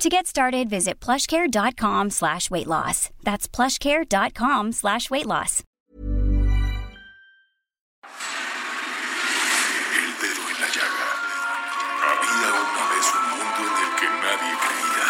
To 0.00 0.08
get 0.08 0.26
started, 0.26 0.70
visit 0.70 0.98
plushcare.com 0.98 2.08
slash 2.08 2.50
weight 2.50 2.66
loss. 2.66 3.10
That's 3.22 3.46
plushcare.com 3.46 4.72
slash 4.72 5.10
weight 5.10 5.26
loss. 5.26 5.62
El 9.92 10.12
dedo 10.24 10.42
en 10.48 10.56
la 10.56 10.68
llaga. 10.72 11.08
Había 12.00 12.48
una 12.48 12.84
vez 12.96 13.06
un 13.12 13.24
mundo 13.28 13.60
en 13.60 13.76
el 13.84 13.92
que 14.00 14.08
nadie 14.24 14.52
creía. 14.64 15.08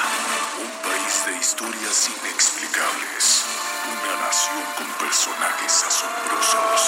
Un 0.59 0.73
país 0.83 1.15
de 1.27 1.33
historias 1.39 2.11
inexplicables. 2.11 3.47
Una 3.95 4.15
nación 4.27 4.65
con 4.77 4.91
personajes 5.07 5.75
asombrosos. 5.87 6.83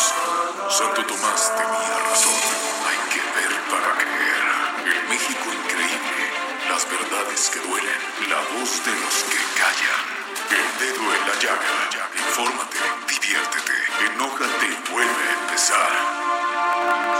Santo 0.74 1.06
Tomás 1.06 1.52
tenía 1.54 1.96
razón. 2.10 2.34
Hay 2.82 2.98
que 3.14 3.22
ver 3.38 3.52
para 3.70 3.90
creer. 3.94 4.42
El 4.90 5.08
México 5.08 5.46
increíble. 5.54 5.81
Verdades 7.00 7.50
que 7.50 7.60
duelen. 7.60 8.00
La 8.28 8.40
voz 8.52 8.84
de 8.84 8.92
los 9.02 9.16
que 9.30 9.40
callan. 9.60 10.04
El 10.58 10.68
dedo 10.80 11.04
en 11.16 11.22
la 11.28 11.34
llaga. 11.40 11.72
Infórmate, 12.14 12.78
diviértete, 13.08 13.76
enójate 14.12 14.66
y 14.66 14.92
vuelve 14.92 15.24
a 15.28 15.32
empezar. 15.42 17.11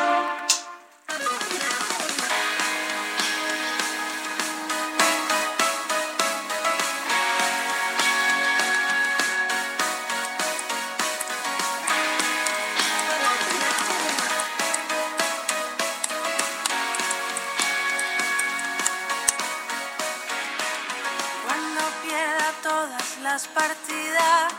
Las 23.32 23.48
partidas, 23.48 24.52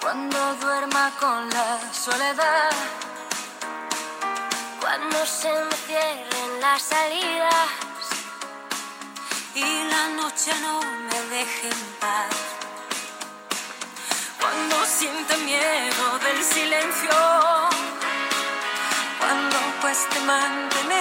cuando 0.00 0.38
duerma 0.54 1.12
con 1.20 1.50
la 1.50 1.78
soledad, 1.92 2.70
cuando 4.80 5.26
se 5.26 5.52
me 5.52 5.76
cierren 5.86 6.60
las 6.62 6.80
salidas. 6.80 7.68
Y 9.54 9.68
la 9.92 10.04
noche 10.20 10.50
no 10.62 10.80
me 11.08 11.20
deje 11.36 11.68
en 11.76 11.82
paz. 12.00 12.36
Cuando 14.40 14.74
sienta 14.86 15.36
miedo 15.52 16.04
del 16.26 16.42
silencio, 16.42 17.16
cuando 19.20 19.56
cueste 19.82 20.20
mantenerme 20.20 20.93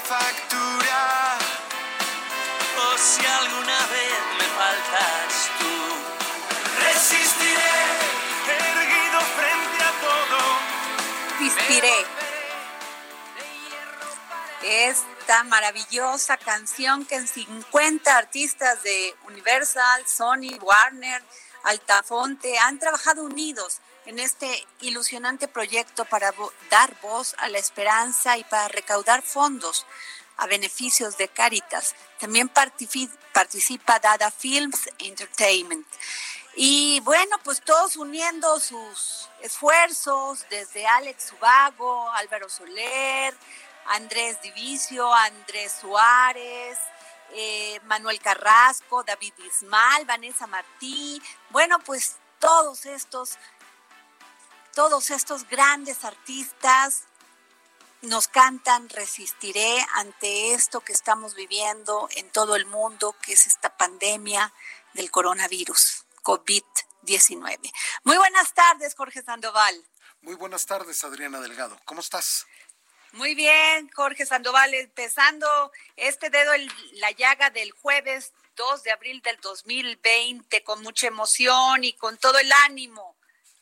factura, 0.00 1.38
o 2.78 2.98
si 2.98 3.24
alguna 3.24 3.78
vez 3.86 4.20
me 4.38 4.44
faltas 4.58 5.50
tú, 5.58 5.74
resistiré, 6.82 7.76
erguido 8.48 9.20
frente 9.38 9.84
a 9.84 9.92
todo. 10.06 10.38
Respiré. 11.40 12.06
Esta 14.62 15.44
maravillosa 15.44 16.36
canción 16.38 17.04
que 17.04 17.16
en 17.16 17.28
50 17.28 18.16
artistas 18.16 18.82
de 18.82 19.14
Universal, 19.26 20.06
Sony, 20.06 20.58
Warner, 20.60 21.22
Altafonte 21.64 22.58
han 22.58 22.78
trabajado 22.78 23.24
unidos 23.24 23.80
en 24.06 24.18
este 24.18 24.66
ilusionante 24.80 25.48
proyecto 25.48 26.04
para 26.04 26.32
dar 26.70 26.94
voz 27.00 27.34
a 27.38 27.48
la 27.48 27.58
esperanza 27.58 28.36
y 28.36 28.44
para 28.44 28.68
recaudar 28.68 29.22
fondos 29.22 29.86
a 30.36 30.46
beneficios 30.46 31.16
de 31.16 31.28
Caritas. 31.28 31.94
También 32.18 32.48
participa 32.48 33.98
Dada 33.98 34.30
Films 34.30 34.88
Entertainment. 34.98 35.86
Y 36.56 37.00
bueno, 37.00 37.36
pues 37.42 37.60
todos 37.62 37.96
uniendo 37.96 38.60
sus 38.60 39.28
esfuerzos, 39.40 40.44
desde 40.50 40.86
Alex 40.86 41.30
Subago, 41.30 42.10
Álvaro 42.10 42.48
Soler, 42.48 43.34
Andrés 43.86 44.40
Divicio, 44.40 45.12
Andrés 45.12 45.78
Suárez, 45.80 46.78
eh, 47.32 47.80
Manuel 47.84 48.20
Carrasco, 48.20 49.02
David 49.02 49.32
Ismal, 49.44 50.04
Vanessa 50.04 50.46
Martí, 50.46 51.20
bueno, 51.50 51.80
pues 51.80 52.16
todos 52.38 52.86
estos, 52.86 53.38
todos 54.74 55.10
estos 55.10 55.48
grandes 55.48 56.04
artistas 56.04 57.04
nos 58.02 58.28
cantan 58.28 58.88
Resistiré 58.88 59.78
ante 59.94 60.52
esto 60.52 60.80
que 60.80 60.92
estamos 60.92 61.34
viviendo 61.34 62.08
en 62.16 62.28
todo 62.30 62.56
el 62.56 62.66
mundo, 62.66 63.16
que 63.22 63.32
es 63.32 63.46
esta 63.46 63.76
pandemia 63.76 64.52
del 64.92 65.10
coronavirus, 65.10 66.04
COVID-19. 66.22 67.72
Muy 68.02 68.16
buenas 68.18 68.52
tardes, 68.52 68.94
Jorge 68.94 69.22
Sandoval. 69.22 69.82
Muy 70.20 70.34
buenas 70.34 70.66
tardes, 70.66 71.02
Adriana 71.04 71.40
Delgado. 71.40 71.78
¿Cómo 71.84 72.00
estás? 72.00 72.46
Muy 73.12 73.34
bien, 73.34 73.88
Jorge 73.94 74.26
Sandoval, 74.26 74.74
empezando 74.74 75.70
este 75.96 76.30
dedo 76.30 76.52
en 76.52 76.68
la 76.94 77.12
llaga 77.12 77.48
del 77.50 77.70
jueves 77.70 78.32
2 78.56 78.82
de 78.82 78.90
abril 78.90 79.22
del 79.22 79.36
2020 79.40 80.64
con 80.64 80.82
mucha 80.82 81.06
emoción 81.06 81.84
y 81.84 81.92
con 81.92 82.18
todo 82.18 82.38
el 82.38 82.50
ánimo, 82.64 83.13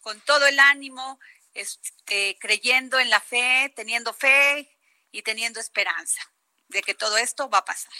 con 0.02 0.20
todo 0.20 0.46
el 0.46 0.58
ánimo 0.58 1.18
este, 1.54 2.36
creyendo 2.38 2.98
en 2.98 3.08
la 3.08 3.20
fe, 3.20 3.72
teniendo 3.74 4.12
fe 4.12 4.68
y 5.10 5.22
teniendo 5.22 5.60
esperanza 5.60 6.20
de 6.68 6.82
que 6.82 6.94
todo 6.94 7.16
esto 7.16 7.48
va 7.48 7.58
a 7.58 7.64
pasar. 7.64 7.92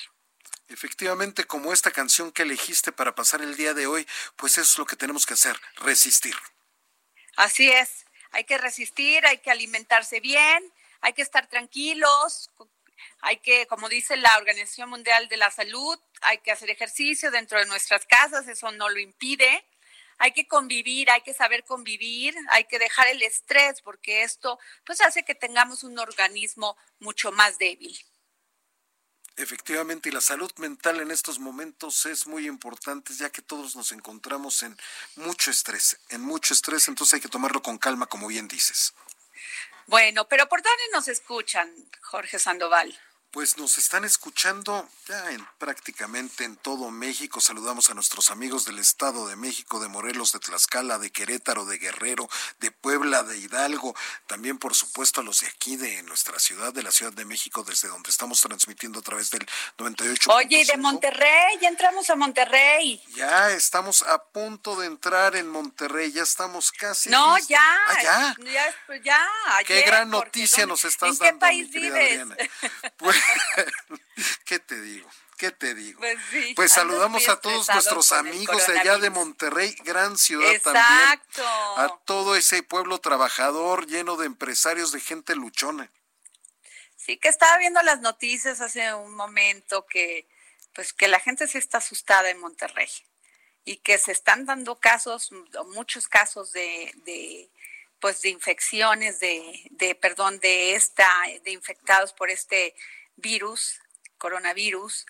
Efectivamente, 0.69 1.45
como 1.45 1.73
esta 1.73 1.91
canción 1.91 2.33
que 2.33 2.43
elegiste 2.43 2.93
para 2.93 3.15
pasar 3.15 3.43
el 3.43 3.57
día 3.57 3.75
de 3.75 3.87
hoy, 3.87 4.07
pues 4.37 4.53
eso 4.53 4.63
es 4.63 4.79
lo 4.79 4.87
que 4.87 4.97
tenemos 4.97 5.27
que 5.27 5.35
hacer, 5.35 5.59
resistir. 5.77 6.35
Así 7.37 7.71
es, 7.71 8.07
hay 8.31 8.45
que 8.45 8.59
resistir, 8.59 9.27
hay 9.27 9.39
que 9.39 9.51
alimentarse 9.51 10.21
bien, 10.21 10.73
hay 11.01 11.13
que 11.13 11.23
estar 11.23 11.47
tranquilos, 11.47 12.51
hay 13.21 13.39
que, 13.39 13.67
como 13.67 13.89
dice 13.89 14.17
la 14.17 14.37
Organización 14.39 14.89
Mundial 14.89 15.29
de 15.29 15.37
la 15.37 15.51
Salud, 15.51 15.99
hay 16.23 16.39
que 16.39 16.53
hacer 16.53 16.71
ejercicio 16.71 17.31
dentro 17.31 17.59
de 17.59 17.67
nuestras 17.67 18.07
casas, 18.07 18.49
eso 18.49 18.71
no 18.73 18.89
lo 18.89 18.99
impide. 18.99 19.65
Hay 20.23 20.31
que 20.31 20.47
convivir, 20.47 21.11
hay 21.11 21.23
que 21.23 21.35
saber 21.35 21.65
convivir, 21.65 22.33
hay 22.51 22.63
que 22.67 22.79
dejar 22.79 23.09
el 23.09 23.21
estrés 23.25 23.83
porque 23.83 24.23
esto 24.23 24.57
pues 24.87 25.01
hace 25.01 25.25
que 25.25 25.35
tengamos 25.35 25.83
un 25.83 25.99
organismo 25.99 26.77
mucho 27.01 27.33
más 27.33 27.59
débil. 27.59 27.93
Efectivamente, 29.37 30.11
y 30.11 30.13
la 30.13 30.21
salud 30.21 30.53
mental 30.59 31.01
en 31.01 31.11
estos 31.11 31.41
momentos 31.41 32.07
es 32.07 32.29
muy 32.29 32.47
importante, 32.47 33.13
ya 33.15 33.31
que 33.31 33.43
todos 33.43 33.75
nos 33.75 33.91
encontramos 33.91 34.63
en 34.63 34.79
mucho 35.17 35.51
estrés, 35.51 35.99
en 36.11 36.21
mucho 36.21 36.55
estrés, 36.55 36.87
entonces 36.87 37.15
hay 37.15 37.21
que 37.21 37.29
tomarlo 37.29 37.61
con 37.61 37.77
calma, 37.77 38.07
como 38.07 38.29
bien 38.29 38.47
dices. 38.47 38.95
Bueno, 39.89 40.29
pero 40.29 40.49
¿por 40.49 40.63
dónde 40.63 40.85
nos 40.93 41.09
escuchan, 41.09 41.69
Jorge 42.01 42.39
Sandoval? 42.39 42.97
Pues 43.33 43.57
nos 43.57 43.79
están 43.79 44.05
escuchando 44.05 44.87
ya 45.09 45.31
en 45.31 45.43
prácticamente 45.57 46.45
en 46.45 46.55
todo 46.57 46.91
México. 46.91 47.41
Saludamos 47.41 47.89
a 47.89 47.95
nuestros 47.95 48.31
amigos 48.31 48.67
del 48.67 48.79
Estado 48.79 49.27
de 49.27 49.37
México, 49.37 49.81
de 49.81 49.89
Morelos, 49.89 50.33
de 50.33 50.39
Tlaxcala, 50.39 50.99
de 50.99 51.11
Querétaro, 51.11 51.65
de 51.65 51.79
Guerrero, 51.79 52.29
de 52.61 52.71
Puebla, 52.71 53.23
de 53.23 53.39
Hidalgo. 53.39 53.97
También, 54.27 54.59
por 54.59 54.75
supuesto, 54.75 55.23
a 55.23 55.25
los 55.25 55.41
de 55.41 55.47
aquí, 55.47 55.77
de 55.77 56.03
nuestra 56.03 56.39
ciudad, 56.39 56.75
de 56.75 56.83
la 56.83 56.91
Ciudad 56.91 57.15
de 57.15 57.25
México, 57.25 57.65
desde 57.65 57.89
donde 57.89 58.11
estamos 58.11 58.39
transmitiendo 58.43 58.99
a 58.99 59.03
través 59.03 59.31
del 59.31 59.49
98. 59.79 60.31
Oye, 60.31 60.61
y 60.61 60.65
de 60.65 60.77
Monterrey, 60.77 61.59
ya 61.59 61.69
entramos 61.69 62.11
a 62.11 62.17
Monterrey. 62.17 63.03
Ya 63.15 63.51
estamos 63.53 64.03
a 64.03 64.23
punto 64.23 64.77
de 64.77 64.89
entrar 64.89 65.37
en 65.37 65.49
Monterrey, 65.49 66.13
ya 66.13 66.23
estamos 66.23 66.71
casi. 66.71 67.09
No, 67.09 67.39
ya. 67.49 67.63
Ah, 67.89 68.03
ya. 68.03 68.37
Ya, 68.45 68.99
ya 69.03 69.29
Qué 69.67 69.81
gran 69.83 70.11
noticia 70.11 70.67
nos 70.67 70.85
estás 70.85 71.19
dando. 71.19 71.25
¿En 71.25 71.35
qué 71.35 71.41
país 71.41 71.71
vives? 71.71 72.27
Pues, 72.99 73.22
¿Qué 74.45 74.59
te 74.59 74.81
digo? 74.81 75.09
¿Qué 75.37 75.51
te 75.51 75.75
digo? 75.75 75.99
Pues, 75.99 76.19
sí, 76.31 76.53
pues 76.55 76.73
saludamos 76.73 77.29
a 77.29 77.41
todos 77.41 77.69
nuestros 77.69 78.13
amigos 78.13 78.65
de 78.67 78.79
allá 78.79 78.99
de 78.99 79.11
Monterrey, 79.11 79.75
gran 79.85 80.17
ciudad 80.17 80.53
también. 80.63 81.21
A 81.77 81.99
todo 82.05 82.37
ese 82.37 82.63
pueblo 82.63 82.99
trabajador 82.99 83.87
lleno 83.87 84.17
de 84.17 84.27
empresarios, 84.27 84.93
de 84.93 85.01
gente 85.01 85.35
luchona. 85.35 85.91
Sí, 86.97 87.17
que 87.17 87.29
estaba 87.29 87.59
viendo 87.59 87.83
las 87.83 88.01
noticias 88.01 88.61
hace 88.61 88.95
un 88.95 89.17
momento 89.17 89.85
que 89.87 90.29
pues 90.75 90.93
que 90.93 91.09
la 91.09 91.19
gente 91.19 91.49
se 91.49 91.59
está 91.59 91.79
asustada 91.79 92.31
en 92.31 92.39
Monterrey 92.39 92.89
y 93.65 93.79
que 93.79 93.99
se 93.99 94.13
están 94.13 94.47
dando 94.47 94.79
casos, 94.79 95.31
muchos 95.75 96.09
casos 96.09 96.53
de, 96.53 96.93
de 97.05 97.51
pues 98.01 98.23
de 98.23 98.31
infecciones, 98.31 99.21
de, 99.21 99.69
de 99.71 99.95
perdón, 99.95 100.41
de 100.41 100.75
esta, 100.75 101.09
de 101.45 101.51
infectados 101.53 102.13
por 102.13 102.31
este 102.31 102.75
virus, 103.23 103.81
coronavirus, 104.19 105.07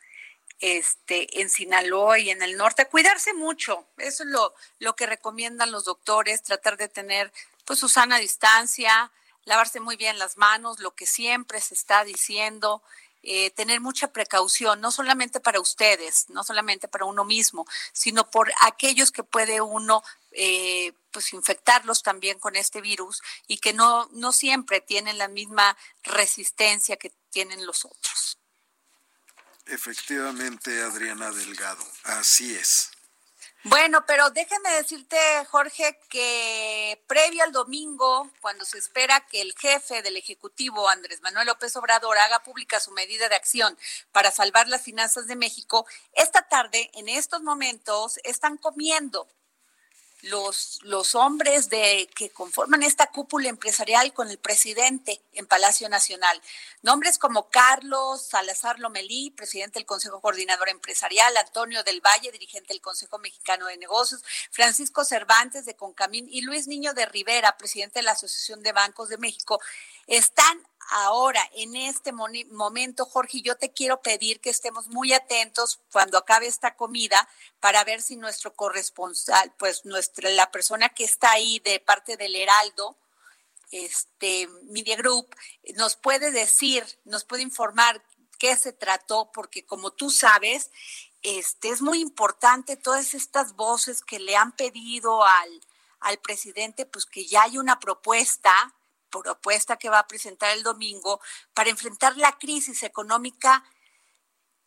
este, 0.60 1.40
en 1.40 1.50
Sinaloa 1.50 2.20
y 2.20 2.30
en 2.30 2.42
el 2.42 2.56
norte, 2.56 2.86
cuidarse 2.86 3.34
mucho. 3.34 3.84
Eso 3.98 4.22
es 4.22 4.28
lo, 4.28 4.54
lo 4.78 4.94
que 4.94 5.06
recomiendan 5.06 5.72
los 5.72 5.84
doctores, 5.84 6.44
tratar 6.44 6.76
de 6.76 6.88
tener 6.88 7.32
pues 7.64 7.80
su 7.80 7.88
sana 7.88 8.18
distancia, 8.18 9.10
lavarse 9.44 9.80
muy 9.80 9.96
bien 9.96 10.18
las 10.18 10.36
manos, 10.36 10.78
lo 10.78 10.94
que 10.94 11.06
siempre 11.06 11.60
se 11.60 11.74
está 11.74 12.04
diciendo, 12.04 12.82
eh, 13.24 13.50
tener 13.50 13.80
mucha 13.80 14.12
precaución, 14.12 14.80
no 14.80 14.90
solamente 14.90 15.38
para 15.38 15.60
ustedes, 15.60 16.28
no 16.30 16.42
solamente 16.42 16.88
para 16.88 17.04
uno 17.04 17.24
mismo, 17.24 17.66
sino 17.92 18.28
por 18.28 18.52
aquellos 18.62 19.12
que 19.12 19.22
puede 19.22 19.60
uno 19.60 20.02
eh, 20.32 20.92
pues 21.12 21.32
infectarlos 21.32 22.02
también 22.02 22.40
con 22.40 22.56
este 22.56 22.80
virus 22.80 23.22
y 23.46 23.58
que 23.58 23.74
no, 23.74 24.08
no 24.12 24.32
siempre 24.32 24.80
tienen 24.80 25.18
la 25.18 25.28
misma 25.28 25.76
resistencia 26.02 26.96
que 26.96 27.12
tienen 27.32 27.66
los 27.66 27.84
otros. 27.84 28.38
Efectivamente, 29.66 30.82
Adriana 30.82 31.30
Delgado, 31.32 31.84
así 32.04 32.54
es. 32.54 32.90
Bueno, 33.64 34.04
pero 34.06 34.28
déjeme 34.30 34.70
decirte, 34.72 35.16
Jorge, 35.48 35.96
que 36.08 37.00
previo 37.06 37.44
al 37.44 37.52
domingo, 37.52 38.28
cuando 38.40 38.64
se 38.64 38.78
espera 38.78 39.24
que 39.26 39.40
el 39.40 39.54
jefe 39.56 40.02
del 40.02 40.16
Ejecutivo, 40.16 40.88
Andrés 40.88 41.22
Manuel 41.22 41.46
López 41.46 41.76
Obrador, 41.76 42.18
haga 42.18 42.42
pública 42.42 42.80
su 42.80 42.90
medida 42.90 43.28
de 43.28 43.36
acción 43.36 43.78
para 44.10 44.32
salvar 44.32 44.66
las 44.66 44.82
finanzas 44.82 45.28
de 45.28 45.36
México, 45.36 45.86
esta 46.12 46.42
tarde, 46.48 46.90
en 46.94 47.08
estos 47.08 47.42
momentos, 47.42 48.18
están 48.24 48.56
comiendo 48.56 49.28
los, 50.22 50.78
los 50.82 51.16
hombres 51.16 51.68
de, 51.68 52.08
que 52.14 52.30
conforman 52.30 52.82
esta 52.84 53.08
cúpula 53.08 53.48
empresarial 53.48 54.12
con 54.12 54.30
el 54.30 54.38
presidente 54.38 55.20
en 55.32 55.46
Palacio 55.46 55.88
Nacional. 55.88 56.40
Nombres 56.82 57.18
como 57.18 57.50
Carlos 57.50 58.22
Salazar 58.22 58.78
Lomelí, 58.78 59.30
presidente 59.30 59.80
del 59.80 59.86
Consejo 59.86 60.20
Coordinador 60.20 60.68
Empresarial, 60.68 61.36
Antonio 61.36 61.82
del 61.82 62.00
Valle, 62.00 62.30
dirigente 62.30 62.72
del 62.72 62.80
Consejo 62.80 63.18
Mexicano 63.18 63.66
de 63.66 63.76
Negocios, 63.76 64.22
Francisco 64.52 65.04
Cervantes 65.04 65.64
de 65.64 65.74
Concamín 65.74 66.28
y 66.30 66.42
Luis 66.42 66.68
Niño 66.68 66.94
de 66.94 67.06
Rivera, 67.06 67.56
presidente 67.56 67.98
de 67.98 68.04
la 68.04 68.12
Asociación 68.12 68.62
de 68.62 68.72
Bancos 68.72 69.08
de 69.08 69.18
México, 69.18 69.60
están 70.06 70.62
ahora, 70.90 71.40
en 71.54 71.74
este 71.76 72.12
momento, 72.12 73.06
Jorge, 73.06 73.40
yo 73.40 73.56
te 73.56 73.72
quiero 73.72 74.02
pedir 74.02 74.40
que 74.40 74.50
estemos 74.50 74.88
muy 74.88 75.12
atentos 75.12 75.80
cuando 75.90 76.18
acabe 76.18 76.46
esta 76.46 76.76
comida 76.76 77.28
para 77.60 77.82
ver 77.84 78.02
si 78.02 78.16
nuestro 78.16 78.54
corresponsal, 78.54 79.54
pues 79.58 79.84
nuestra, 79.84 80.28
la 80.30 80.50
persona 80.50 80.90
que 80.90 81.04
está 81.04 81.32
ahí 81.32 81.60
de 81.60 81.80
parte 81.80 82.16
del 82.16 82.36
Heraldo, 82.36 82.96
este 83.70 84.48
Media 84.64 84.96
Group, 84.96 85.34
nos 85.76 85.96
puede 85.96 86.30
decir, 86.30 86.84
nos 87.04 87.24
puede 87.24 87.42
informar 87.42 88.02
qué 88.38 88.56
se 88.56 88.72
trató, 88.72 89.30
porque 89.32 89.64
como 89.64 89.92
tú 89.92 90.10
sabes, 90.10 90.70
este 91.22 91.70
es 91.70 91.80
muy 91.80 92.00
importante 92.00 92.76
todas 92.76 93.14
estas 93.14 93.54
voces 93.54 94.02
que 94.02 94.18
le 94.18 94.36
han 94.36 94.52
pedido 94.52 95.24
al, 95.24 95.60
al 96.00 96.18
presidente, 96.18 96.84
pues 96.84 97.06
que 97.06 97.24
ya 97.24 97.44
hay 97.44 97.56
una 97.56 97.80
propuesta 97.80 98.74
propuesta 99.20 99.76
que 99.76 99.90
va 99.90 100.00
a 100.00 100.08
presentar 100.08 100.56
el 100.56 100.62
domingo 100.62 101.20
para 101.54 101.70
enfrentar 101.70 102.16
la 102.16 102.38
crisis 102.38 102.82
económica 102.82 103.64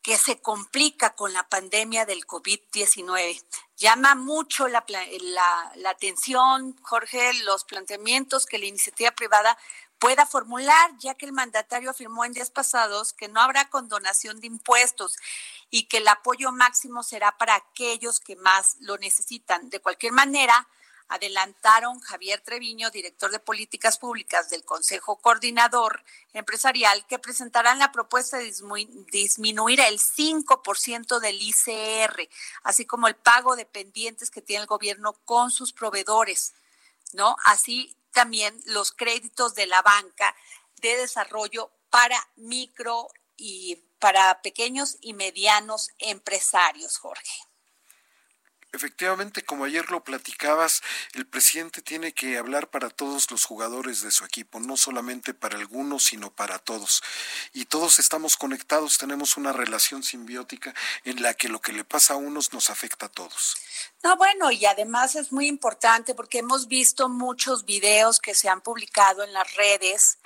que 0.06 0.20
se 0.20 0.40
complica 0.40 1.16
con 1.16 1.34
la 1.34 1.50
pandemia 1.50 2.06
del 2.06 2.28
COVID-19. 2.28 3.44
Llama 3.76 4.14
mucho 4.14 4.68
la, 4.68 4.86
la, 4.88 5.90
atención, 5.90 6.78
Jorge, 6.84 7.34
los 7.44 7.64
planteamientos 7.64 8.46
que 8.46 8.60
la 8.60 8.68
iniciativa 8.68 9.10
privada 9.10 9.58
pueda 9.98 10.28
formular, 10.28 10.92
ya 11.00 11.16
que 11.16 11.26
el 11.26 11.32
mandatario 11.32 11.90
afirmó 11.90 12.24
en 12.24 12.34
días 12.34 12.52
pasados 12.52 13.14
que 13.14 13.30
no 13.30 13.42
habrá 13.42 13.72
condonación 13.72 14.40
de 14.40 14.46
impuestos 14.46 15.18
y 15.72 15.88
que 15.88 15.98
el 15.98 16.08
apoyo 16.08 16.52
máximo 16.52 17.02
será 17.02 17.36
para 17.40 17.56
aquellos 17.56 18.20
que 18.20 18.36
más 18.36 18.78
lo 18.82 19.00
necesitan. 19.00 19.72
De 19.72 19.80
cualquier 19.80 20.12
manera, 20.12 20.68
adelantaron 21.08 22.00
Javier 22.00 22.42
Treviño, 22.42 22.90
director 22.90 23.32
de 23.32 23.40
políticas 23.40 23.98
públicas 23.98 24.50
del 24.50 24.66
Consejo 24.66 25.18
Coordinador 25.18 26.04
Empresarial, 26.34 27.06
que 27.08 27.20
presentarán 27.20 27.80
la 27.80 27.92
propuesta 27.92 28.38
de 28.38 28.54
disminuir 29.12 29.80
el 29.82 30.00
5% 30.00 31.20
del 31.20 31.42
ICR, 31.42 32.30
así 32.64 32.86
como 32.86 33.08
el 33.08 33.16
pago 33.16 33.56
de 33.56 33.66
pendientes 33.66 34.32
que 34.32 34.42
tiene 34.42 34.62
el 34.62 34.68
gobierno 34.68 35.14
con 35.26 35.52
sus 35.52 35.74
proveedores, 35.74 36.54
¿no? 37.14 37.38
Así 37.46 37.96
también 38.12 38.60
los 38.66 38.92
créditos 38.92 39.56
de 39.56 39.68
la 39.68 39.82
banca 39.82 40.36
de 40.82 40.98
desarrollo 40.98 41.72
para 41.90 42.18
micro 42.36 43.08
y 43.38 43.76
para 44.00 44.42
pequeños 44.42 44.98
y 45.02 45.14
medianos 45.14 45.90
empresarios, 46.00 46.98
Jorge. 46.98 47.55
Efectivamente, 48.76 49.42
como 49.42 49.64
ayer 49.64 49.90
lo 49.90 50.04
platicabas, 50.04 50.82
el 51.14 51.26
presidente 51.26 51.82
tiene 51.82 52.14
que 52.14 52.38
hablar 52.38 52.70
para 52.70 52.90
todos 52.90 53.32
los 53.32 53.46
jugadores 53.46 54.02
de 54.02 54.12
su 54.12 54.26
equipo, 54.26 54.60
no 54.60 54.76
solamente 54.76 55.34
para 55.34 55.58
algunos, 55.58 56.04
sino 56.04 56.30
para 56.30 56.60
todos. 56.60 57.02
Y 57.54 57.66
todos 57.66 58.00
estamos 58.00 58.36
conectados, 58.36 58.98
tenemos 58.98 59.38
una 59.38 59.54
relación 59.54 60.04
simbiótica 60.04 60.76
en 61.06 61.22
la 61.22 61.34
que 61.34 61.48
lo 61.48 61.62
que 61.62 61.72
le 61.72 61.86
pasa 61.86 62.16
a 62.16 62.18
unos 62.18 62.52
nos 62.52 62.70
afecta 62.70 63.06
a 63.06 63.10
todos. 63.10 63.56
No, 64.04 64.18
bueno, 64.18 64.52
y 64.52 64.66
además 64.66 65.16
es 65.16 65.32
muy 65.32 65.48
importante 65.48 66.14
porque 66.14 66.40
hemos 66.40 66.68
visto 66.68 67.08
muchos 67.08 67.64
videos 67.64 68.20
que 68.20 68.36
se 68.36 68.50
han 68.50 68.60
publicado 68.60 69.24
en 69.24 69.32
las 69.32 69.54
redes 69.56 70.18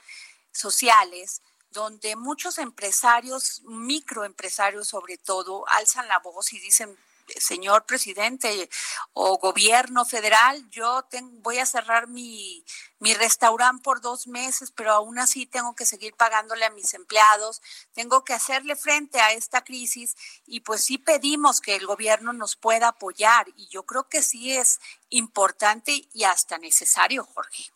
sociales 0.51 1.43
donde 1.71 2.15
muchos 2.15 2.57
empresarios, 2.57 3.61
microempresarios 3.65 4.87
sobre 4.87 5.17
todo, 5.17 5.67
alzan 5.67 6.07
la 6.07 6.17
voz 6.17 6.51
y 6.53 6.59
dicen, 6.59 6.97
señor 7.37 7.85
presidente 7.85 8.69
o 9.13 9.37
gobierno 9.37 10.05
federal, 10.05 10.69
yo 10.69 11.07
voy 11.41 11.59
a 11.59 11.65
cerrar 11.65 12.07
mi, 12.07 12.63
mi 12.99 13.13
restaurante 13.13 13.81
por 13.83 14.01
dos 14.01 14.27
meses, 14.27 14.71
pero 14.71 14.91
aún 14.91 15.19
así 15.19 15.45
tengo 15.45 15.75
que 15.75 15.85
seguir 15.85 16.15
pagándole 16.15 16.65
a 16.65 16.71
mis 16.71 16.93
empleados, 16.93 17.61
tengo 17.93 18.23
que 18.23 18.33
hacerle 18.33 18.75
frente 18.75 19.19
a 19.19 19.33
esta 19.33 19.63
crisis 19.63 20.15
y 20.45 20.61
pues 20.61 20.83
sí 20.83 20.97
pedimos 20.97 21.61
que 21.61 21.75
el 21.75 21.85
gobierno 21.85 22.33
nos 22.33 22.55
pueda 22.55 22.89
apoyar 22.89 23.47
y 23.55 23.67
yo 23.69 23.85
creo 23.85 24.07
que 24.09 24.21
sí 24.21 24.55
es 24.55 24.79
importante 25.09 26.07
y 26.13 26.23
hasta 26.23 26.57
necesario, 26.57 27.23
Jorge. 27.23 27.71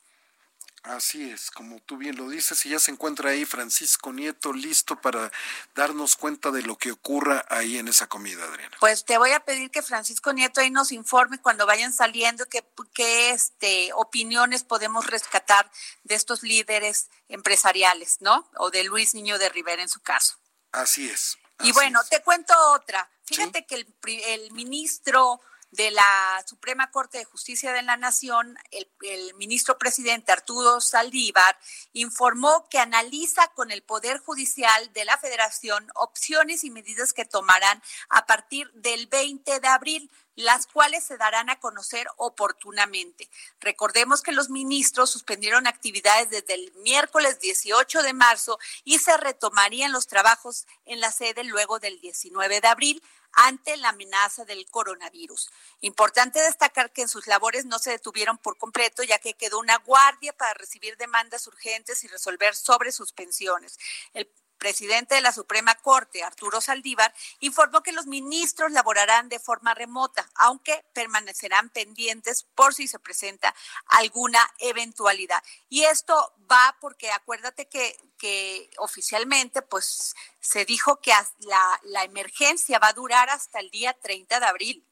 Así 0.84 1.30
es, 1.30 1.50
como 1.50 1.80
tú 1.80 1.96
bien 1.96 2.18
lo 2.18 2.28
dices, 2.28 2.66
y 2.66 2.70
ya 2.70 2.80
se 2.80 2.92
encuentra 2.92 3.30
ahí 3.30 3.46
Francisco 3.46 4.12
Nieto 4.12 4.52
listo 4.52 5.00
para 5.00 5.32
darnos 5.76 6.18
cuenta 6.18 6.52
de 6.52 6.62
lo 6.62 6.78
que 6.78 6.92
ocurra 6.92 7.46
ahí 7.48 7.78
en 7.78 7.88
esa 7.88 8.08
comida, 8.08 8.44
Adriana. 8.44 8.76
Pues 8.82 9.06
te 9.06 9.18
voy 9.18 9.32
a 9.32 9.40
pedir 9.40 9.72
que 9.72 9.82
Francisco 9.82 10.34
Nieto 10.34 10.60
ahí 10.60 10.70
nos 10.70 10.92
informe 10.92 11.40
cuando 11.40 11.66
vayan 11.66 11.94
saliendo 11.94 12.46
qué, 12.48 12.66
qué 12.94 13.30
este, 13.30 13.92
opiniones 13.94 14.66
podemos 14.66 15.08
rescatar 15.08 15.72
de 16.04 16.16
estos 16.16 16.44
líderes 16.44 17.08
empresariales, 17.30 18.18
¿no? 18.20 18.50
O 18.58 18.70
de 18.70 18.84
Luis 18.84 19.14
Niño 19.14 19.40
de 19.40 19.48
Rivera 19.48 19.82
en 19.82 19.90
su 19.90 20.02
caso. 20.02 20.36
Así 20.74 21.10
es. 21.10 21.38
y 21.62 21.72
bueno, 21.72 22.02
te 22.10 22.22
cuento 22.22 22.54
otra. 22.74 23.10
Fíjate 23.24 23.66
que 23.66 23.76
el, 23.76 23.88
el 24.26 24.52
ministro 24.52 25.40
de 25.74 25.90
la 25.90 26.44
Suprema 26.46 26.92
Corte 26.92 27.18
de 27.18 27.26
Justicia 27.26 27.74
de 27.74 27.82
la 27.82 27.98
Nación, 27.98 28.58
el, 28.72 28.88
ministro 29.36 29.78
presidente 29.78 30.32
Arturo 30.32 30.80
Saldívar 30.80 31.58
informó 31.94 32.68
que 32.70 32.78
analiza 32.78 33.48
con 33.56 33.72
el 33.72 33.82
Poder 33.82 34.20
Judicial 34.20 34.94
de 34.94 35.06
la 35.06 35.18
Federación 35.18 35.88
opciones 35.96 36.64
y 36.64 36.70
medidas 36.70 37.12
que 37.12 37.26
tomarán 37.26 37.82
a 38.10 38.26
partir 38.28 38.72
del 38.74 39.08
20 39.08 39.60
de 39.60 39.68
abril 39.68 40.12
las 40.36 40.68
cuales 40.68 41.04
se 41.04 41.18
darán 41.18 41.50
a 41.50 41.60
conocer 41.60 42.08
oportunamente. 42.18 43.30
Recordemos 43.60 44.22
que 44.22 44.32
los 44.32 44.50
ministros 44.50 45.12
suspendieron 45.12 45.68
actividades 45.68 46.30
desde 46.30 46.56
el 46.56 46.74
miércoles 46.84 47.40
18 47.40 48.04
de 48.04 48.14
marzo 48.14 48.60
y 48.84 49.00
se 49.00 49.16
retomarían 49.18 49.92
los 49.92 50.08
trabajos 50.08 50.66
en 50.86 51.00
la 51.00 51.12
sede 51.12 51.44
luego 51.44 51.80
del 51.80 52.00
19 52.00 52.62
de 52.62 52.68
abril 52.68 53.04
ante 53.34 53.78
la 53.78 53.90
amenaza 53.90 54.46
del 54.46 54.70
coronavirus. 54.70 55.50
Importante 55.82 56.40
destacar 56.40 56.92
que 56.92 57.02
en 57.02 57.08
sus 57.08 57.28
labores 57.28 57.66
no 57.66 57.80
se 57.80 57.92
detuvieron 57.92 58.38
por 58.38 58.58
completo, 58.58 59.04
ya 59.04 59.20
que 59.20 59.34
quedó 59.34 59.60
una 59.60 59.78
guardia 59.78 60.34
para 60.34 60.54
recibir 60.54 60.98
demandas 60.98 61.48
urgentes 61.48 62.04
y 62.04 62.08
resolver 62.08 62.56
sobre 62.56 62.92
suspensiones. 62.92 63.80
El 64.14 64.30
presidente 64.58 65.16
de 65.16 65.22
la 65.22 65.32
Suprema 65.32 65.76
Corte, 65.76 66.24
Arturo 66.24 66.62
Saldívar, 66.62 67.14
informó 67.40 67.84
que 67.84 67.92
los 67.92 68.08
ministros 68.08 68.72
laborarán 68.72 69.30
de 69.30 69.40
forma 69.40 69.74
remota, 69.74 70.30
aunque 70.36 70.86
permanecerán 70.94 71.70
pendientes 71.70 72.44
por 72.56 72.74
si 72.74 72.88
se 72.88 73.00
presenta 73.00 73.54
alguna 73.88 74.40
eventualidad. 74.60 75.44
Y 75.70 75.84
esto 75.84 76.36
va 76.52 76.78
porque 76.80 77.12
acuérdate 77.12 77.68
que, 77.68 77.98
que 78.18 78.70
oficialmente 78.78 79.62
pues 79.62 80.16
se 80.40 80.66
dijo 80.66 81.00
que 81.02 81.14
la, 81.40 81.80
la 81.84 82.04
emergencia 82.04 82.80
va 82.80 82.88
a 82.88 82.94
durar 82.94 83.30
hasta 83.30 83.60
el 83.60 83.70
día 83.70 83.94
30 83.94 84.40
de 84.40 84.46
abril. 84.46 84.88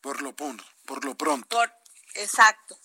Por 0.00 0.22
lo, 0.22 0.34
por 0.34 1.04
lo 1.04 1.14
pronto. 1.14 1.62
exacto. 2.14 2.78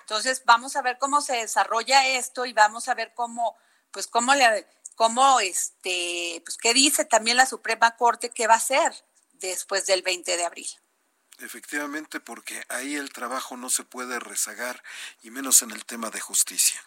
Entonces 0.00 0.42
vamos 0.44 0.76
a 0.76 0.82
ver 0.82 0.98
cómo 0.98 1.20
se 1.20 1.36
desarrolla 1.36 2.06
esto 2.06 2.46
y 2.46 2.52
vamos 2.52 2.88
a 2.88 2.94
ver 2.94 3.12
cómo, 3.14 3.56
pues 3.96 4.08
cómo 4.08 4.34
le, 4.34 4.66
cómo 4.94 5.40
este, 5.40 6.42
pues 6.44 6.58
qué 6.58 6.74
dice 6.74 7.06
también 7.06 7.38
la 7.38 7.46
Suprema 7.46 7.96
Corte 7.96 8.28
que 8.28 8.46
va 8.46 8.52
a 8.52 8.58
hacer 8.58 8.92
después 9.32 9.86
del 9.86 10.02
20 10.02 10.36
de 10.36 10.44
abril. 10.44 10.68
Efectivamente, 11.38 12.20
porque 12.20 12.62
ahí 12.68 12.94
el 12.94 13.10
trabajo 13.10 13.56
no 13.56 13.70
se 13.70 13.84
puede 13.84 14.20
rezagar 14.20 14.82
y 15.22 15.30
menos 15.30 15.62
en 15.62 15.70
el 15.70 15.86
tema 15.86 16.10
de 16.10 16.20
justicia. 16.20 16.78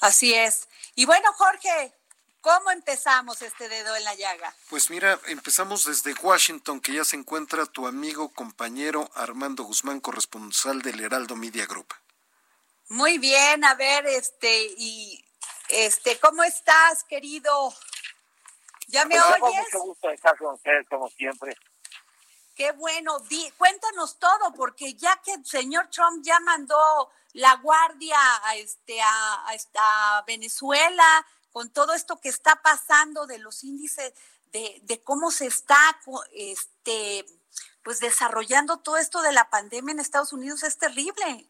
Así 0.00 0.34
es. 0.34 0.66
Y 0.96 1.04
bueno, 1.04 1.32
Jorge, 1.34 1.94
¿cómo 2.40 2.72
empezamos 2.72 3.40
este 3.40 3.68
dedo 3.68 3.94
en 3.94 4.02
la 4.02 4.16
llaga? 4.16 4.52
Pues 4.68 4.90
mira, 4.90 5.20
empezamos 5.26 5.84
desde 5.84 6.14
Washington, 6.14 6.80
que 6.80 6.94
ya 6.94 7.04
se 7.04 7.14
encuentra 7.14 7.66
tu 7.66 7.86
amigo, 7.86 8.30
compañero 8.30 9.08
Armando 9.14 9.62
Guzmán, 9.62 10.00
corresponsal 10.00 10.82
del 10.82 10.98
Heraldo 10.98 11.36
Media 11.36 11.66
Group. 11.66 11.94
Muy 12.88 13.18
bien, 13.18 13.64
a 13.64 13.76
ver, 13.76 14.06
este, 14.06 14.74
y 14.76 15.24
este, 15.72 16.18
¿cómo 16.18 16.44
estás, 16.44 17.02
querido? 17.04 17.72
¿Ya 18.88 19.06
me 19.06 19.18
oyes? 19.18 19.40
Mucho 19.40 19.80
gusto 19.80 20.10
estar 20.10 20.36
con 20.36 20.54
ustedes, 20.54 20.86
como 20.88 21.08
siempre. 21.08 21.56
Qué 22.54 22.72
bueno. 22.72 23.16
cuéntanos 23.56 24.18
todo, 24.18 24.52
porque 24.54 24.94
ya 24.94 25.20
que 25.24 25.32
el 25.32 25.46
señor 25.46 25.88
Trump 25.88 26.22
ya 26.22 26.38
mandó 26.40 27.10
la 27.32 27.56
guardia 27.56 28.18
a, 28.44 28.56
este, 28.56 29.00
a, 29.00 29.46
a, 29.48 30.24
Venezuela, 30.26 31.26
con 31.50 31.72
todo 31.72 31.94
esto 31.94 32.20
que 32.20 32.28
está 32.28 32.56
pasando 32.56 33.26
de 33.26 33.38
los 33.38 33.64
índices, 33.64 34.12
de, 34.52 34.80
de 34.82 35.02
cómo 35.02 35.30
se 35.30 35.46
está 35.46 35.98
este, 36.34 37.24
pues 37.82 38.00
desarrollando 38.00 38.80
todo 38.80 38.98
esto 38.98 39.22
de 39.22 39.32
la 39.32 39.48
pandemia 39.48 39.92
en 39.92 40.00
Estados 40.00 40.34
Unidos, 40.34 40.62
es 40.62 40.76
terrible. 40.76 41.48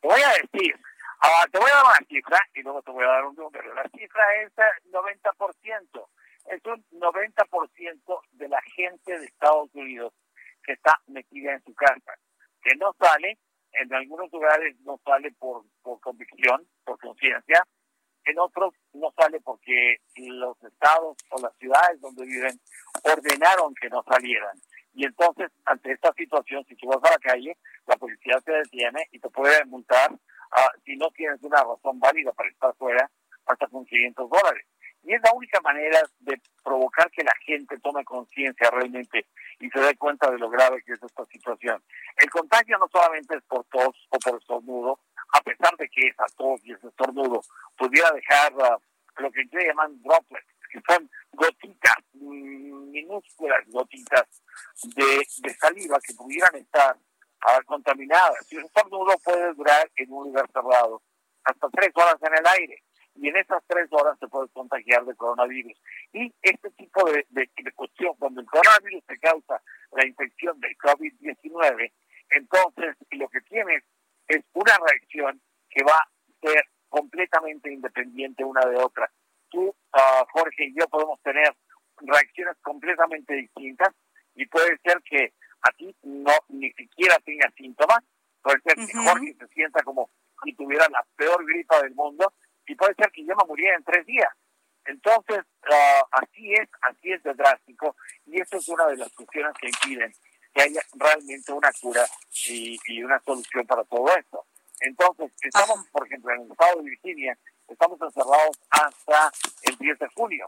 Voy 0.00 0.20
a 0.22 0.30
decir, 0.30 0.80
Ahora, 1.24 1.46
te 1.52 1.58
voy 1.58 1.70
a 1.70 1.76
dar 1.76 1.84
una 1.84 2.06
cifra 2.08 2.38
y 2.52 2.62
luego 2.62 2.82
te 2.82 2.90
voy 2.90 3.04
a 3.04 3.08
dar 3.08 3.24
un 3.24 3.36
número. 3.36 3.72
La 3.74 3.88
cifra 3.96 4.24
es 4.42 4.52
90%. 4.90 6.08
Es 6.46 6.60
un 6.66 6.84
90% 6.98 8.20
de 8.32 8.48
la 8.48 8.60
gente 8.62 9.16
de 9.16 9.26
Estados 9.26 9.70
Unidos 9.72 10.12
que 10.64 10.72
está 10.72 11.00
metida 11.06 11.52
en 11.52 11.62
su 11.62 11.72
casa, 11.74 12.14
que 12.60 12.74
no 12.74 12.92
sale, 12.98 13.38
en 13.72 13.94
algunos 13.94 14.32
lugares 14.32 14.76
no 14.80 15.00
sale 15.04 15.30
por, 15.38 15.64
por 15.82 16.00
convicción, 16.00 16.66
por 16.84 16.98
conciencia, 16.98 17.64
en 18.24 18.38
otros 18.40 18.74
no 18.92 19.12
sale 19.16 19.40
porque 19.40 19.98
los 20.16 20.60
estados 20.64 21.16
o 21.30 21.40
las 21.40 21.56
ciudades 21.56 22.00
donde 22.00 22.24
viven 22.24 22.60
ordenaron 23.04 23.74
que 23.74 23.88
no 23.88 24.02
salieran. 24.02 24.56
Y 24.94 25.06
entonces, 25.06 25.50
ante 25.64 25.92
esta 25.92 26.12
situación, 26.14 26.64
si 26.68 26.74
tú 26.76 26.88
vas 26.88 27.02
a 27.04 27.12
la 27.12 27.18
calle, 27.18 27.56
la 27.86 27.96
policía 27.96 28.40
te 28.44 28.52
detiene 28.52 29.08
y 29.12 29.20
te 29.20 29.30
puede 29.30 29.64
multar 29.64 30.10
Ah, 30.52 30.70
si 30.84 30.96
no 30.96 31.10
tienes 31.10 31.42
una 31.42 31.64
razón 31.64 31.98
válida 31.98 32.32
para 32.32 32.50
estar 32.50 32.74
fuera, 32.76 33.10
hasta 33.46 33.66
con 33.68 33.84
500 33.86 34.28
dólares. 34.28 34.66
Y 35.04 35.14
es 35.14 35.20
la 35.22 35.32
única 35.32 35.60
manera 35.62 36.00
de 36.20 36.40
provocar 36.62 37.10
que 37.10 37.24
la 37.24 37.34
gente 37.44 37.78
tome 37.80 38.04
conciencia 38.04 38.70
realmente 38.70 39.26
y 39.58 39.68
se 39.70 39.80
dé 39.80 39.96
cuenta 39.96 40.30
de 40.30 40.38
lo 40.38 40.48
grave 40.48 40.82
que 40.84 40.92
es 40.92 41.02
esta 41.02 41.24
situación. 41.24 41.82
El 42.16 42.30
contagio 42.30 42.78
no 42.78 42.86
solamente 42.92 43.36
es 43.36 43.42
por 43.44 43.64
tos 43.64 43.96
o 44.10 44.18
por 44.18 44.38
estornudo, 44.38 45.00
a 45.32 45.40
pesar 45.40 45.74
de 45.76 45.88
que 45.88 46.08
esa 46.08 46.26
tos 46.36 46.60
y 46.64 46.72
ese 46.72 46.86
estornudo 46.86 47.40
pudiera 47.76 48.12
dejar 48.12 48.52
ah, 48.60 48.78
lo 49.16 49.32
que 49.32 49.44
se 49.48 49.66
llaman 49.66 50.00
droplets, 50.02 50.46
que 50.70 50.80
son 50.86 51.10
gotitas, 51.32 51.96
mm, 52.12 52.90
minúsculas 52.90 53.66
gotitas 53.68 54.26
de, 54.94 55.26
de 55.38 55.54
saliva 55.54 55.98
que 56.00 56.14
pudieran 56.14 56.54
estar 56.56 56.96
contaminada. 57.66 58.34
Si 58.46 58.56
un 58.56 58.64
estornudo 58.64 59.12
puede 59.24 59.52
durar 59.54 59.90
en 59.96 60.12
un 60.12 60.24
lugar 60.24 60.48
cerrado 60.52 61.02
hasta 61.44 61.68
tres 61.70 61.90
horas 61.94 62.16
en 62.22 62.34
el 62.34 62.46
aire 62.46 62.82
y 63.14 63.28
en 63.28 63.36
esas 63.36 63.62
tres 63.66 63.88
horas 63.90 64.18
se 64.18 64.28
puede 64.28 64.48
contagiar 64.48 65.04
de 65.04 65.14
coronavirus. 65.14 65.78
Y 66.12 66.32
este 66.40 66.70
tipo 66.70 67.04
de, 67.10 67.26
de, 67.30 67.72
cuestión, 67.74 68.14
cuando 68.18 68.40
el 68.40 68.46
coronavirus 68.46 69.04
te 69.06 69.18
causa 69.18 69.60
la 69.92 70.06
infección 70.06 70.58
del 70.60 70.76
COVID-19, 70.78 71.92
entonces 72.30 72.96
lo 73.10 73.28
que 73.28 73.40
tienes 73.42 73.84
es 74.28 74.42
una 74.54 74.72
reacción 74.86 75.40
que 75.68 75.84
va 75.84 75.98
a 75.98 76.08
ser 76.40 76.64
completamente 76.88 77.72
independiente 77.72 78.44
una 78.44 78.64
de 78.66 78.76
otra. 78.76 79.10
Tú, 79.50 79.74
ah, 79.92 80.24
Jorge 80.32 80.66
y 80.66 80.74
yo 80.78 80.86
podemos 80.88 81.20
tener 81.22 81.54
reacciones 82.00 82.56
completamente 82.62 83.34
distintas 83.34 83.94
y 84.34 84.46
puede 84.46 84.78
ser 84.78 85.02
que 85.02 85.34
a 85.62 85.70
ti 85.72 85.94
no 86.02 86.32
ni 86.48 86.72
siquiera 86.72 87.16
tenga 87.24 87.50
síntomas, 87.56 87.98
puede 88.42 88.60
ser 88.62 88.74
que 88.74 88.92
Jorge 88.92 89.34
se 89.38 89.46
sienta 89.48 89.82
como 89.82 90.10
si 90.44 90.54
tuviera 90.54 90.88
la 90.88 91.04
peor 91.16 91.44
gripa 91.46 91.80
del 91.82 91.94
mundo 91.94 92.32
y 92.66 92.74
puede 92.74 92.94
ser 92.94 93.10
que 93.12 93.24
yo 93.24 93.34
me 93.36 93.44
muriera 93.46 93.76
en 93.76 93.84
tres 93.84 94.04
días. 94.06 94.28
Entonces, 94.84 95.44
ah, 95.70 96.02
así 96.12 96.52
es, 96.54 96.68
así 96.82 97.12
es 97.12 97.22
de 97.22 97.34
drástico 97.34 97.96
y 98.26 98.40
eso 98.40 98.56
es 98.56 98.68
una 98.68 98.86
de 98.86 98.96
las 98.96 99.12
cuestiones 99.12 99.52
que 99.60 99.68
impiden 99.68 100.12
que 100.52 100.62
haya 100.62 100.80
realmente 100.94 101.52
una 101.52 101.70
cura 101.80 102.04
y, 102.46 102.78
y 102.86 103.02
una 103.02 103.18
solución 103.20 103.66
para 103.66 103.84
todo 103.84 104.06
esto. 104.16 104.44
Entonces, 104.80 105.32
estamos, 105.40 105.86
por 105.92 106.06
ejemplo, 106.06 106.34
en 106.34 106.42
el 106.42 106.50
estado 106.50 106.82
de 106.82 106.90
Virginia, 106.90 107.38
estamos 107.68 108.00
encerrados 108.02 108.58
hasta 108.70 109.32
el 109.62 109.76
10 109.76 109.98
de 109.98 110.08
junio. 110.08 110.46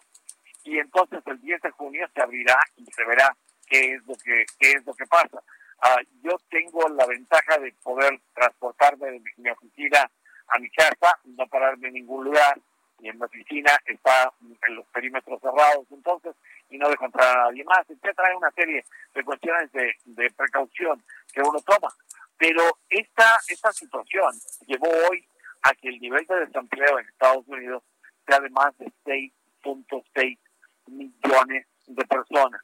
Y 0.64 0.78
entonces 0.78 1.22
el 1.26 1.40
10 1.40 1.62
de 1.62 1.70
junio 1.70 2.06
se 2.14 2.20
abrirá 2.20 2.58
y 2.76 2.84
se 2.86 3.04
verá 3.04 3.36
qué 3.66 3.94
es 3.94 4.06
lo 4.06 4.14
que, 4.16 4.44
qué 4.58 4.72
es 4.72 4.86
lo 4.86 4.94
que 4.94 5.06
pasa. 5.06 5.42
Ah, 5.80 6.00
yo 6.22 6.36
tengo 6.50 6.88
la 6.88 7.06
ventaja 7.06 7.58
de 7.58 7.72
poder 7.82 8.20
transportarme 8.34 9.10
de 9.10 9.22
mi, 9.36 9.50
oficina 9.50 10.10
a 10.48 10.58
mi 10.58 10.70
casa, 10.70 11.18
no 11.24 11.46
pararme 11.46 11.88
en 11.88 11.94
ningún 11.94 12.24
lugar, 12.24 12.58
y 13.00 13.08
en 13.08 13.18
mi 13.18 13.24
oficina 13.24 13.76
está 13.84 14.32
en 14.66 14.76
los 14.76 14.86
perímetros 14.86 15.40
cerrados, 15.40 15.86
entonces, 15.90 16.34
y 16.70 16.78
no 16.78 16.88
dejo 16.88 17.04
entrar 17.04 17.36
a 17.36 17.44
nadie 17.44 17.64
más, 17.64 17.84
etcétera. 17.88 18.28
Hay 18.28 18.36
una 18.36 18.50
serie 18.52 18.84
de 19.14 19.24
cuestiones 19.24 19.70
de, 19.72 19.94
de 20.04 20.30
precaución 20.30 21.04
que 21.32 21.42
uno 21.42 21.60
toma. 21.60 21.92
Pero 22.38 22.78
esta, 22.88 23.38
esta 23.48 23.72
situación 23.72 24.32
llevó 24.66 24.88
hoy 25.10 25.26
a 25.62 25.74
que 25.74 25.88
el 25.88 26.00
nivel 26.00 26.26
de 26.26 26.46
desempleo 26.46 26.98
en 26.98 27.08
Estados 27.08 27.46
Unidos 27.46 27.82
sea 28.26 28.40
de 28.40 28.50
más 28.50 28.76
de 28.78 28.86
6.6 29.04 30.38
millones 30.86 31.66
de 31.86 32.04
personas. 32.06 32.60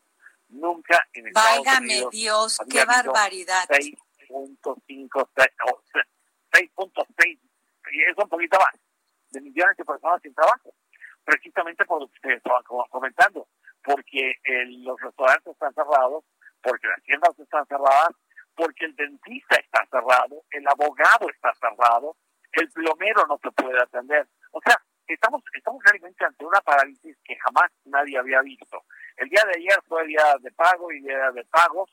Nunca 0.50 1.06
en 1.12 1.28
Estados 1.28 1.64
Válgame 1.64 1.86
Unidos 1.86 2.10
Dios, 2.10 2.58
qué 2.68 2.84
barbaridad. 2.84 3.64
6.5, 3.68 5.28
6.6, 6.52 7.38
y 7.92 8.02
es 8.02 8.16
un 8.16 8.28
poquito 8.28 8.58
más, 8.58 8.74
de 9.30 9.40
millones 9.40 9.76
de 9.76 9.84
personas 9.84 10.20
sin 10.22 10.34
trabajo. 10.34 10.74
Precisamente 11.24 11.84
por 11.84 12.00
lo 12.00 12.08
que 12.08 12.14
ustedes 12.14 12.36
estaban 12.38 12.62
co- 12.64 12.86
comentando, 12.90 13.48
porque 13.84 14.34
el- 14.44 14.82
los 14.84 15.00
restaurantes 15.00 15.52
están 15.52 15.72
cerrados, 15.74 16.24
porque 16.62 16.88
las 16.88 17.02
tiendas 17.02 17.38
están 17.38 17.66
cerradas, 17.66 18.10
porque 18.54 18.84
el 18.86 18.96
dentista 18.96 19.56
está 19.56 19.86
cerrado, 19.90 20.42
el 20.50 20.66
abogado 20.68 21.28
está 21.30 21.52
cerrado, 21.54 22.16
el 22.52 22.68
plomero 22.72 23.26
no 23.26 23.38
se 23.42 23.50
puede 23.52 23.80
atender. 23.80 24.28
O 24.52 24.60
sea, 24.60 24.76
estamos, 25.06 25.42
estamos 25.54 25.82
realmente 25.84 26.24
ante 26.24 26.44
una 26.44 26.60
parálisis 26.60 27.16
que 27.24 27.36
jamás 27.36 27.70
nadie 27.84 28.18
había 28.18 28.40
visto. 28.42 28.84
El 29.20 29.28
día 29.28 29.44
de 29.44 29.58
ayer 29.58 29.78
fue 29.86 30.06
día 30.06 30.34
de 30.40 30.50
pago 30.52 30.90
y 30.90 31.00
día 31.02 31.30
de 31.32 31.44
pagos, 31.44 31.90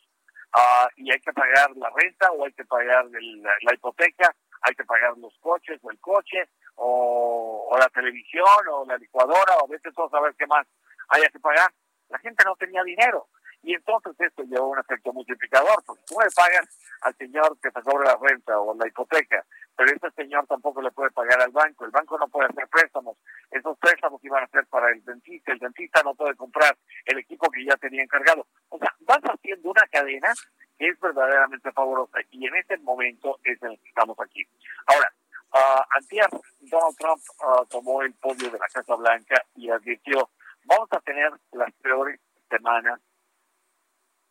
ah, 0.54 0.88
y 0.96 1.12
hay 1.12 1.20
que 1.20 1.34
pagar 1.34 1.76
la 1.76 1.90
renta 1.94 2.32
o 2.32 2.46
hay 2.46 2.54
que 2.54 2.64
pagar 2.64 3.06
la, 3.06 3.74
hipoteca, 3.74 4.34
hay 4.62 4.74
que 4.74 4.86
pagar 4.86 5.18
los 5.18 5.38
coches 5.40 5.78
o 5.84 5.92
el 5.92 6.00
coche 6.00 6.48
o, 6.76 7.68
o 7.70 7.78
la 7.78 7.90
televisión 7.90 8.46
o 8.72 8.86
la 8.86 8.98
licuadora 8.98 9.58
o 9.58 9.66
a 9.66 9.68
veces 9.68 9.94
todo 9.94 10.10
saber 10.10 10.36
qué 10.40 10.48
más 10.48 10.66
haya 11.10 11.28
que 11.28 11.40
pagar. 11.40 11.70
La 12.08 12.18
gente 12.20 12.46
no 12.46 12.56
tenía 12.56 12.82
dinero 12.84 13.28
y 13.62 13.74
entonces 13.74 14.16
esto 14.18 14.44
llevó 14.44 14.70
un 14.70 14.80
efecto 14.80 15.12
multiplicador 15.12 15.84
porque 15.86 16.04
tú 16.08 16.16
le 16.22 16.30
pagas 16.34 16.80
al 17.02 17.14
señor 17.18 17.60
que 17.60 17.72
te 17.72 17.82
cobra 17.82 18.14
la 18.14 18.20
renta 18.22 18.58
o 18.58 18.74
la 18.74 18.88
hipoteca, 18.88 19.46
pero 19.78 19.94
este 19.94 20.12
señor 20.12 20.48
tampoco 20.48 20.82
le 20.82 20.92
puede 20.92 21.12
pagar 21.12 21.40
al 21.42 21.52
banco, 21.52 21.86
el 21.86 21.92
banco 21.92 22.18
no 22.18 22.28
puede 22.28 22.50
hacer 22.50 22.68
préstamos, 22.68 23.18
esos 23.52 23.78
préstamos 23.78 24.22
iban 24.24 24.44
a 24.44 24.48
ser 24.48 24.66
para 24.68 24.92
el 24.92 25.06
dentista, 25.06 25.54
el 25.54 25.60
dentista 25.60 26.02
no 26.04 26.16
puede 26.16 26.36
comprar 26.36 26.76
el 27.06 27.20
equipo 27.20 27.50
que 27.52 27.64
ya 27.64 27.78
tenía 27.78 28.04
encargado. 28.04 28.48
O 28.70 28.80
sea, 28.80 28.94
vas 29.02 29.22
haciendo 29.22 29.70
una 29.70 29.88
cadena 29.92 30.34
que 30.78 30.90
es 30.90 31.00
verdaderamente 31.00 31.72
favorosa 31.72 32.18
y 32.32 32.48
en 32.48 32.56
este 32.56 32.78
momento 32.80 33.40
es 33.44 33.62
en 33.62 33.72
el 33.72 33.80
que 33.80 33.90
estamos 33.90 34.20
aquí. 34.20 34.46
Ahora, 34.88 35.14
uh, 35.54 35.82
antier 35.98 36.28
Donald 36.60 36.98
Trump 36.98 37.22
ah, 37.42 37.64
tomó 37.70 38.02
el 38.02 38.14
podio 38.16 38.50
de 38.50 38.60
la 38.60 38.68
Casa 38.68 38.96
Blanca 38.96 39.44
y 39.56 39.70
advirtió, 39.70 40.30
vamos 40.66 40.90
a 40.92 41.00
tener 41.02 41.32
las 41.52 41.72
peores 41.76 42.20
semanas 42.50 43.00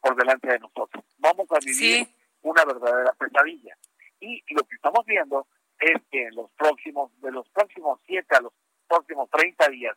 por 0.00 0.16
delante 0.16 0.48
de 0.48 0.58
nosotros. 0.58 1.04
Vamos 1.18 1.46
a 1.50 1.58
vivir 1.60 2.06
Sí. 2.06 2.14
una 2.42 2.64
verdadera 2.64 3.12
pesadilla. 3.14 3.76
Y 4.20 4.42
lo 4.54 4.62
que 4.64 4.76
estamos 4.76 5.04
viendo 5.06 5.46
es 5.78 6.02
que 6.11 6.25
en 6.25 6.35
los 6.35 6.50
próximos, 6.52 7.11
de 7.20 7.30
los 7.30 7.49
próximos 7.50 8.00
siete 8.06 8.37
a 8.37 8.40
los 8.40 8.52
próximos 8.88 9.28
30 9.30 9.68
días, 9.68 9.96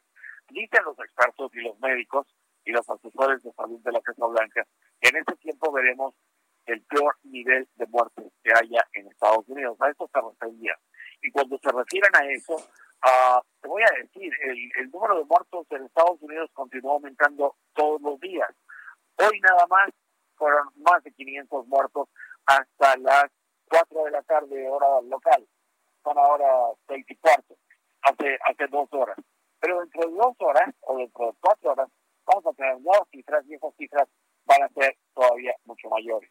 dicen 0.50 0.84
los 0.84 1.00
expertos 1.00 1.52
y 1.54 1.62
los 1.62 1.80
médicos 1.80 2.28
y 2.66 2.72
los 2.72 2.88
asesores 2.90 3.42
de 3.44 3.54
salud 3.54 3.80
de 3.82 3.92
la 3.92 4.02
Casa 4.02 4.26
Blanca, 4.26 4.66
que 5.00 5.10
en 5.10 5.18
ese 5.18 5.36
tiempo 5.38 5.72
veremos 5.72 6.14
el 6.66 6.82
peor 6.84 7.16
nivel 7.24 7.68
de 7.76 7.88
muertes 7.88 8.32
que 8.44 8.52
haya 8.54 8.86
en 8.94 9.08
Estados 9.08 9.48
Unidos. 9.48 9.78
A 9.80 9.90
eso 9.90 10.10
se 10.12 10.22
refería. 10.22 10.78
Y 11.22 11.32
cuando 11.32 11.58
se 11.60 11.70
refieren 11.72 12.16
a 12.16 12.26
eso, 12.32 12.56
ah, 13.02 13.42
te 13.62 13.68
voy 13.68 13.82
a 13.84 14.04
decir, 14.04 14.32
el, 14.42 14.72
el 14.76 14.92
número 14.92 15.18
de 15.18 15.26
muertos 15.26 15.66
en 15.72 15.86
Estados 15.86 16.22
Unidos 16.22 16.50
continúa 16.54 16.94
aumentando 16.94 17.56
todos 17.74 18.02
los 18.02 18.20
días. 18.20 18.50
Hoy 19.18 19.40
nada 19.42 19.66
más 19.68 19.90
fueron 20.36 20.70
más 20.78 21.04
de 21.04 21.12
500 21.12 21.68
muertos 21.68 22.10
hasta 22.46 22.98
las 22.98 23.32
4 23.70 24.04
de 24.06 24.12
la 24.12 24.22
tarde, 24.24 24.70
hora 24.70 25.02
local. 25.02 25.48
Son 26.04 26.18
ahora 26.18 26.48
6 26.88 27.06
y 27.08 27.16
cuarto, 27.18 27.56
hace, 28.02 28.38
hace 28.46 28.68
dos 28.68 28.88
horas. 28.92 29.18
Pero 29.60 29.80
dentro 29.82 30.10
de 30.10 30.16
dos 30.16 30.36
horas 30.40 30.74
o 30.82 30.98
dentro 30.98 31.28
de 31.28 31.34
cuatro 31.42 31.72
horas 31.72 31.90
vamos 32.26 32.46
a 32.46 32.54
tener 32.54 32.80
nuevas 32.80 33.08
cifras 33.12 33.46
y 33.48 33.56
esas 33.56 33.76
cifras 33.76 34.08
van 34.46 34.64
a 34.64 34.70
ser 34.70 34.96
todavía 35.14 35.54
mucho 35.66 35.90
mayores. 35.90 36.30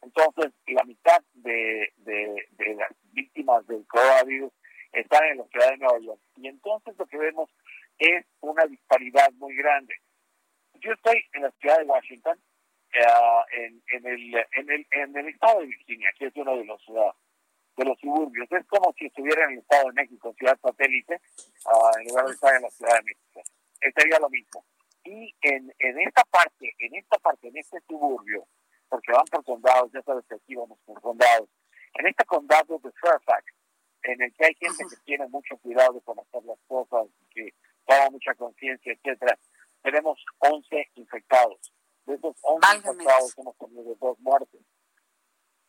Entonces, 0.00 0.52
la 0.66 0.84
mitad 0.84 1.20
de, 1.34 1.92
de, 1.96 2.46
de 2.52 2.74
las 2.76 2.92
víctimas 3.12 3.66
del 3.66 3.84
coronavirus 3.88 4.52
están 4.92 5.24
en 5.26 5.38
la 5.38 5.44
ciudad 5.44 5.70
de 5.70 5.78
Nueva 5.78 5.98
York. 5.98 6.20
Y 6.36 6.48
entonces 6.48 6.94
lo 6.96 7.06
que 7.06 7.18
vemos 7.18 7.50
es 7.98 8.24
una 8.40 8.64
disparidad 8.66 9.30
muy 9.34 9.56
grande. 9.56 9.94
Yo 10.74 10.92
estoy 10.92 11.20
en 11.32 11.42
la 11.42 11.50
ciudad 11.52 11.78
de 11.78 11.84
Washington, 11.84 12.38
en, 13.52 13.82
en, 13.88 14.06
el, 14.06 14.34
en, 14.52 14.70
el, 14.70 14.86
en 14.90 15.16
el 15.16 15.28
estado 15.28 15.60
de 15.60 15.66
Virginia, 15.66 16.10
que 16.18 16.26
es 16.26 16.36
uno 16.36 16.56
de 16.56 16.64
los 16.64 16.88
uh, 16.88 17.12
de 17.76 17.84
los 17.84 17.98
suburbios. 18.00 18.50
Es 18.50 18.66
como 18.66 18.92
si 18.98 19.06
estuviera 19.06 19.44
en 19.44 19.52
el 19.52 19.58
estado 19.58 19.86
de 19.86 19.92
México, 19.92 20.34
ciudad 20.36 20.58
satélite, 20.60 21.20
uh, 21.66 21.98
en 22.00 22.08
lugar 22.08 22.26
de 22.26 22.32
estar 22.32 22.54
en 22.54 22.62
la 22.62 22.70
ciudad 22.70 22.94
de 22.94 23.02
México. 23.02 23.42
Sería 23.94 24.18
lo 24.18 24.28
mismo. 24.28 24.64
Y 25.04 25.34
en, 25.42 25.72
en 25.78 26.00
esta 26.00 26.24
parte, 26.24 26.74
en 26.78 26.94
esta 26.96 27.18
parte, 27.18 27.48
en 27.48 27.56
este 27.56 27.80
suburbio, 27.88 28.46
porque 28.88 29.12
van 29.12 29.24
por 29.30 29.44
condados, 29.44 29.92
ya 29.92 30.02
sabes 30.02 30.24
que 30.28 30.34
aquí 30.34 30.54
vamos 30.56 30.78
por 30.84 31.00
condados, 31.00 31.48
en 31.94 32.06
este 32.06 32.24
condado 32.24 32.78
de 32.78 32.90
Fairfax, 32.92 33.44
en 34.02 34.22
el 34.22 34.32
que 34.34 34.46
hay 34.46 34.54
gente 34.54 34.84
que 34.88 34.96
tiene 35.04 35.26
mucho 35.28 35.56
cuidado 35.58 36.00
con 36.00 36.18
hacer 36.18 36.42
las 36.44 36.58
cosas, 36.66 37.06
que 37.30 37.52
toma 37.86 38.10
mucha 38.10 38.34
conciencia, 38.34 38.92
etcétera, 38.92 39.38
tenemos 39.82 40.22
11 40.38 40.90
infectados. 40.96 41.72
De 42.08 42.14
esos 42.14 42.34
11 42.40 42.66
Válgame 42.66 43.02
infectados 43.02 43.38
hemos 43.38 43.58
tenido 43.58 43.94
dos 44.00 44.18
muertes. 44.20 44.60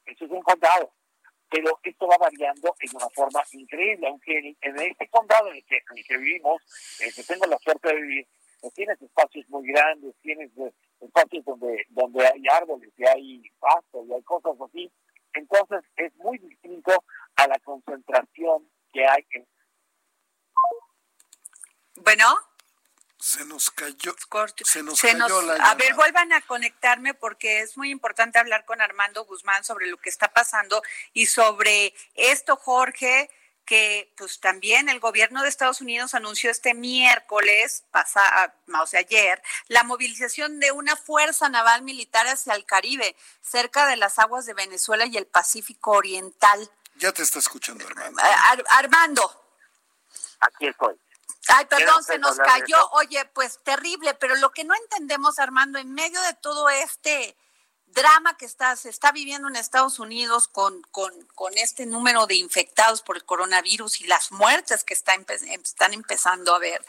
Eso 0.06 0.24
es 0.24 0.32
un 0.32 0.42
condado. 0.42 0.94
Pero 1.50 1.78
esto 1.84 2.08
va 2.08 2.18
variando 2.18 2.74
en 2.80 2.96
una 2.96 3.10
forma 3.10 3.44
increíble, 3.52 4.08
aunque 4.08 4.56
en, 4.62 4.80
este 4.80 5.10
condado 5.10 5.50
en 5.50 5.58
el, 5.58 5.66
que, 5.66 5.76
en 5.76 5.98
el 5.98 6.08
que 6.08 6.18
vivimos, 6.18 6.62
en 7.02 7.08
el 7.10 7.14
que 7.14 7.24
tengo 7.24 7.46
la 7.46 7.58
suerte 7.58 7.90
de 7.90 8.02
vivir, 8.02 8.28
pues 8.62 8.74
tienes 8.74 9.02
espacios 9.02 9.50
muy 9.50 9.68
grandes, 9.68 10.16
tienes 10.22 10.50
eh, 10.60 10.72
espacios 11.02 11.44
donde, 11.44 11.86
donde 11.90 12.26
hay 12.26 12.44
árboles 12.54 12.90
y 12.96 13.06
hay 13.06 13.52
pasto 13.60 14.06
y 14.06 14.14
hay 14.14 14.24
cosas 14.24 14.56
así. 14.62 14.90
Entonces 15.34 15.82
es 15.98 16.16
muy 16.16 16.38
distinto 16.38 17.04
a 17.36 17.48
la 17.48 17.60
concentración 17.60 18.70
que 18.94 19.06
hay 19.06 19.26
en 19.32 19.48
Bueno, 21.98 22.26
Se 23.20 23.44
nos 23.46 23.70
cayó. 23.72 24.16
corto. 24.30 24.64
Se 24.66 24.82
nos 24.82 24.98
Se 25.00 25.12
cayó 25.12 25.28
nos- 25.28 25.44
la 25.44 25.54
a 25.56 25.76
ver, 25.76 25.88
llamada. 25.90 25.96
vuelvan 25.96 26.34
a 26.34 26.42
conectarme 26.42 27.14
porque 27.14 27.60
es 27.60 27.78
muy 27.78 27.90
importante 27.92 28.40
hablar 28.40 28.64
con 28.66 28.80
Armando 28.82 29.26
Guzmán 29.26 29.64
sobre 29.66 29.88
lo 29.88 29.98
que 29.98 30.10
está 30.10 30.30
pasando 30.30 30.82
y 31.14 31.26
sobre 31.26 31.94
esto, 32.16 32.56
Jorge, 32.56 33.30
que 33.66 34.12
pues 34.18 34.40
también 34.40 34.90
el 34.90 35.00
gobierno 35.00 35.44
de 35.44 35.50
Estados 35.50 35.82
Unidos 35.82 36.16
anunció 36.16 36.50
este 36.50 36.74
miércoles, 36.74 37.84
pasa, 37.92 38.56
o 38.82 38.88
sea, 38.88 39.02
ayer, 39.02 39.44
la 39.68 39.84
movilización 39.84 40.60
de 40.60 40.72
una 40.72 40.96
fuerza 40.96 41.50
naval 41.50 41.84
militar 41.84 42.26
hacia 42.26 42.56
el 42.56 42.66
Caribe, 42.66 43.16
cerca 43.42 43.86
de 43.86 43.98
las 43.98 44.18
aguas 44.18 44.46
de 44.48 44.54
Venezuela 44.56 45.06
y 45.06 45.18
el 45.18 45.28
Pacífico 45.28 45.92
Oriental. 45.92 46.72
Ya 46.96 47.12
te 47.12 47.22
está 47.22 47.38
escuchando, 47.40 47.86
hermano. 47.86 48.18
Ar- 48.20 48.66
Armando. 48.70 49.46
aquí 50.40 50.68
estoy. 50.68 50.96
Ay, 51.50 51.66
¿Quiere 51.66 51.86
perdón, 51.86 52.04
se 52.04 52.18
nos 52.20 52.38
cayó. 52.38 52.90
Oye, 52.92 53.26
pues 53.34 53.60
terrible, 53.64 54.14
pero 54.16 54.36
lo 54.38 54.52
que 54.52 54.64
no 54.64 54.76
entendemos, 54.76 55.40
Armando, 55.40 55.80
en 55.80 55.94
medio 55.94 56.22
de 56.22 56.34
todo 56.36 56.70
este 56.70 57.36
drama 57.88 58.38
que 58.38 58.46
está, 58.46 58.76
se 58.76 58.90
está 58.90 59.12
viviendo 59.12 59.48
en 59.48 59.56
Estados 59.56 59.98
Unidos 59.98 60.48
con, 60.48 60.82
con, 60.92 61.12
con 61.34 61.58
este 61.58 61.88
número 61.88 62.28
de 62.28 62.36
infectados 62.36 63.02
por 63.02 63.16
el 63.18 63.26
coronavirus 63.26 64.02
y 64.02 64.04
las 64.06 64.32
muertes 64.32 64.84
que 64.84 64.94
está 64.94 65.16
empe- 65.16 65.42
están 65.64 65.94
empezando 65.96 66.54
a 66.54 66.60
ver, 66.60 66.86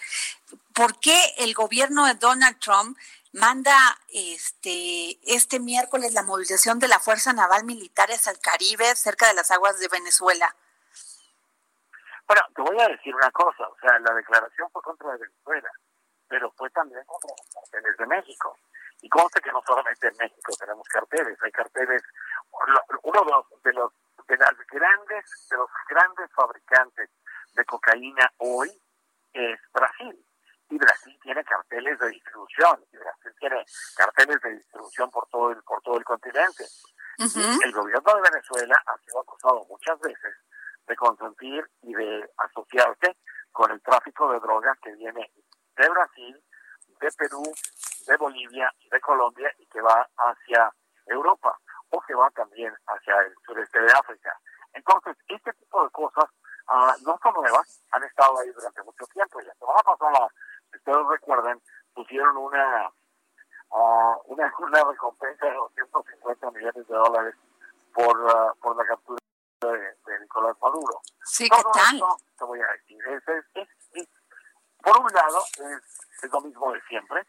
¿por 0.74 1.00
qué 1.00 1.18
el 1.38 1.54
gobierno 1.54 2.04
de 2.04 2.14
Donald 2.14 2.58
Trump 2.58 2.98
manda 3.32 3.98
este, 4.08 5.18
este 5.22 5.58
miércoles 5.58 6.12
la 6.12 6.22
movilización 6.22 6.78
de 6.78 6.88
la 6.88 7.00
Fuerza 7.00 7.32
Naval 7.32 7.64
Militar 7.64 8.12
hacia 8.12 8.32
el 8.32 8.38
Caribe, 8.38 8.94
cerca 8.94 9.26
de 9.28 9.34
las 9.34 9.50
aguas 9.50 9.78
de 9.78 9.88
Venezuela? 9.88 10.54
Bueno, 12.30 12.42
te 12.54 12.62
voy 12.62 12.80
a 12.80 12.86
decir 12.86 13.12
una 13.12 13.28
cosa, 13.32 13.66
o 13.66 13.76
sea, 13.80 13.98
la 13.98 14.14
declaración 14.14 14.70
fue 14.70 14.80
contra 14.82 15.16
Venezuela, 15.16 15.68
pero 16.28 16.48
fue 16.52 16.70
también 16.70 17.02
contra 17.04 17.30
los 17.30 17.52
carteles 17.52 17.96
de 17.96 18.06
México. 18.06 18.56
Y 19.02 19.08
conste 19.08 19.40
que 19.40 19.50
no 19.50 19.60
solamente 19.66 20.06
en 20.06 20.16
México 20.16 20.52
tenemos 20.56 20.86
carteles, 20.86 21.36
hay 21.42 21.50
carteles, 21.50 22.00
uno 23.02 23.24
de 23.24 23.30
los, 23.32 23.62
de 23.64 23.72
los 23.72 23.92
de 24.28 24.36
las 24.36 24.54
grandes, 24.70 25.48
de 25.50 25.56
los 25.56 25.68
grandes 25.88 26.30
fabricantes 26.32 27.10
de 27.54 27.64
cocaína 27.64 28.30
hoy 28.38 28.70
es 29.32 29.58
Brasil. 29.72 30.24
Y 30.68 30.78
Brasil 30.78 31.18
tiene 31.24 31.42
carteles 31.42 31.98
de 31.98 32.10
distribución, 32.10 32.84
y 32.92 32.96
Brasil 32.96 33.34
tiene 33.40 33.66
carteles 33.96 34.40
de 34.40 34.50
distribución 34.50 35.10
por 35.10 35.26
todo 35.30 35.50
el, 35.50 35.60
por 35.64 35.82
todo 35.82 35.98
el 35.98 36.04
continente. 36.04 36.64
El 37.18 37.72
gobierno 37.72 38.14
de 38.14 38.30
Venezuela 38.30 38.80
ha 38.86 38.96
sido 38.98 39.20
acusado 39.20 39.66
muchas 39.68 39.98
veces 39.98 40.32
de 40.90 40.96
consentir 40.96 41.64
y 41.82 41.94
de 41.94 42.28
asociarse 42.36 43.16
con 43.52 43.70
el 43.70 43.80
tráfico 43.80 44.32
de 44.32 44.40
drogas 44.40 44.76
que 44.82 44.92
viene 44.96 45.30
de 45.76 45.88
Brasil, 45.88 46.44
de 47.00 47.08
Perú, 47.16 47.42
de 48.06 48.16
Bolivia, 48.16 48.70
de 48.90 49.00
Colombia 49.00 49.54
y 49.58 49.66
que 49.66 49.80
va 49.80 50.06
hacia 50.16 50.70
Europa 51.06 51.56
o 51.90 52.00
que 52.00 52.14
va 52.14 52.28
también 52.30 52.74
hacia 52.88 53.14
el 53.20 53.34
sureste 53.46 53.80
de 53.80 53.92
África. 53.92 54.36
Entonces, 54.72 55.16
este 55.28 55.52
tipo 55.52 55.82
de 55.84 55.90
cosas 55.90 56.24
uh, 56.68 57.06
no 57.06 57.18
son 57.22 57.34
nuevas, 57.34 57.82
han 57.92 58.02
estado 58.02 58.40
ahí 58.40 58.50
durante 58.50 58.82
mucho 58.82 59.06
tiempo. 59.06 59.40
Y 59.40 59.44
la 59.44 59.54
semana 59.54 59.80
pasada, 59.84 60.28
si 60.70 60.76
ustedes 60.76 61.06
recuerden, 61.08 61.60
pusieron 61.94 62.36
una, 62.36 62.90
uh, 63.70 64.22
una, 64.26 64.52
una 64.58 64.84
recompensa 64.84 65.46
de 65.46 65.54
250 65.54 66.50
millones 66.50 66.88
de 66.88 66.94
dólares 66.94 67.34
por, 67.94 68.20
uh, 68.20 68.58
por 68.60 68.76
la 68.76 68.84
captura 68.84 69.20
de, 69.60 69.78
de, 70.06 70.20
Nicolás 70.20 70.56
Maduro. 70.62 71.00
Sí, 71.24 71.48
¿qué 71.48 71.62
tal? 71.72 71.94
Esto, 71.94 72.16
te 72.38 72.44
voy 72.44 72.60
a 72.60 72.66
decir, 72.72 72.98
es, 73.08 73.28
es, 73.28 73.68
es, 73.92 74.08
por 74.82 74.98
un 75.00 75.12
lado, 75.12 75.42
es, 76.22 76.32
lo 76.32 76.40
mismo 76.40 76.72
de 76.72 76.80
siempre, 76.82 77.26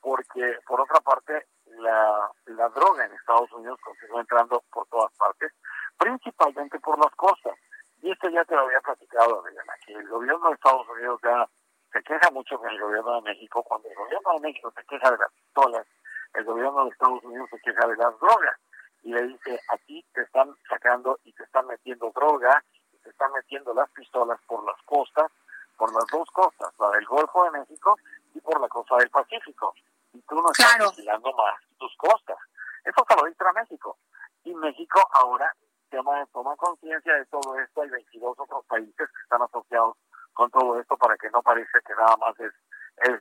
porque 0.00 0.58
por 0.66 0.80
otra 0.80 1.00
parte, 1.00 1.46
la, 1.66 2.30
la 2.46 2.68
droga 2.70 3.04
en 3.04 3.12
Estados 3.12 3.50
Unidos 3.52 3.78
continúa 3.82 4.20
entrando 4.20 4.62
por 4.72 4.86
todas 4.88 5.12
partes, 5.16 5.52
principalmente 5.96 6.78
por 6.80 6.98
las 6.98 7.14
costas. 7.14 7.54
Y 8.02 8.10
esto 8.10 8.28
ya 8.30 8.44
te 8.44 8.54
lo 8.54 8.62
había 8.62 8.80
platicado, 8.80 9.40
Adriana, 9.40 9.74
que 9.86 9.92
el 9.92 10.08
gobierno 10.08 10.48
de 10.48 10.54
Estados 10.54 10.88
Unidos 10.88 11.20
ya 11.22 11.48
se 11.92 12.02
queja 12.02 12.30
mucho 12.30 12.58
con 12.58 12.70
el 12.70 12.80
gobierno 12.80 13.16
de 13.16 13.22
México. 13.22 13.62
Cuando 13.62 13.88
el 13.88 13.94
gobierno 13.94 14.32
de 14.34 14.40
México 14.40 14.72
se 14.74 14.84
queja 14.84 15.10
de 15.10 15.18
las 15.18 15.32
pistolas, 15.32 15.86
el 16.34 16.44
gobierno 16.44 16.84
de 16.84 16.90
Estados 16.90 17.22
Unidos 17.24 17.48
se 17.50 17.60
queja 17.60 17.86
de 17.86 17.96
las 17.96 18.18
drogas. 18.18 18.58
Y 19.02 19.12
le 19.12 19.22
dice, 19.28 19.60
aquí 19.68 20.04
te 20.12 20.22
están 20.22 20.54
sacando 20.68 21.18
y 21.24 21.32
te 21.32 21.44
están 21.44 21.66
metiendo 21.66 22.10
droga, 22.14 22.62
y 22.92 22.98
te 22.98 23.10
están 23.10 23.32
metiendo 23.32 23.72
las 23.74 23.90
pistolas 23.90 24.38
por 24.46 24.64
las 24.64 24.80
costas, 24.84 25.30
por 25.76 25.92
las 25.94 26.04
dos 26.12 26.28
costas, 26.30 26.72
la 26.78 26.90
del 26.90 27.06
Golfo 27.06 27.44
de 27.44 27.58
México 27.58 27.96
y 28.34 28.40
por 28.40 28.60
la 28.60 28.68
costa 28.68 28.96
del 28.96 29.10
Pacífico. 29.10 29.74
Y 30.12 30.20
tú 30.22 30.34
no 30.34 30.50
estás 30.52 30.78
vigilando 30.96 31.32
más 31.32 31.54
tus 31.78 31.96
costas. 31.96 32.36
Eso 32.84 33.04
se 33.08 33.16
lo 33.16 33.24
dice 33.24 33.44
a 33.46 33.52
México. 33.52 33.96
Y 34.44 34.54
México 34.54 35.00
ahora 35.12 35.54
toma, 35.90 36.26
toma 36.32 36.56
conciencia 36.56 37.14
de 37.14 37.26
todo 37.26 37.58
esto. 37.58 37.82
Hay 37.82 37.90
22 37.90 38.38
otros 38.38 38.64
países 38.66 38.94
que 38.96 39.22
están 39.22 39.42
asociados 39.42 39.96
con 40.32 40.50
todo 40.50 40.78
esto 40.78 40.96
para 40.96 41.16
que 41.16 41.30
no 41.30 41.42
parezca 41.42 41.80
que 41.80 41.94
nada 41.94 42.16
más 42.16 42.38
es, 42.40 42.52
es 42.96 43.20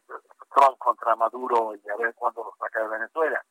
Trump 0.54 0.78
contra 0.78 1.16
Maduro 1.16 1.76
y 1.76 1.90
a 1.90 1.96
ver 1.98 2.14
cuándo 2.16 2.44
lo 2.44 2.54
saca 2.60 2.82
de 2.82 2.88
Venezuela. 2.88 3.44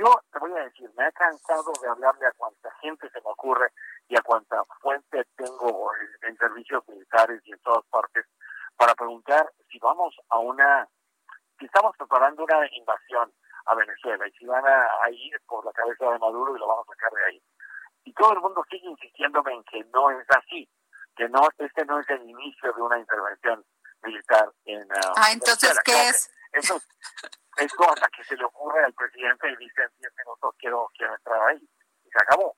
Yo 0.00 0.18
te 0.32 0.38
voy 0.38 0.50
a 0.52 0.64
decir, 0.64 0.90
me 0.96 1.06
he 1.06 1.12
cansado 1.12 1.72
de 1.82 1.88
hablarle 1.88 2.26
a 2.26 2.32
cuánta 2.32 2.72
gente 2.80 3.10
se 3.10 3.20
me 3.20 3.30
ocurre 3.32 3.70
y 4.08 4.16
a 4.16 4.22
cuánta 4.22 4.64
fuente 4.80 5.26
tengo 5.36 5.90
en, 6.22 6.38
servicios 6.38 6.88
militares 6.88 7.42
y 7.44 7.52
en 7.52 7.58
todas 7.58 7.84
partes 7.90 8.24
para 8.78 8.94
preguntar 8.94 9.52
si 9.70 9.78
vamos 9.78 10.16
a 10.30 10.38
una, 10.38 10.88
si 11.58 11.66
estamos 11.66 11.94
preparando 11.98 12.44
una 12.44 12.66
invasión 12.72 13.30
a 13.66 13.74
Venezuela 13.74 14.26
y 14.26 14.32
si 14.38 14.46
van 14.46 14.64
a, 14.66 15.10
ir 15.10 15.38
por 15.46 15.66
la 15.66 15.72
cabeza 15.72 16.10
de 16.10 16.18
Maduro 16.18 16.56
y 16.56 16.60
lo 16.60 16.66
vamos 16.66 16.86
a 16.88 16.92
sacar 16.92 17.12
de 17.12 17.24
ahí. 17.26 17.42
Y 18.04 18.14
todo 18.14 18.32
el 18.32 18.40
mundo 18.40 18.64
sigue 18.70 18.88
insistiéndome 18.88 19.52
en 19.52 19.64
que 19.64 19.84
no 19.92 20.10
es 20.12 20.26
así, 20.30 20.66
que 21.14 21.28
no 21.28 21.46
este 21.58 21.84
no 21.84 22.00
es 22.00 22.08
el 22.08 22.22
inicio 22.22 22.72
de 22.72 22.80
una 22.80 22.98
intervención 22.98 23.66
militar 24.02 24.50
en 24.64 24.82
uh, 24.82 25.12
Ah, 25.16 25.32
entonces, 25.32 25.78
¿qué 25.84 26.08
es? 26.08 26.32
Eso, 26.52 26.80
esto 27.56 27.84
hasta 27.84 28.08
que 28.08 28.24
se 28.24 28.36
le 28.36 28.44
ocurre 28.44 28.84
al 28.84 28.94
presidente 28.94 29.50
y 29.50 29.56
dice, 29.56 29.82
nosotros 30.24 30.54
quiero, 30.58 30.90
quiero 30.96 31.14
entrar 31.14 31.48
ahí. 31.48 31.68
Y 32.04 32.10
se 32.10 32.18
acabó. 32.22 32.56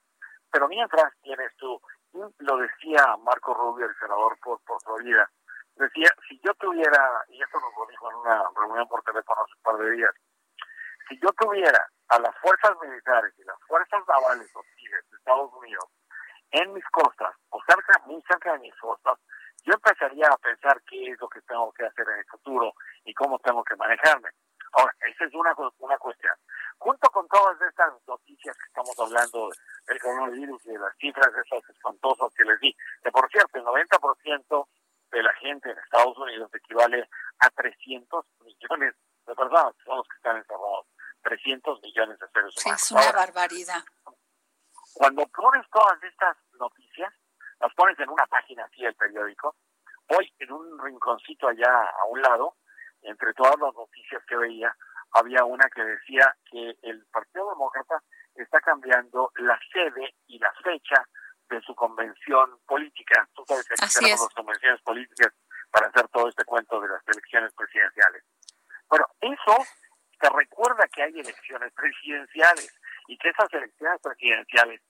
Pero 0.51 0.69
mientras 0.69 1.13
tienes 1.23 1.55
tú, 1.57 1.81
lo 2.13 2.57
decía 2.59 3.17
Marco 3.25 3.55
Rubio, 3.55 3.87
el 3.87 3.97
senador 3.99 4.39
por, 4.41 4.61
por 4.65 4.83
Florida, 4.83 5.31
decía, 5.77 6.09
si 6.29 6.39
yo 6.45 6.53
tuviera, 6.55 7.25
y 7.29 7.43
esto 7.43 7.59
nos 7.59 7.73
lo 7.77 7.87
dijo 7.87 8.11
en 8.11 8.17
una 8.17 8.43
reunión 8.55 8.87
por 8.89 9.03
teléfono 9.03 9.43
hace 9.43 9.55
un 9.57 9.63
par 9.63 9.77
de 9.79 9.91
días, 9.93 10.15
si 11.09 11.19
yo 11.21 11.33
tuviera 11.33 11.89
a 12.09 12.19
las 12.19 12.37
fuerzas 12.39 12.73
militares 12.83 13.33
y 13.39 13.45
las 13.45 13.59
fuerzas 13.67 14.03
navales 14.07 14.55
hostiles 14.55 15.11
de 15.11 15.17
Estados 15.17 15.53
Unidos 15.55 15.85
en 16.51 16.73
mis 16.75 16.85
costas, 16.91 17.35
o 17.49 17.59
cerca, 17.67 17.99
muy 18.05 18.23
cerca 18.29 18.53
de 18.53 18.59
mis 18.59 18.75
costas, 18.77 19.19
yo 19.65 19.75
empezaría 19.75 20.27
a 20.29 20.37
pensar 20.37 20.83
qué 20.83 21.13
es 21.13 21.21
lo 21.21 21.29
que 21.29 21.41
tengo 21.43 21.73
que 21.73 21.87
hacer 21.87 22.07
en 22.09 22.19
el 22.19 22.25
futuro 22.27 22.73
y 23.05 23.15
cómo 23.15 23.39
tengo 23.39 23.65
que 23.65 23.77
manejarme. 23.77 24.29
Ahora, 24.73 24.95
esa 25.09 25.25
es 25.25 25.35
una, 25.35 25.55
una 25.79 25.99
cuestión. 25.99 26.35
Junto 26.79 27.11
con 27.11 27.29
todas 27.29 27.61
estas 27.61 27.93
noticias 28.07 28.57
que 28.57 28.65
estamos 28.65 28.99
hablando 28.99 29.51
del 29.87 30.01
coronavirus 30.01 30.67
y 30.67 30.71
de 30.71 30.79
las 30.79 30.97
cifras 30.97 31.29
esas 31.29 31.69
espantosas 31.69 32.33
que 32.35 32.45
les 32.45 32.59
di, 32.61 32.75
que 33.03 33.11
por 33.11 33.31
cierto, 33.31 33.59
el 33.59 33.65
90% 33.65 34.67
de 35.13 35.23
la 35.23 35.33
gente 35.35 35.71
en 35.71 35.79
Estados 35.79 36.17
Unidos 36.19 36.51
equivale 36.55 37.09
a 37.39 37.51
300 37.51 38.25
millones 38.41 38.95
de 39.27 39.35
personas, 39.35 39.75
que 39.77 39.85
son 39.85 39.97
los 39.99 40.09
que 40.09 40.17
están 40.17 40.37
encerrados. 40.39 40.87
300 41.23 41.83
millones 41.83 42.19
de 42.19 42.29
seres 42.29 42.55
humanos. 42.57 42.83
es 42.83 42.91
una 42.91 43.13
barbaridad. 43.13 43.85
Cuando 44.95 45.27
pones 45.29 45.65
todas 45.71 46.03
estas 46.03 46.37
noticias, 46.59 47.13
las 47.61 47.73
pones 47.75 47.99
en 48.01 48.11
una 48.11 48.27
página 48.27 48.65
así 48.65 48.83
del 48.83 48.95
periódico, 48.95 49.55
hoy 50.09 50.33
en 50.39 50.53
un 50.53 50.79
rinconcito 50.81 51.49
allá 51.49 51.71
a 51.71 52.05
un 52.07 52.21
lado, 52.21 52.57
entre 53.03 53.33
todas 53.35 53.59
las 53.59 53.75
noticias 53.75 54.23
que 54.27 54.37
veía, 54.37 54.75
había 55.13 55.45
una 55.45 55.69
que 55.69 55.83
decía 55.83 56.35
que 56.51 56.77
el 56.83 57.05
Partido 57.07 57.51
Demócrata 57.51 58.03
está 58.35 58.61
cambiando 58.61 59.31
la 59.37 59.59
sede 59.73 60.15
y 60.27 60.39
la 60.39 60.53
fecha 60.63 61.07
de 61.51 61.61
su 61.61 61.75
convención 61.75 62.59
política. 62.67 63.29
Tú 63.35 63.45
sabes 63.47 63.67
que 63.69 63.75
aquí 63.75 63.95
tenemos 63.99 64.21
las 64.23 64.35
convenciones 64.35 64.81
políticas 64.83 65.33
para 65.71 65.89
hacer 65.89 66.09
todo 66.09 66.29
este 66.29 66.45
cuento 66.45 66.81
de 66.81 66.89
las 66.89 67.07
elecciones 67.09 67.53
presidenciales. 67.55 68.25
Bueno, 68.89 69.07
eso 69.21 69.57
te 70.21 70.31
recuerda 70.31 70.87
que 70.89 71.03
hay 71.03 71.19
elecciones 71.19 71.73
presidenciales 71.73 72.81
y 73.09 73.19
que 73.19 73.29
esas 73.29 73.53
elecciones 73.53 74.01
presidenciales 74.03 74.81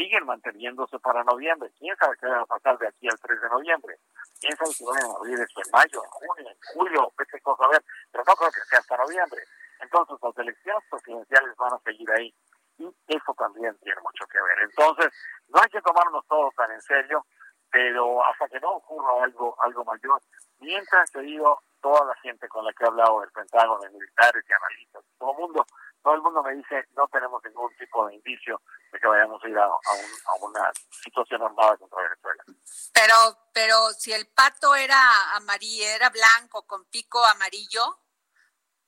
siguen 0.00 0.24
manteniéndose 0.24 0.98
para 0.98 1.22
noviembre. 1.24 1.70
¿Quién 1.78 1.94
sabe 1.96 2.16
qué 2.18 2.26
va 2.26 2.40
a 2.40 2.46
pasar 2.46 2.78
de 2.78 2.88
aquí 2.88 3.06
al 3.06 3.20
3 3.20 3.40
de 3.40 3.48
noviembre? 3.50 3.98
¿Quién 4.40 4.56
sabe 4.56 4.70
si 4.72 4.84
van 4.84 5.04
a 5.04 5.14
abrir 5.14 5.38
esto 5.38 5.60
en 5.60 5.70
mayo, 5.70 6.02
en 6.02 6.10
junio, 6.10 6.48
en 6.48 6.58
julio? 6.72 7.12
Qué 7.30 7.40
cosa 7.42 7.64
a 7.64 7.68
ver, 7.68 7.84
pero 8.10 8.24
no 8.26 8.34
creo 8.34 8.50
que 8.50 8.64
sea 8.64 8.78
hasta 8.78 8.96
noviembre. 8.96 9.42
Entonces, 9.80 10.16
las 10.22 10.38
elecciones 10.38 10.84
presidenciales 10.90 11.56
van 11.56 11.74
a 11.74 11.78
seguir 11.84 12.10
ahí 12.12 12.34
y 12.78 12.88
eso 13.08 13.34
también 13.36 13.76
tiene 13.84 14.00
mucho 14.00 14.24
que 14.26 14.40
ver. 14.40 14.58
Entonces, 14.62 15.12
no 15.48 15.60
hay 15.60 15.68
que 15.68 15.82
tomarnos 15.82 16.26
todo 16.26 16.50
tan 16.56 16.72
en 16.72 16.80
serio, 16.80 17.26
pero 17.70 18.24
hasta 18.24 18.48
que 18.48 18.58
no 18.60 18.80
ocurra 18.80 19.24
algo 19.24 19.54
algo 19.60 19.84
mayor, 19.84 20.20
mientras 20.60 21.10
te 21.12 21.20
digo, 21.20 21.60
toda 21.82 22.06
la 22.06 22.14
gente 22.16 22.48
con 22.48 22.64
la 22.64 22.72
que 22.72 22.84
he 22.84 22.88
hablado 22.88 23.20
del 23.20 23.30
Pentágono, 23.32 23.80
de 23.82 23.90
militares 23.90 24.44
y 24.48 24.52
analistas, 24.52 25.04
todo 25.18 25.32
el 25.32 25.38
mundo, 25.38 25.66
todo 26.02 26.14
el 26.14 26.22
mundo 26.22 26.42
me 26.42 26.54
dice 26.54 26.86
no 26.96 27.06
tenemos 27.08 27.42
ningún 27.44 27.74
tipo 27.76 28.06
de 28.06 28.14
indicio 28.14 28.60
de 28.92 28.98
que 28.98 29.06
vayamos 29.06 29.42
a 29.42 29.48
ir 29.48 29.58
a, 29.58 29.64
a, 29.64 30.34
una 30.40 30.70
situación 31.02 31.42
armada 31.42 31.76
contra 31.76 32.02
Venezuela. 32.02 32.44
Pero, 32.92 33.14
pero 33.52 33.90
si 33.90 34.12
el 34.12 34.26
pato 34.28 34.74
era 34.74 35.36
amarillo, 35.36 35.84
era 35.84 36.10
blanco 36.10 36.66
con 36.66 36.84
pico 36.86 37.24
amarillo, 37.24 37.98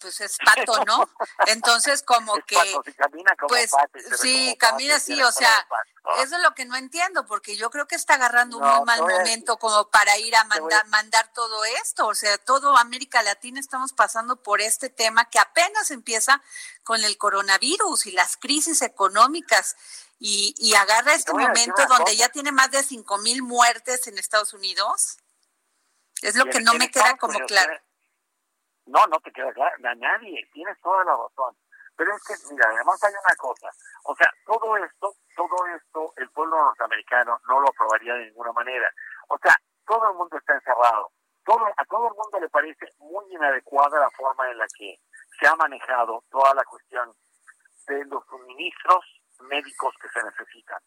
pues 0.02 0.20
es 0.20 0.36
pato, 0.44 0.84
¿no? 0.84 1.08
Entonces 1.46 2.02
como 2.02 2.34
que 2.46 2.56
pues 3.48 3.70
sí, 4.20 4.56
camina 4.58 4.96
así, 4.96 5.22
o 5.22 5.32
sea, 5.32 5.66
eso 6.18 6.36
es 6.36 6.42
lo 6.42 6.54
que 6.54 6.64
no 6.64 6.76
entiendo, 6.76 7.24
porque 7.24 7.56
yo 7.56 7.70
creo 7.70 7.86
que 7.86 7.94
está 7.94 8.14
agarrando 8.14 8.58
un 8.58 8.68
muy 8.68 8.84
mal 8.84 9.00
momento 9.00 9.56
como 9.56 9.88
para 9.88 10.18
ir 10.18 10.34
a 10.36 10.44
mandar 10.44 10.86
mandar 10.88 11.32
todo 11.32 11.64
esto, 11.64 12.06
o 12.08 12.14
sea, 12.14 12.36
todo 12.38 12.76
América 12.76 13.22
Latina 13.22 13.60
estamos 13.60 13.92
pasando 13.92 14.42
por 14.42 14.60
este 14.60 14.90
tema 14.90 15.30
que 15.30 15.38
apenas 15.38 15.90
empieza 15.90 16.42
con 16.82 17.02
el 17.04 17.16
coronavirus 17.16 18.06
y 18.06 18.12
las 18.12 18.36
crisis 18.36 18.82
económicas 18.82 19.76
y, 20.18 20.54
y 20.58 20.74
agarra 20.74 21.14
este 21.14 21.32
momento 21.32 21.86
donde 21.88 22.16
ya 22.16 22.28
tiene 22.28 22.52
más 22.52 22.70
de 22.70 22.82
cinco 22.82 23.18
mil 23.18 23.42
muertes 23.42 24.06
en 24.06 24.18
Estados 24.18 24.52
Unidos. 24.52 25.18
Es 26.22 26.36
lo 26.36 26.46
que 26.46 26.60
no 26.60 26.74
me 26.74 26.90
queda 26.90 27.16
como 27.16 27.38
claro. 27.40 27.80
No, 28.86 29.06
no 29.06 29.20
te 29.20 29.32
queda 29.32 29.52
claro, 29.52 29.74
a 29.84 29.94
nadie, 29.94 30.48
tienes 30.52 30.80
toda 30.80 31.04
la 31.04 31.16
razón. 31.16 31.56
Pero 31.96 32.14
es 32.14 32.24
que, 32.24 32.34
mira, 32.52 32.66
además 32.68 33.02
hay 33.04 33.12
una 33.12 33.36
cosa, 33.36 33.68
o 34.04 34.16
sea, 34.16 34.30
todo 34.46 34.76
esto, 34.78 35.14
todo 35.36 35.66
esto, 35.76 36.12
el 36.16 36.30
pueblo 36.30 36.56
norteamericano 36.56 37.38
no 37.46 37.60
lo 37.60 37.68
aprobaría 37.68 38.14
de 38.14 38.26
ninguna 38.26 38.52
manera. 38.52 38.90
O 39.28 39.38
sea, 39.38 39.54
todo 39.86 40.10
el 40.10 40.16
mundo 40.16 40.36
está 40.38 40.54
encerrado, 40.54 41.12
todo, 41.44 41.66
a 41.66 41.84
todo 41.84 42.08
el 42.08 42.14
mundo 42.14 42.40
le 42.40 42.48
parece 42.48 42.86
muy 42.98 43.24
inadecuada 43.34 44.00
la 44.00 44.10
forma 44.10 44.50
en 44.50 44.58
la 44.58 44.66
que 44.76 44.98
se 45.38 45.46
ha 45.46 45.54
manejado 45.56 46.24
toda 46.30 46.54
la 46.54 46.64
cuestión 46.64 47.12
de 47.86 48.04
los 48.06 48.24
suministros 48.26 49.04
médicos 49.40 49.94
que 50.00 50.08
se 50.08 50.22
necesitan. 50.22 50.80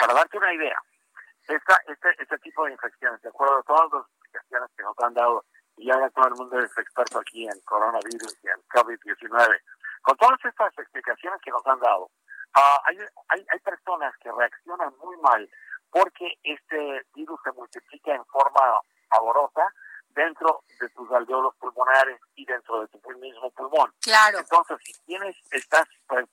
Para 0.00 0.14
darte 0.14 0.38
una 0.38 0.52
idea, 0.54 0.78
esta, 1.48 1.80
este, 1.86 2.08
este 2.18 2.38
tipo 2.38 2.64
de 2.64 2.72
infecciones, 2.72 3.20
de 3.20 3.28
acuerdo 3.28 3.58
a 3.58 3.62
todas 3.62 3.92
las 3.92 4.06
explicaciones 4.06 4.70
que 4.76 4.82
nos 4.82 4.98
han 5.00 5.14
dado 5.14 5.44
y 5.82 5.90
ahora 5.90 6.10
todo 6.10 6.28
el 6.28 6.34
mundo 6.34 6.60
es 6.60 6.70
experto 6.78 7.18
aquí 7.18 7.46
en 7.46 7.60
coronavirus 7.64 8.38
y 8.44 8.48
en 8.48 8.62
COVID-19. 8.68 9.60
Con 10.02 10.16
todas 10.16 10.38
estas 10.44 10.72
explicaciones 10.78 11.40
que 11.42 11.50
nos 11.50 11.66
han 11.66 11.80
dado, 11.80 12.10
ah, 12.54 12.82
hay, 12.84 12.98
hay, 13.28 13.46
hay 13.48 13.58
personas 13.58 14.14
que 14.18 14.30
reaccionan 14.30 14.94
muy 14.98 15.16
mal 15.18 15.48
porque 15.90 16.38
este 16.44 17.02
virus 17.14 17.40
se 17.44 17.52
multiplica 17.52 18.14
en 18.14 18.24
forma 18.26 18.80
pavorosa 19.08 19.72
dentro 20.14 20.62
de 20.80 20.88
tus 20.90 21.10
alveolos 21.10 21.54
pulmonares 21.56 22.20
y 22.36 22.44
dentro 22.44 22.80
de 22.80 22.88
tu 22.88 23.00
mismo 23.18 23.50
pulmón. 23.50 23.92
Claro. 24.00 24.38
Entonces, 24.38 24.78
si 24.84 24.92
tienes, 25.04 25.36
estás 25.50 25.86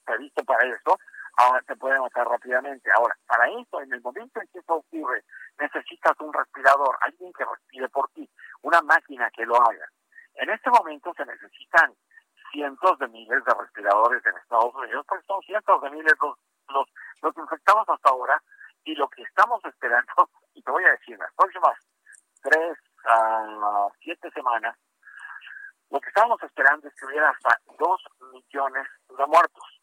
previsto 0.06 0.44
para 0.44 0.68
eso, 0.68 0.98
ahora 1.40 1.62
te 1.62 1.76
puede 1.76 2.00
matar 2.00 2.28
rápidamente. 2.28 2.90
Ahora, 2.96 3.16
para 3.26 3.48
eso, 3.50 3.82
en 3.82 3.94
el 3.94 4.02
momento 4.02 4.42
en 4.42 4.48
que 4.48 4.60
eso 4.60 4.76
ocurre, 4.76 5.24
necesitas 5.58 6.20
un 6.20 6.34
respirador, 6.34 6.98
alguien 7.02 7.32
que 7.34 7.46
respire 7.46 7.88
por 7.90 8.10
ti, 8.10 8.30
una 8.62 8.82
máquina 8.82 9.30
que 9.32 9.46
lo 9.46 9.56
haga. 9.56 9.90
En 10.36 10.50
este 10.50 10.70
momento 10.70 11.14
se 11.16 11.26
necesitan 11.26 11.94
cientos 12.52 13.00
de 13.00 13.08
miles 13.08 13.44
de 13.46 13.54
respiradores 13.54 14.26
en 14.26 14.36
Estados 14.38 14.76
Unidos, 14.76 15.06
porque 15.08 15.26
son 15.26 15.42
cientos 15.44 15.82
de 15.82 15.90
miles 15.92 16.14
los, 16.22 16.38
los, 16.70 16.88
los 17.22 17.38
infectados 17.38 17.88
hasta 17.88 18.10
ahora, 18.10 18.42
y 18.84 18.96
lo 18.96 19.08
que 19.10 19.24
estamos 19.24 19.64
esperando, 19.64 20.12
y 20.54 20.62
te 20.62 20.72
voy 20.72 20.84
a 20.84 20.92
decir, 20.92 21.18
las 21.18 21.34
próximas 21.36 21.78
tres 22.42 22.78
a 23.06 23.88
siete 24.02 24.30
semanas, 24.32 24.76
lo 25.90 26.00
que 26.02 26.10
estamos 26.10 26.42
esperando 26.44 26.88
es 26.88 26.94
que 26.96 27.06
hubiera 27.06 27.30
hasta 27.30 27.60
dos 27.80 28.02
millones 28.34 28.88
de 29.18 29.26
muertos. 29.26 29.79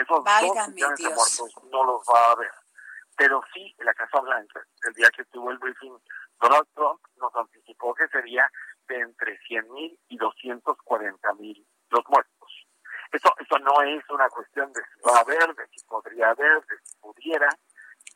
Esos 0.00 0.24
dos 0.24 0.68
millones 0.68 0.98
de 0.98 1.08
muertos 1.10 1.64
no 1.70 1.84
los 1.84 2.00
va 2.08 2.28
a 2.28 2.32
haber. 2.32 2.52
Pero 3.18 3.42
sí, 3.52 3.74
en 3.78 3.84
la 3.84 3.92
Casa 3.92 4.18
Blanca, 4.20 4.64
el 4.86 4.94
día 4.94 5.10
que 5.14 5.24
tuvo 5.26 5.50
el 5.50 5.58
briefing, 5.58 5.98
Donald 6.40 6.66
Trump 6.74 7.00
nos 7.16 7.34
anticipó 7.36 7.94
que 7.94 8.08
sería 8.08 8.50
de 8.88 8.98
entre 8.98 9.38
100 9.46 9.70
mil 9.72 9.98
y 10.08 10.16
240 10.16 11.34
mil 11.34 11.66
los 11.90 12.02
muertos. 12.08 12.66
Eso, 13.12 13.28
eso 13.38 13.58
no 13.58 13.82
es 13.82 14.02
una 14.08 14.28
cuestión 14.30 14.72
de 14.72 14.80
si 14.80 15.00
va 15.06 15.18
a 15.18 15.20
haber, 15.20 15.54
de 15.54 15.68
si 15.68 15.84
podría 15.84 16.30
haber, 16.30 16.64
de 16.64 16.78
si 16.82 16.96
pudiera. 16.96 17.48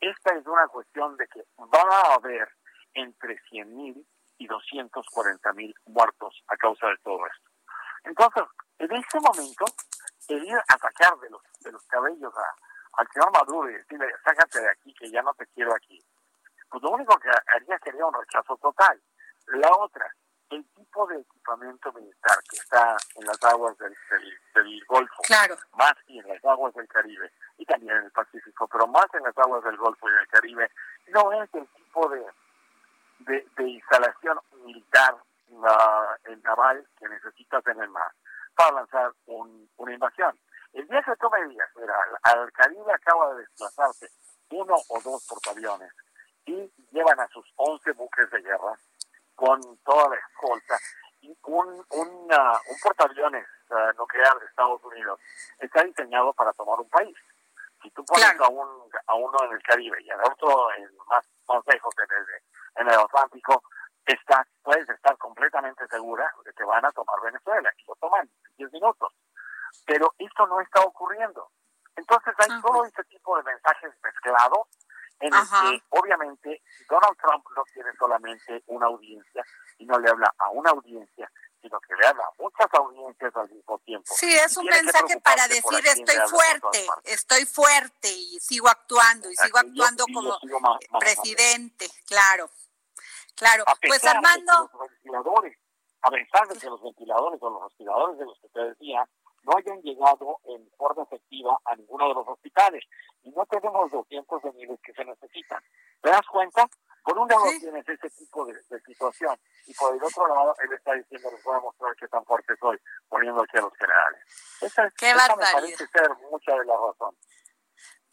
Esta 0.01 0.35
es 0.35 0.47
una 0.47 0.67
cuestión 0.69 1.17
de 1.19 1.27
que 1.29 1.45
va 1.59 1.83
a 1.83 2.15
haber 2.15 2.49
entre 2.95 3.39
100 3.51 3.77
mil 3.77 4.07
y 4.39 4.47
240 4.47 5.53
mil 5.53 5.75
muertos 5.85 6.43
a 6.49 6.57
causa 6.57 6.87
de 6.87 6.97
todo 7.05 7.27
esto. 7.27 7.51
Entonces, 8.05 8.45
en 8.79 8.93
este 8.93 9.21
momento, 9.21 9.67
ir 10.29 10.57
a 10.57 10.79
sacar 10.79 11.19
de 11.19 11.31
los, 11.31 11.43
de 11.61 11.73
los 11.73 11.83
cabellos 11.87 12.33
a, 12.37 13.01
al 13.01 13.09
señor 13.13 13.33
Maduro 13.33 13.71
y 13.71 13.75
decirle, 13.75 14.07
sácate 14.25 14.61
de 14.61 14.71
aquí, 14.71 14.95
que 14.95 15.11
ya 15.11 15.23
no 15.23 15.35
te 15.35 15.47
quiero 15.49 15.75
aquí, 15.75 16.03
pues 16.71 16.83
lo 16.83 16.91
único 16.91 17.19
que 17.19 17.29
haría 17.29 17.79
sería 17.79 18.07
un 18.07 18.15
rechazo 18.15 18.57
total. 18.57 19.01
La 19.47 19.71
otra, 19.77 20.07
el 20.51 20.65
tipo 20.75 21.07
de 21.07 21.21
equipamiento 21.21 21.93
militar 21.93 22.39
que 22.49 22.57
está 22.57 22.97
en 23.17 23.27
las 23.27 23.43
aguas 23.45 23.77
del, 23.79 23.95
del, 24.55 24.85
Golfo, 24.87 25.23
claro. 25.23 25.57
más 25.75 25.95
y 26.07 26.19
en 26.19 26.29
las 26.29 26.45
aguas 26.45 26.75
del 26.75 26.89
Caribe, 26.89 27.31
y 27.59 27.65
también 27.65 27.97
en 27.97 28.05
el 28.05 28.11
Pacífico, 28.13 28.67
pero 28.69 28.87
más 28.87 29.07
en 29.15 29.23
las 29.23 29.37
aguas 29.39 29.63
del 29.65 29.77
Golfo 29.77 30.09
y 30.09 30.13
del 30.13 30.29
Caribe, 30.29 30.71
no 31.09 31.33
es 31.33 31.49
el 31.55 31.67
tipo 31.69 32.09
de, 32.09 32.27
de, 33.57 33.69
instalación 33.69 34.39
militar 34.65 35.17
uh, 35.49 36.37
naval 36.43 36.87
que 36.99 37.09
necesitas 37.09 37.67
en 37.67 37.81
el 37.81 37.89
mar 37.89 38.13
para 38.55 38.73
lanzar 38.73 39.13
una 39.27 39.93
invasión. 39.93 40.39
El 40.73 40.87
día 40.89 41.03
que 41.03 41.17
tú 41.17 41.31
me 41.31 41.49
digas, 41.49 41.69
mira, 41.77 41.95
al 42.23 42.53
Caribe 42.53 42.93
acaba 42.93 43.33
de 43.35 43.41
desplazarse 43.41 44.09
uno 44.51 44.75
o 44.89 45.01
dos 45.01 45.27
portaaviones 45.29 45.93
y 46.47 46.73
llevan 46.91 47.21
a 47.21 47.29
sus 47.29 47.47
11 47.57 47.93
buques 47.93 48.31
de 48.31 48.43
guerra 48.43 48.77
con 49.35 49.61
toda 49.85 50.09
la 50.11 50.17
escolta 50.17 50.79
y 51.21 51.37
un, 51.45 51.69
un, 51.91 52.09
un 52.11 52.79
portaaviones 52.83 53.47
uh, 53.71 53.97
nuclear 53.97 54.39
de 54.39 54.47
Estados 54.47 54.83
Unidos 54.85 55.21
está 55.59 55.83
diseñado 55.83 56.33
para 56.35 56.53
tomar 56.53 56.79
un 56.81 56.89
país. 56.89 57.17
Si 57.83 57.91
tú 57.91 58.05
pones 58.05 58.39
a, 58.41 58.49
un, 58.49 58.69
a 59.07 59.15
uno 59.15 59.39
en 59.45 59.53
el 59.53 59.63
Caribe 59.63 60.03
y 60.03 60.11
al 60.11 60.21
otro 60.21 60.73
en 60.75 60.89
más, 61.09 61.25
más 61.49 61.63
lejos 61.67 61.95
en 61.99 62.17
el, 62.17 62.27
en 62.83 62.93
el 62.93 62.99
Atlántico, 62.99 63.63
está, 64.13 64.47
puedes 64.63 64.89
estar 64.89 65.17
completamente 65.19 65.87
segura 65.89 66.33
de 66.45 66.53
que 66.53 66.65
van 66.65 66.85
a 66.85 66.93
tomar 66.93 67.21
Venezuela 67.23 67.71
y 67.77 67.85
lo 67.87 67.95
toman 67.97 68.23
en 68.23 68.57
10 68.57 68.73
minutos. 68.73 69.13
Pero 69.87 70.15
esto 70.19 70.47
no 70.47 70.61
está 70.61 70.81
ocurriendo. 70.81 71.51
Entonces 71.97 72.35
hay 72.39 72.61
todo 72.61 72.85
este 72.85 73.05
tipo 73.05 73.37
de 73.37 73.43
mensajes 73.45 73.93
mezclados 74.03 74.69
en 75.21 75.33
el 75.33 75.43
que 75.49 75.83
obviamente 75.91 76.63
Donald 76.89 77.17
Trump 77.19 77.45
no 77.57 77.63
tiene 77.73 77.91
solamente 77.99 78.63
una 78.67 78.87
audiencia 78.87 79.45
y 79.79 79.87
no 79.87 79.99
le 79.99 80.11
habla 80.11 80.33
a 80.39 80.51
una 80.51 80.71
audiencia, 80.71 81.31
sino 81.63 81.81
que 81.81 81.95
le 81.95 82.07
habla 82.07 82.25
a 82.25 82.43
muchas 82.43 82.67
audiencias 82.75 83.35
al 83.37 83.49
mismo 83.49 83.79
tiempo. 83.79 84.13
Sí, 84.15 84.35
es 84.35 84.57
un 84.57 84.67
mensaje 84.67 85.21
para 85.21 85.47
decir 85.49 85.87
estoy 85.87 86.17
fuerte, 86.29 86.87
estoy 87.05 87.47
fuerte 87.47 88.09
y 88.09 88.39
sigo 88.41 88.69
actuando 88.69 89.31
y 89.31 89.37
sigo 89.37 89.59
actuando 89.59 90.05
como 90.13 90.39
presidente, 90.99 91.87
claro. 92.07 92.51
Claro, 93.37 93.65
pues 93.81 94.05
Armando. 94.05 94.71
los 94.73 94.91
ventiladores, 94.91 95.59
a 96.03 96.11
pesar 96.11 96.49
de 96.49 96.59
que 96.59 96.67
los 96.67 96.83
ventiladores 96.83 97.43
o 97.43 97.51
los 97.51 97.63
respiradores 97.65 98.19
de 98.19 98.25
los 98.27 98.39
que 98.41 98.49
te 98.49 98.61
decía 98.61 99.09
no 99.45 99.57
hayan 99.57 99.81
llegado 99.83 100.39
en 100.45 100.71
forma 100.77 101.03
efectiva 101.03 101.59
a 101.65 101.77
ninguno 101.77 102.09
de 102.09 102.15
los 102.15 102.29
hospitales 102.29 102.85
y 103.23 103.31
no 103.31 103.45
tenemos 103.47 103.93
los 103.93 104.07
cientos 104.09 104.43
de 104.43 104.53
miles 104.53 104.79
que 104.83 104.93
se 104.93 105.05
necesitan. 105.05 105.63
¿Te 106.01 106.11
das 106.11 106.27
cuenta? 106.31 106.67
Por 107.03 107.19
un 107.19 107.29
lado 107.29 107.45
tienes 107.61 107.87
ese 107.87 108.09
tipo 108.11 108.47
de, 108.47 108.55
situación 108.81 109.39
y 109.67 109.75
por 109.75 109.95
el 109.95 110.03
otro 110.03 110.27
lado 110.27 110.55
él 110.63 110.73
está 110.73 110.95
diciendo 110.95 111.31
les 111.31 111.45
voy 111.45 111.57
a 111.57 111.61
mostrar 111.61 111.95
qué 111.97 112.09
tan 112.09 112.25
fuerte 112.25 112.55
soy 112.59 112.79
poniendo 113.09 113.43
aquí 113.43 113.59
a 113.59 113.61
los 113.61 113.75
generales. 113.75 114.21
Esa, 114.63 114.91
qué 114.97 115.11
esa 115.11 115.37
me 115.37 115.43
parece 115.43 115.87
ser 115.87 116.09
mucha 116.31 116.53
de 116.53 116.65
la 116.65 116.75
razón. 116.75 117.15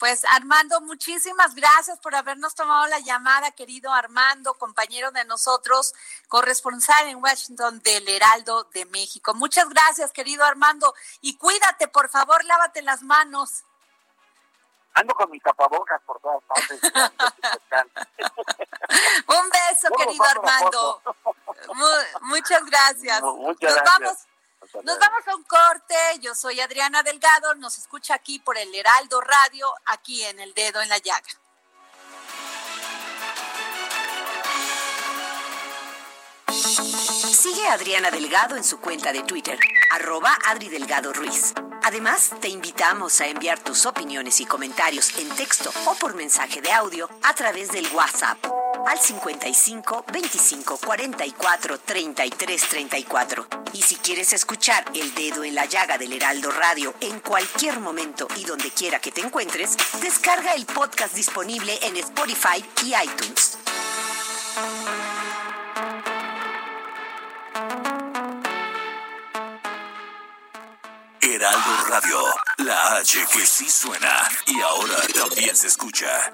Pues 0.02 0.26
Armando, 0.32 0.82
muchísimas 0.82 1.54
gracias 1.54 2.00
por 2.00 2.16
habernos 2.16 2.56
tomado 2.56 2.88
la 2.88 2.98
llamada, 2.98 3.52
querido 3.52 3.94
Armando, 3.94 4.56
compañero 4.56 5.12
de 5.12 5.24
nosotros, 5.26 5.94
corresponsal 6.28 7.08
en 7.08 7.22
Washington 7.22 7.80
del 7.84 8.10
Heraldo 8.10 8.64
de 8.74 8.86
México. 8.88 9.36
Muchas 9.36 9.70
gracias, 9.70 10.12
querido 10.12 10.44
Armando, 10.44 10.92
y 11.22 11.38
cuídate, 11.38 11.88
por 11.88 12.10
favor, 12.10 12.44
lávate 12.46 12.82
las 12.82 13.04
manos. 13.04 13.64
Ando 14.96 15.14
con 15.14 15.30
mis 15.30 15.44
tapabocas 15.44 16.02
por 16.02 16.20
todas 16.20 16.42
partes. 16.46 16.82
Un 19.28 19.50
beso, 19.52 19.88
querido 19.96 20.26
Armando. 20.26 21.00
muchas 22.22 22.66
gracias. 22.66 23.22
muchas 23.22 23.76
gracias. 23.76 24.28
Nos 24.74 25.00
vamos 25.00 25.28
a 25.28 25.36
un 25.36 25.44
corte. 25.44 25.96
Yo 26.22 26.34
soy 26.34 26.60
Adriana 26.62 27.04
Delgado. 27.04 27.56
Nos 27.56 27.78
escucha 27.78 28.16
aquí 28.16 28.40
por 28.40 28.58
el 28.58 28.74
Heraldo 28.74 29.20
Radio, 29.22 29.68
aquí 29.86 30.24
en 30.24 30.40
El 30.40 30.54
Dedo 30.54 30.82
en 30.82 30.90
la 30.90 30.98
Llaga. 30.98 31.28
Sigue 36.48 37.68
a 37.68 37.74
Adriana 37.74 38.12
Delgado 38.12 38.56
en 38.56 38.64
su 38.64 38.80
cuenta 38.80 39.12
de 39.12 39.24
Twitter, 39.24 39.60
arroba 39.92 40.38
Adri 40.46 40.70
Delgado 40.70 41.12
Ruiz. 41.12 41.54
Además, 41.84 42.32
te 42.40 42.48
invitamos 42.48 43.20
a 43.20 43.28
enviar 43.28 43.60
tus 43.60 43.86
opiniones 43.86 44.40
y 44.40 44.46
comentarios 44.46 45.18
en 45.18 45.30
texto 45.36 45.72
o 45.86 45.96
por 45.96 46.14
mensaje 46.16 46.62
de 46.62 46.72
audio 46.72 47.10
a 47.24 47.34
través 47.34 47.72
del 47.72 47.88
WhatsApp 47.94 48.61
al 48.88 49.00
55 49.00 50.06
25 50.12 50.78
44 50.78 51.80
33 51.80 52.70
34. 52.70 53.48
Y 53.74 53.82
si 53.82 53.96
quieres 53.96 54.34
escuchar 54.34 54.86
El 54.94 55.14
Dedo 55.14 55.44
en 55.44 55.56
la 55.56 55.66
Llaga 55.66 55.98
del 55.98 56.14
Heraldo 56.14 56.52
Radio 56.52 56.94
en 57.00 57.20
cualquier 57.20 57.80
momento 57.80 58.28
y 58.38 58.46
donde 58.46 58.72
quiera 58.72 59.00
que 59.00 59.12
te 59.12 59.22
encuentres, 59.22 59.78
descarga 60.02 60.54
el 60.54 60.66
podcast 60.66 61.16
disponible 61.16 61.80
en 61.84 61.98
Spotify 61.98 62.64
y 62.84 62.94
iTunes. 62.96 63.58
Heraldo 71.22 71.86
Radio, 71.88 72.18
la 72.58 72.98
H 72.98 73.26
que 73.34 73.46
sí 73.46 73.70
suena 73.70 74.30
y 74.48 74.60
ahora 74.62 74.98
también 75.16 75.56
se 75.56 75.68
escucha. 75.68 76.34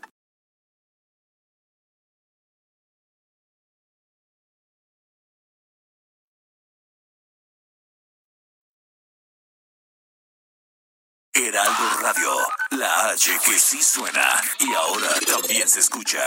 Heraldo 11.39 11.89
Radio, 12.01 12.35
la 12.71 13.09
H 13.09 13.31
que 13.45 13.59
sí 13.59 13.83
suena 13.83 14.41
y 14.57 14.73
ahora 14.73 15.07
también 15.27 15.69
se 15.69 15.81
escucha. 15.81 16.19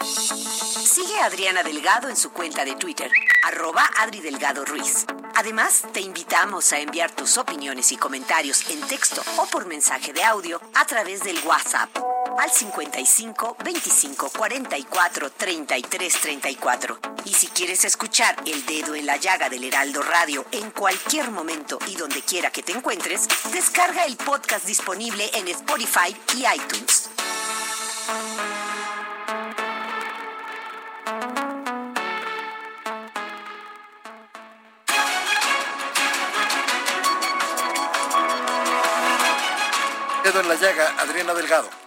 Sigue 0.00 1.18
a 1.18 1.24
Adriana 1.24 1.64
Delgado 1.64 2.08
en 2.08 2.16
su 2.16 2.30
cuenta 2.30 2.64
de 2.64 2.76
Twitter, 2.76 3.10
arroba 3.44 3.84
Adri 3.98 4.20
Delgado 4.20 4.64
Ruiz. 4.64 5.06
Además, 5.34 5.82
te 5.92 6.00
invitamos 6.00 6.72
a 6.72 6.78
enviar 6.78 7.10
tus 7.10 7.36
opiniones 7.36 7.90
y 7.90 7.96
comentarios 7.96 8.70
en 8.70 8.80
texto 8.86 9.22
o 9.38 9.46
por 9.46 9.66
mensaje 9.66 10.12
de 10.12 10.22
audio 10.22 10.60
a 10.74 10.84
través 10.84 11.24
del 11.24 11.38
WhatsApp 11.44 12.13
al 12.38 12.50
55 12.50 13.56
25 13.64 14.30
44 14.30 15.30
33 15.30 16.20
34. 16.20 16.98
Y 17.24 17.34
si 17.34 17.46
quieres 17.48 17.84
escuchar 17.84 18.36
El 18.46 18.64
Dedo 18.66 18.94
en 18.94 19.06
la 19.06 19.16
Llaga 19.16 19.48
del 19.48 19.64
Heraldo 19.64 20.02
Radio 20.02 20.44
en 20.52 20.70
cualquier 20.70 21.30
momento 21.30 21.78
y 21.86 21.96
donde 21.96 22.22
quiera 22.22 22.50
que 22.50 22.62
te 22.62 22.72
encuentres, 22.72 23.28
descarga 23.52 24.04
el 24.04 24.16
podcast 24.16 24.66
disponible 24.66 25.30
en 25.34 25.48
Spotify 25.48 26.14
y 26.36 26.44
iTunes. 26.46 27.10
Dedo 40.24 40.40
en 40.40 40.48
la 40.48 40.54
Llaga, 40.54 40.94
Adriana 40.98 41.34
Delgado. 41.34 41.83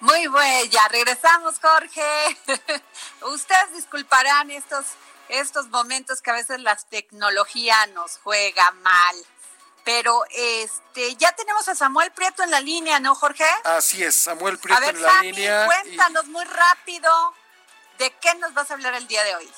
Muy 0.00 0.26
bueno, 0.28 0.64
ya 0.70 0.86
regresamos, 0.88 1.58
Jorge. 1.60 2.38
Ustedes 3.22 3.72
disculparán 3.74 4.50
estos, 4.50 4.84
estos 5.28 5.68
momentos 5.68 6.22
que 6.22 6.30
a 6.30 6.34
veces 6.34 6.60
la 6.60 6.76
tecnología 6.76 7.86
nos 7.88 8.18
juega 8.18 8.70
mal. 8.82 9.16
Pero 9.84 10.22
este, 10.30 11.16
ya 11.16 11.32
tenemos 11.32 11.66
a 11.68 11.74
Samuel 11.74 12.12
Prieto 12.12 12.42
en 12.42 12.50
la 12.50 12.60
línea, 12.60 13.00
¿no, 13.00 13.14
Jorge? 13.14 13.46
Así 13.64 14.04
es, 14.04 14.14
Samuel 14.14 14.58
Prieto 14.58 14.76
a 14.76 14.86
ver, 14.86 14.94
en 14.94 15.02
la 15.02 15.12
Sammy, 15.12 15.32
línea. 15.32 15.66
Cuéntanos 15.66 16.26
muy 16.26 16.44
rápido 16.44 17.34
de 17.98 18.10
qué 18.20 18.34
nos 18.36 18.54
vas 18.54 18.70
a 18.70 18.74
hablar 18.74 18.94
el 18.94 19.08
día 19.08 19.24
de 19.24 19.34
hoy. 19.34 19.50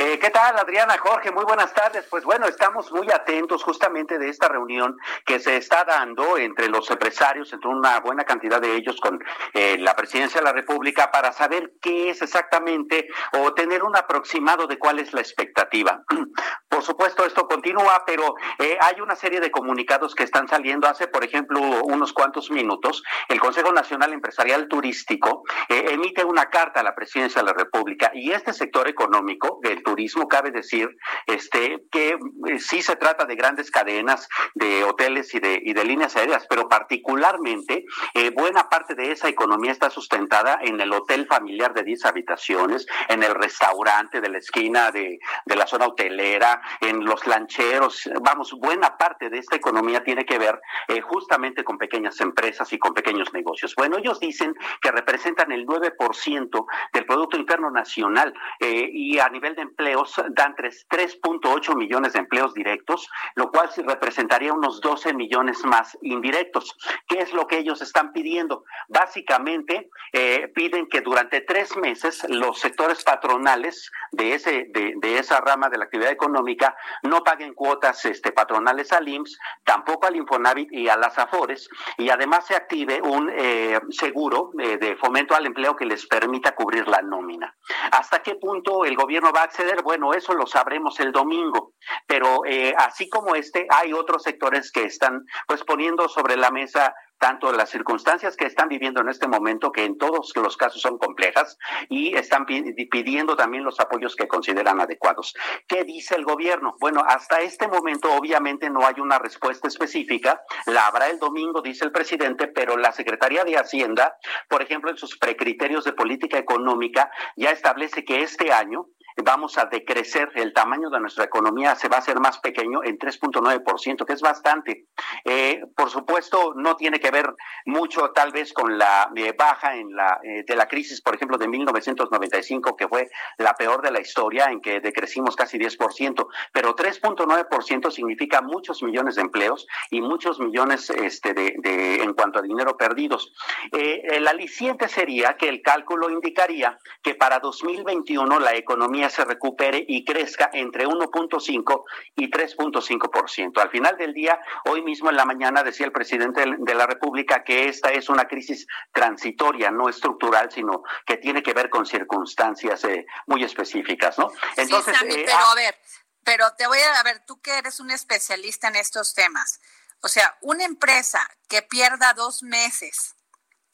Eh, 0.00 0.16
¿Qué 0.20 0.30
tal, 0.30 0.56
Adriana, 0.56 0.96
Jorge? 0.96 1.32
Muy 1.32 1.42
buenas 1.42 1.74
tardes. 1.74 2.06
Pues 2.08 2.22
bueno, 2.22 2.46
estamos 2.46 2.92
muy 2.92 3.10
atentos 3.10 3.64
justamente 3.64 4.16
de 4.16 4.28
esta 4.28 4.46
reunión 4.46 4.96
que 5.26 5.40
se 5.40 5.56
está 5.56 5.82
dando 5.84 6.38
entre 6.38 6.68
los 6.68 6.88
empresarios, 6.88 7.52
entre 7.52 7.68
una 7.68 7.98
buena 7.98 8.22
cantidad 8.22 8.60
de 8.60 8.76
ellos 8.76 9.00
con 9.00 9.18
eh, 9.54 9.76
la 9.80 9.96
presidencia 9.96 10.40
de 10.40 10.44
la 10.44 10.52
República 10.52 11.10
para 11.10 11.32
saber 11.32 11.72
qué 11.82 12.10
es 12.10 12.22
exactamente 12.22 13.08
o 13.42 13.52
tener 13.54 13.82
un 13.82 13.96
aproximado 13.96 14.68
de 14.68 14.78
cuál 14.78 15.00
es 15.00 15.12
la 15.12 15.20
expectativa. 15.20 16.04
Por 16.68 16.84
supuesto, 16.84 17.24
esto 17.24 17.48
continúa, 17.48 18.04
pero 18.06 18.36
eh, 18.60 18.78
hay 18.80 19.00
una 19.00 19.16
serie 19.16 19.40
de 19.40 19.50
comunicados 19.50 20.14
que 20.14 20.22
están 20.22 20.46
saliendo 20.46 20.86
hace, 20.86 21.08
por 21.08 21.24
ejemplo, 21.24 21.58
unos 21.82 22.12
cuantos 22.12 22.52
minutos. 22.52 23.02
El 23.28 23.40
Consejo 23.40 23.72
Nacional 23.72 24.12
Empresarial 24.12 24.68
Turístico 24.68 25.42
emite 25.68 26.24
una 26.24 26.44
carta 26.50 26.80
a 26.80 26.82
la 26.84 26.94
presidencia 26.94 27.42
de 27.42 27.46
la 27.46 27.52
República 27.52 28.12
y 28.14 28.30
este 28.30 28.52
sector 28.52 28.86
económico, 28.86 29.58
el 29.64 29.82
turismo, 29.88 30.28
cabe 30.28 30.50
decir 30.50 30.88
este, 31.26 31.78
que 31.90 32.18
eh, 32.48 32.58
sí 32.58 32.82
se 32.82 32.96
trata 32.96 33.24
de 33.24 33.36
grandes 33.36 33.70
cadenas 33.70 34.28
de 34.54 34.84
hoteles 34.84 35.34
y 35.34 35.40
de, 35.40 35.60
y 35.64 35.72
de 35.72 35.84
líneas 35.84 36.14
aéreas, 36.16 36.46
pero 36.48 36.68
particularmente 36.68 37.84
eh, 38.12 38.30
buena 38.30 38.68
parte 38.68 38.94
de 38.94 39.12
esa 39.12 39.28
economía 39.28 39.72
está 39.72 39.88
sustentada 39.88 40.58
en 40.62 40.78
el 40.80 40.92
hotel 40.92 41.26
familiar 41.26 41.72
de 41.72 41.84
10 41.84 42.04
habitaciones, 42.04 42.86
en 43.08 43.22
el 43.22 43.34
restaurante 43.34 44.20
de 44.20 44.28
la 44.28 44.38
esquina 44.38 44.90
de, 44.90 45.18
de 45.46 45.56
la 45.56 45.66
zona 45.66 45.86
hotelera, 45.86 46.60
en 46.80 47.04
los 47.04 47.26
lancheros. 47.26 48.08
Vamos, 48.22 48.52
buena 48.52 48.96
parte 48.96 49.30
de 49.30 49.38
esta 49.38 49.56
economía 49.56 50.04
tiene 50.04 50.24
que 50.26 50.38
ver 50.38 50.60
eh, 50.88 51.00
justamente 51.00 51.64
con 51.64 51.78
pequeñas 51.78 52.20
empresas 52.20 52.70
y 52.72 52.78
con 52.78 52.92
pequeños 52.92 53.32
negocios. 53.32 53.74
Bueno, 53.74 53.96
ellos 53.98 54.20
dicen 54.20 54.54
que 54.82 54.90
representan 54.90 55.52
el 55.52 55.66
9% 55.66 56.66
del 56.92 57.06
Producto 57.06 57.36
Interno 57.36 57.70
Nacional 57.70 58.34
eh, 58.60 58.88
y 58.92 59.18
a 59.18 59.28
nivel 59.28 59.54
de 59.54 59.62
empleos 59.78 60.14
dan 60.30 60.54
tres- 60.56 60.86
3.8 60.90 61.76
millones 61.76 62.12
de 62.12 62.18
empleos 62.18 62.52
directos, 62.52 63.08
lo 63.36 63.50
cual 63.50 63.70
sí 63.70 63.82
representaría 63.82 64.52
unos 64.52 64.80
12 64.80 65.14
millones 65.14 65.64
más 65.64 65.96
indirectos. 66.02 66.76
¿Qué 67.06 67.20
es 67.20 67.32
lo 67.32 67.46
que 67.46 67.58
ellos 67.58 67.80
están 67.80 68.12
pidiendo? 68.12 68.64
Básicamente 68.88 69.88
eh, 70.12 70.50
piden 70.54 70.88
que 70.88 71.00
durante 71.00 71.40
tres 71.42 71.76
meses 71.76 72.26
los 72.28 72.58
sectores 72.58 73.04
patronales 73.04 73.90
de, 74.10 74.34
ese, 74.34 74.66
de 74.72 75.18
esa 75.18 75.40
rama 75.40 75.68
de 75.68 75.78
la 75.78 75.84
actividad 75.84 76.10
económica 76.10 76.74
no 77.04 77.22
paguen 77.22 77.54
cuotas 77.54 78.04
este, 78.04 78.32
patronales 78.32 78.92
al 78.92 79.08
IMSS, 79.08 79.38
tampoco 79.64 80.06
al 80.06 80.16
Infonavit 80.16 80.72
y 80.72 80.88
a 80.88 80.96
las 80.96 81.18
AFORES, 81.18 81.68
y 81.98 82.10
además 82.10 82.46
se 82.46 82.56
active 82.56 83.00
un 83.02 83.30
eh, 83.32 83.80
seguro 83.90 84.50
eh, 84.58 84.76
de 84.78 84.96
fomento 84.96 85.34
al 85.36 85.46
empleo 85.46 85.76
que 85.76 85.84
les 85.86 86.06
permita 86.06 86.54
cubrir 86.54 86.88
la 86.88 87.02
nómina. 87.02 87.54
¿Hasta 87.92 88.22
qué 88.22 88.34
punto 88.34 88.84
el 88.84 88.96
gobierno 88.96 89.30
va 89.32 89.42
a 89.42 89.44
acceder? 89.44 89.67
Bueno, 89.82 90.12
eso 90.14 90.34
lo 90.34 90.46
sabremos 90.46 90.98
el 91.00 91.12
domingo, 91.12 91.72
pero 92.06 92.40
eh, 92.46 92.74
así 92.76 93.08
como 93.08 93.34
este, 93.34 93.66
hay 93.70 93.92
otros 93.92 94.22
sectores 94.22 94.72
que 94.72 94.84
están 94.84 95.24
pues 95.46 95.62
poniendo 95.64 96.08
sobre 96.08 96.36
la 96.36 96.50
mesa 96.50 96.94
tanto 97.20 97.50
las 97.50 97.70
circunstancias 97.70 98.36
que 98.36 98.46
están 98.46 98.68
viviendo 98.68 99.00
en 99.00 99.08
este 99.08 99.26
momento, 99.26 99.72
que 99.72 99.84
en 99.84 99.98
todos 99.98 100.32
los 100.36 100.56
casos 100.56 100.80
son 100.80 100.98
complejas, 100.98 101.58
y 101.88 102.14
están 102.16 102.46
pi- 102.46 102.86
pidiendo 102.86 103.34
también 103.34 103.64
los 103.64 103.80
apoyos 103.80 104.14
que 104.14 104.28
consideran 104.28 104.80
adecuados. 104.80 105.34
¿Qué 105.66 105.82
dice 105.82 106.14
el 106.14 106.24
gobierno? 106.24 106.76
Bueno, 106.78 107.02
hasta 107.04 107.40
este 107.40 107.66
momento 107.66 108.12
obviamente 108.12 108.70
no 108.70 108.86
hay 108.86 109.00
una 109.00 109.18
respuesta 109.18 109.66
específica, 109.66 110.40
la 110.66 110.86
habrá 110.86 111.08
el 111.08 111.18
domingo, 111.18 111.60
dice 111.60 111.84
el 111.84 111.90
presidente, 111.90 112.46
pero 112.46 112.76
la 112.76 112.92
Secretaría 112.92 113.42
de 113.42 113.58
Hacienda, 113.58 114.16
por 114.48 114.62
ejemplo, 114.62 114.88
en 114.88 114.96
sus 114.96 115.18
precriterios 115.18 115.82
de 115.82 115.94
política 115.94 116.38
económica, 116.38 117.10
ya 117.36 117.50
establece 117.50 118.04
que 118.04 118.22
este 118.22 118.52
año 118.52 118.86
vamos 119.24 119.58
a 119.58 119.66
decrecer 119.66 120.30
el 120.34 120.52
tamaño 120.52 120.90
de 120.90 121.00
nuestra 121.00 121.24
economía, 121.24 121.74
se 121.74 121.88
va 121.88 121.96
a 121.96 122.00
hacer 122.00 122.20
más 122.20 122.38
pequeño 122.38 122.82
en 122.84 122.98
3.9%, 122.98 124.04
que 124.06 124.12
es 124.12 124.20
bastante. 124.22 124.86
Eh, 125.24 125.62
por 125.76 125.90
supuesto, 125.90 126.52
no 126.56 126.76
tiene 126.76 127.00
que 127.00 127.10
ver 127.10 127.34
mucho 127.66 128.10
tal 128.10 128.32
vez 128.32 128.52
con 128.52 128.78
la 128.78 129.10
eh, 129.16 129.34
baja 129.36 129.76
en 129.76 129.94
la, 129.94 130.20
eh, 130.22 130.44
de 130.46 130.56
la 130.56 130.66
crisis, 130.68 131.00
por 131.02 131.14
ejemplo, 131.14 131.36
de 131.38 131.48
1995, 131.48 132.76
que 132.76 132.88
fue 132.88 133.10
la 133.38 133.54
peor 133.54 133.82
de 133.82 133.90
la 133.90 134.00
historia, 134.00 134.46
en 134.50 134.60
que 134.60 134.80
decrecimos 134.80 135.36
casi 135.36 135.58
10%, 135.58 136.26
pero 136.52 136.74
3.9% 136.76 137.90
significa 137.90 138.40
muchos 138.42 138.82
millones 138.82 139.16
de 139.16 139.22
empleos 139.22 139.66
y 139.90 140.00
muchos 140.00 140.38
millones 140.40 140.90
este, 140.90 141.34
de, 141.34 141.54
de- 141.58 142.02
en 142.02 142.14
cuanto 142.14 142.38
a 142.38 142.42
dinero 142.42 142.76
perdidos. 142.76 143.32
Eh, 143.72 144.02
el 144.10 144.26
aliciente 144.28 144.88
sería 144.88 145.36
que 145.36 145.48
el 145.48 145.62
cálculo 145.62 146.10
indicaría 146.10 146.78
que 147.02 147.14
para 147.14 147.38
2021 147.40 148.38
la 148.40 148.54
economía 148.54 149.07
se 149.10 149.24
recupere 149.24 149.84
y 149.86 150.04
crezca 150.04 150.50
entre 150.52 150.86
1.5 150.86 151.84
y 152.16 152.30
3.5%. 152.30 153.60
Al 153.60 153.70
final 153.70 153.96
del 153.96 154.12
día, 154.12 154.40
hoy 154.66 154.82
mismo 154.82 155.10
en 155.10 155.16
la 155.16 155.24
mañana 155.24 155.62
decía 155.62 155.86
el 155.86 155.92
presidente 155.92 156.44
de 156.58 156.74
la 156.74 156.86
República 156.86 157.44
que 157.44 157.68
esta 157.68 157.90
es 157.90 158.08
una 158.08 158.26
crisis 158.26 158.66
transitoria, 158.92 159.70
no 159.70 159.88
estructural, 159.88 160.50
sino 160.50 160.82
que 161.06 161.16
tiene 161.16 161.42
que 161.42 161.54
ver 161.54 161.70
con 161.70 161.86
circunstancias 161.86 162.84
eh, 162.84 163.06
muy 163.26 163.44
específicas, 163.44 164.18
¿no? 164.18 164.30
Entonces, 164.56 164.94
sí, 164.94 165.00
Sammy, 165.00 165.14
eh, 165.14 165.24
pero 165.26 165.38
ah, 165.38 165.52
a 165.52 165.54
ver, 165.54 165.78
pero 166.24 166.52
te 166.56 166.66
voy 166.66 166.78
a, 166.78 167.00
a 167.00 167.02
ver, 167.02 167.24
tú 167.26 167.40
que 167.40 167.56
eres 167.56 167.80
un 167.80 167.90
especialista 167.90 168.68
en 168.68 168.76
estos 168.76 169.14
temas. 169.14 169.60
O 170.00 170.08
sea, 170.08 170.36
una 170.42 170.64
empresa 170.64 171.20
que 171.48 171.62
pierda 171.62 172.14
dos 172.14 172.42
meses, 172.42 173.14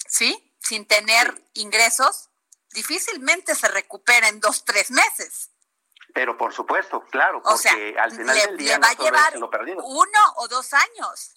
¿sí? 0.08 0.54
Sin 0.60 0.86
tener 0.86 1.42
ingresos, 1.52 2.30
difícilmente 2.74 3.54
se 3.54 3.68
recupera 3.68 4.28
en 4.28 4.40
dos, 4.40 4.64
tres 4.64 4.90
meses. 4.90 5.50
pero 6.12 6.36
por 6.36 6.52
supuesto, 6.52 7.02
claro, 7.10 7.38
O 7.38 7.42
porque 7.42 7.62
sea, 7.62 8.02
al 8.04 8.10
final 8.12 8.36
le, 8.36 8.42
del 8.46 8.56
le 8.56 8.62
día 8.62 8.78
va 8.78 8.88
a 8.88 8.94
llevar 8.94 9.36
lo 9.36 9.50
uno 9.82 10.20
o 10.36 10.48
dos 10.48 10.72
años. 10.74 11.34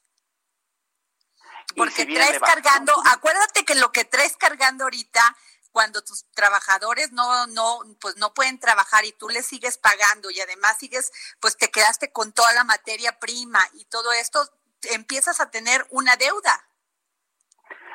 Porque 1.75 1.93
si 1.93 2.13
traes 2.13 2.31
le 2.33 2.39
va- 2.39 2.47
cargando, 2.47 2.93
acuérdate 3.11 3.65
que 3.65 3.75
lo 3.75 3.91
que 3.91 4.05
traes 4.05 4.35
cargando 4.37 4.83
ahorita, 4.85 5.35
cuando 5.71 6.03
tus 6.03 6.25
trabajadores 6.31 7.11
no, 7.11 7.45
no, 7.47 7.79
pues 7.99 8.15
no 8.17 8.33
pueden 8.33 8.59
trabajar 8.59 9.05
y 9.05 9.11
tú 9.13 9.29
les 9.29 9.45
sigues 9.45 9.77
pagando 9.77 10.31
y 10.31 10.39
además 10.41 10.77
sigues, 10.79 11.11
pues 11.39 11.55
te 11.57 11.69
quedaste 11.69 12.11
con 12.11 12.31
toda 12.33 12.51
la 12.53 12.63
materia 12.63 13.19
prima 13.19 13.63
y 13.73 13.85
todo 13.85 14.11
esto, 14.13 14.49
empiezas 14.83 15.39
a 15.39 15.51
tener 15.51 15.85
una 15.91 16.15
deuda. 16.15 16.66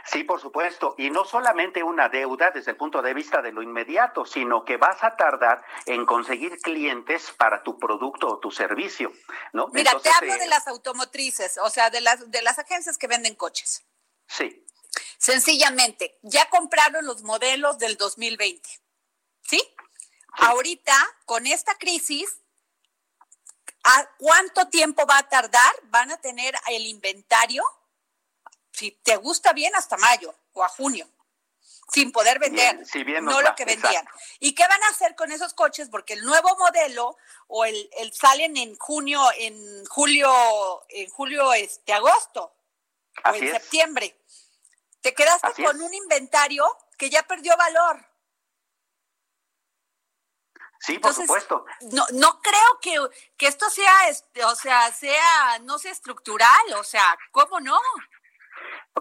Sí, 0.05 0.25
por 0.25 0.41
supuesto. 0.41 0.95
Y 0.99 1.11
no 1.11 1.25
solamente 1.25 1.83
una 1.83 2.09
deuda 2.09 2.51
desde 2.51 2.73
el 2.73 2.77
punto 2.77 3.03
de 3.03 3.15
vista 3.15 3.41
de 3.41 3.53
lo 3.53 3.63
inmediato, 3.63 4.25
sino 4.25 4.65
que 4.65 4.77
vas 4.77 5.03
a 5.05 5.17
tardar 5.17 5.65
en 5.87 6.05
conseguir 6.05 6.59
clientes 6.61 7.31
para 7.37 7.63
tu 7.63 7.79
producto 7.79 8.29
o 8.29 8.39
tu 8.39 8.51
servicio, 8.51 9.13
¿no? 9.53 9.69
Mira, 9.69 9.93
Entonces, 9.93 10.13
te 10.13 10.19
hablo 10.19 10.35
eh, 10.35 10.39
de 10.39 10.49
las 10.49 10.67
automotrices, 10.67 11.59
o 11.59 11.71
sea, 11.71 11.91
de 11.91 12.01
las, 12.01 12.31
de 12.31 12.43
las 12.43 12.59
agencias 12.59 12.99
que 12.99 13.07
venden 13.07 13.35
coches. 13.35 13.85
Sí, 14.27 14.67
Sencillamente, 15.19 16.19
ya 16.23 16.49
compraron 16.51 17.07
los 17.07 17.23
modelos 17.23 17.79
del 17.79 17.97
2020. 17.97 18.69
¿Sí? 19.43 19.63
Ahorita, 20.33 20.97
con 21.27 21.47
esta 21.47 21.77
crisis, 21.77 22.39
¿a 23.85 24.09
cuánto 24.19 24.69
tiempo 24.69 25.07
va 25.07 25.19
a 25.19 25.29
tardar? 25.29 25.75
Van 25.85 26.11
a 26.11 26.17
tener 26.17 26.55
el 26.69 26.87
inventario, 26.87 27.63
si 28.73 28.93
te 29.03 29.17
gusta 29.17 29.53
bien, 29.53 29.75
hasta 29.77 29.97
mayo 29.99 30.35
o 30.55 30.65
a 30.65 30.69
junio, 30.69 31.09
sin 31.93 32.11
poder 32.11 32.39
vender, 32.39 32.75
Bien, 32.77 32.87
si 32.87 33.05
bien 33.05 33.25
no 33.25 33.37
va, 33.37 33.43
lo 33.43 33.55
que 33.55 33.65
vendían. 33.65 33.93
exacto. 33.95 34.19
¿Y 34.41 34.55
qué 34.55 34.67
van 34.67 34.83
a 34.83 34.89
hacer 34.89 35.15
con 35.15 35.31
esos 35.31 35.53
coches? 35.55 35.89
Porque 35.91 36.15
el 36.15 36.25
nuevo 36.25 36.57
modelo 36.59 37.17
o 37.49 37.65
el, 37.65 37.91
el 37.99 38.13
salen 38.13 38.57
en 38.57 38.77
junio, 38.77 39.21
en 39.37 39.85
julio, 39.87 40.85
en 40.89 41.09
julio, 41.11 41.53
este, 41.53 41.93
agosto 41.93 42.55
o 43.25 43.35
en 43.35 43.45
es. 43.45 43.53
septiembre. 43.53 44.19
Te 45.03 45.15
quedaste 45.15 45.49
Así 45.49 45.63
con 45.65 45.77
es. 45.77 45.83
un 45.83 45.93
inventario 45.95 46.65
que 46.97 47.11
ya 47.11 47.23
perdió 47.25 47.57
valor. 47.57 48.07
Sí, 50.81 50.99
por 50.99 51.11
Entonces, 51.11 51.27
supuesto. 51.27 51.65
No, 51.93 52.07
no 52.13 52.41
creo 52.41 52.81
que, 52.81 52.99
que 53.37 53.47
esto 53.47 53.71
sea, 53.71 54.09
este, 54.09 54.45
o 54.45 54.55
sea, 54.57 54.91
sea, 54.93 55.59
no 55.61 55.79
sea 55.79 55.93
estructural, 55.93 56.73
o 56.77 56.83
sea, 56.85 57.17
¿cómo 57.31 57.61
no? 57.61 57.79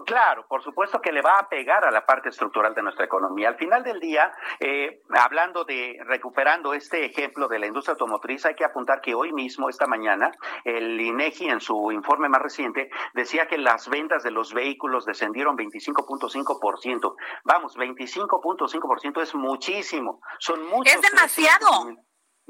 Claro, 0.06 0.46
por 0.48 0.62
supuesto 0.62 1.00
que 1.00 1.12
le 1.12 1.20
va 1.20 1.38
a 1.38 1.48
pegar 1.48 1.84
a 1.84 1.90
la 1.90 2.06
parte 2.06 2.30
estructural 2.30 2.74
de 2.74 2.82
nuestra 2.82 3.04
economía. 3.04 3.48
Al 3.48 3.56
final 3.56 3.82
del 3.84 4.00
día, 4.00 4.32
eh, 4.58 5.02
hablando 5.10 5.64
de 5.64 5.98
recuperando 6.06 6.72
este 6.72 7.04
ejemplo 7.04 7.46
de 7.46 7.58
la 7.58 7.66
industria 7.66 7.92
automotriz, 7.92 8.46
hay 8.46 8.54
que 8.54 8.64
apuntar 8.64 9.02
que 9.02 9.14
hoy 9.14 9.32
mismo, 9.32 9.68
esta 9.68 9.86
mañana, 9.86 10.32
el 10.64 10.98
INEGI 10.98 11.50
en 11.50 11.60
su 11.60 11.92
informe 11.92 12.30
más 12.30 12.40
reciente 12.40 12.88
decía 13.12 13.46
que 13.46 13.58
las 13.58 13.88
ventas 13.88 14.22
de 14.22 14.30
los 14.30 14.54
vehículos 14.54 15.04
descendieron 15.04 15.56
25.5%. 15.56 17.14
Vamos, 17.44 17.76
25.5% 17.76 19.22
es 19.22 19.34
muchísimo. 19.34 20.20
Son 20.38 20.66
muchos. 20.66 20.94
Es 20.94 21.02
demasiado. 21.02 21.68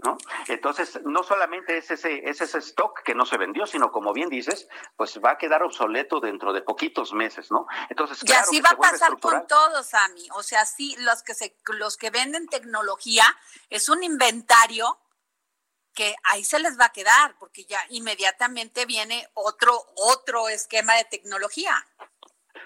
¿No? 0.03 0.19
Entonces, 0.49 1.01
no 1.05 1.23
solamente 1.23 1.79
es 1.79 1.91
ese, 1.91 2.29
ese 2.29 2.45
stock 2.59 3.03
que 3.03 3.15
no 3.15 3.27
se 3.27 3.39
vendió, 3.39 3.67
sino 3.67 3.91
como 3.91 4.13
bien 4.13 4.29
dices, 4.29 4.69
pues 4.97 5.21
va 5.25 5.33
a 5.33 5.39
quedar 5.39 5.63
obsoleto 5.63 6.21
dentro 6.21 6.53
de 6.53 6.63
poquitos 6.63 7.13
meses, 7.13 7.51
¿no? 7.51 7.67
Entonces, 7.89 8.19
y 8.25 8.33
así 8.33 8.61
va 8.61 8.71
a 8.71 8.77
pasar 8.77 9.19
con 9.21 9.47
todos, 9.47 9.87
Sami. 9.87 10.29
O 10.35 10.43
sea, 10.43 10.67
sí, 10.67 10.97
los 10.99 11.23
que 11.23 11.35
se, 11.35 11.57
los 11.67 11.97
que 11.97 12.11
venden 12.11 12.49
tecnología 12.49 13.25
es 13.71 13.89
un 13.89 14.03
inventario 14.03 14.99
que 15.95 16.15
ahí 16.25 16.45
se 16.45 16.59
les 16.59 16.79
va 16.79 16.87
a 16.87 16.93
quedar, 16.93 17.37
porque 17.39 17.65
ya 17.65 17.81
inmediatamente 17.91 18.87
viene 18.87 19.29
otro, 19.35 19.87
otro 19.97 20.49
esquema 20.49 20.95
de 20.95 21.05
tecnología. 21.05 21.87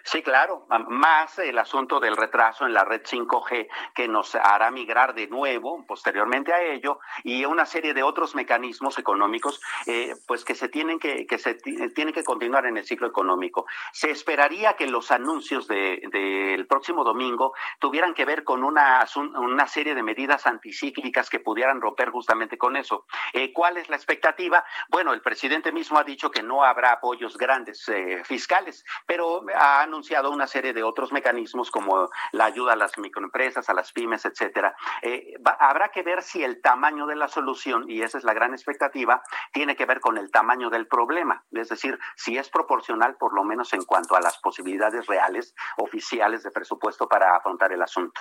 Sí, 0.02 0.22
claro, 0.22 0.66
más 0.88 1.38
el 1.38 1.58
asunto 1.58 2.00
del 2.00 2.16
retraso 2.16 2.66
en 2.66 2.74
la 2.74 2.84
red 2.84 3.02
5G 3.02 3.68
que 3.94 4.08
nos 4.08 4.34
hará 4.34 4.70
migrar 4.70 5.14
de 5.14 5.28
nuevo 5.28 5.84
posteriormente 5.86 6.52
a 6.52 6.62
ello 6.62 6.98
y 7.24 7.44
una 7.44 7.66
serie 7.66 7.94
de 7.94 8.02
otros 8.02 8.34
mecanismos 8.34 8.98
económicos 8.98 9.60
eh, 9.86 10.14
pues 10.26 10.44
que 10.44 10.54
se 10.54 10.68
tienen 10.68 10.98
que, 10.98 11.26
que 11.26 11.38
se 11.38 11.54
tienen 11.54 12.14
que 12.14 12.24
continuar 12.24 12.66
en 12.66 12.76
el 12.76 12.84
ciclo 12.84 13.06
económico. 13.06 13.66
Se 13.92 14.10
esperaría 14.10 14.74
que 14.74 14.86
los 14.86 15.10
anuncios 15.10 15.66
del 15.68 16.00
de, 16.10 16.66
próximo 16.68 17.04
domingo 17.04 17.54
tuvieran 17.78 18.14
que 18.14 18.24
ver 18.24 18.44
con 18.44 18.64
una, 18.64 19.04
una 19.36 19.66
serie 19.66 19.94
de 19.94 20.02
medidas 20.02 20.46
anticíclicas 20.46 21.30
que 21.30 21.40
pudieran 21.40 21.80
romper 21.80 22.10
justamente 22.10 22.58
con 22.58 22.76
eso. 22.76 23.06
Eh, 23.32 23.52
¿Cuál 23.52 23.76
es 23.76 23.88
la 23.88 23.96
expectativa? 23.96 24.64
Bueno, 24.88 25.12
el 25.12 25.20
presidente 25.20 25.72
mismo 25.72 25.98
ha 25.98 26.04
dicho 26.04 26.30
que 26.30 26.42
no 26.42 26.64
habrá 26.64 26.92
apoyos 26.92 27.36
grandes 27.36 27.88
eh, 27.88 28.22
fiscales, 28.24 28.84
pero 29.06 29.44
ha 29.54 29.85
anunciado 29.86 30.30
una 30.30 30.46
serie 30.46 30.72
de 30.72 30.82
otros 30.82 31.12
mecanismos 31.12 31.70
como 31.70 32.10
la 32.32 32.44
ayuda 32.44 32.74
a 32.74 32.76
las 32.76 32.96
microempresas, 32.98 33.68
a 33.68 33.74
las 33.74 33.92
pymes, 33.92 34.24
etcétera. 34.24 34.76
Eh, 35.02 35.34
habrá 35.58 35.90
que 35.90 36.02
ver 36.02 36.22
si 36.22 36.44
el 36.44 36.60
tamaño 36.60 37.06
de 37.06 37.16
la 37.16 37.28
solución, 37.28 37.84
y 37.88 38.02
esa 38.02 38.18
es 38.18 38.24
la 38.24 38.34
gran 38.34 38.52
expectativa, 38.52 39.22
tiene 39.52 39.76
que 39.76 39.86
ver 39.86 40.00
con 40.00 40.18
el 40.18 40.30
tamaño 40.30 40.70
del 40.70 40.86
problema, 40.86 41.44
es 41.50 41.68
decir, 41.68 41.98
si 42.16 42.36
es 42.36 42.48
proporcional 42.50 43.16
por 43.16 43.34
lo 43.34 43.44
menos 43.44 43.72
en 43.72 43.84
cuanto 43.84 44.16
a 44.16 44.20
las 44.20 44.38
posibilidades 44.38 45.06
reales, 45.06 45.54
oficiales 45.78 46.42
de 46.42 46.50
presupuesto 46.50 47.08
para 47.08 47.36
afrontar 47.36 47.72
el 47.72 47.82
asunto. 47.82 48.20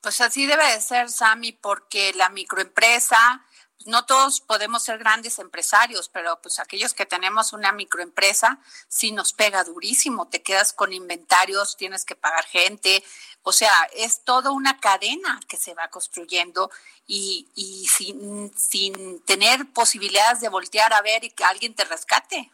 Pues 0.00 0.20
así 0.20 0.46
debe 0.46 0.64
de 0.64 0.80
ser, 0.80 1.08
Sami, 1.10 1.52
porque 1.52 2.12
la 2.14 2.28
microempresa 2.28 3.46
no 3.86 4.04
todos 4.04 4.40
podemos 4.40 4.82
ser 4.82 4.98
grandes 4.98 5.38
empresarios, 5.38 6.08
pero 6.08 6.40
pues 6.42 6.58
aquellos 6.58 6.94
que 6.94 7.06
tenemos 7.06 7.52
una 7.52 7.72
microempresa, 7.72 8.60
sí 8.88 9.12
nos 9.12 9.32
pega 9.32 9.64
durísimo, 9.64 10.28
te 10.28 10.42
quedas 10.42 10.72
con 10.72 10.92
inventarios, 10.92 11.76
tienes 11.76 12.04
que 12.04 12.16
pagar 12.16 12.44
gente, 12.44 13.04
o 13.42 13.52
sea, 13.52 13.72
es 13.94 14.24
toda 14.24 14.50
una 14.50 14.78
cadena 14.78 15.40
que 15.48 15.56
se 15.56 15.74
va 15.74 15.88
construyendo 15.88 16.70
y, 17.06 17.48
y 17.54 17.86
sin, 17.88 18.56
sin 18.56 19.20
tener 19.24 19.72
posibilidades 19.72 20.40
de 20.40 20.48
voltear 20.48 20.92
a 20.92 21.02
ver 21.02 21.24
y 21.24 21.30
que 21.30 21.44
alguien 21.44 21.74
te 21.74 21.84
rescate. 21.84 22.50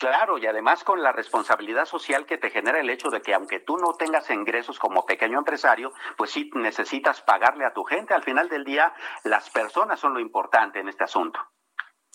Claro, 0.00 0.38
y 0.38 0.46
además 0.46 0.82
con 0.82 1.02
la 1.02 1.12
responsabilidad 1.12 1.84
social 1.84 2.24
que 2.24 2.38
te 2.38 2.48
genera 2.48 2.80
el 2.80 2.88
hecho 2.88 3.10
de 3.10 3.20
que 3.20 3.34
aunque 3.34 3.60
tú 3.60 3.76
no 3.76 3.92
tengas 3.92 4.30
ingresos 4.30 4.78
como 4.78 5.04
pequeño 5.04 5.36
empresario, 5.36 5.92
pues 6.16 6.30
sí 6.30 6.50
necesitas 6.54 7.20
pagarle 7.20 7.66
a 7.66 7.74
tu 7.74 7.84
gente. 7.84 8.14
Al 8.14 8.24
final 8.24 8.48
del 8.48 8.64
día, 8.64 8.94
las 9.24 9.50
personas 9.50 10.00
son 10.00 10.14
lo 10.14 10.20
importante 10.20 10.80
en 10.80 10.88
este 10.88 11.04
asunto. 11.04 11.38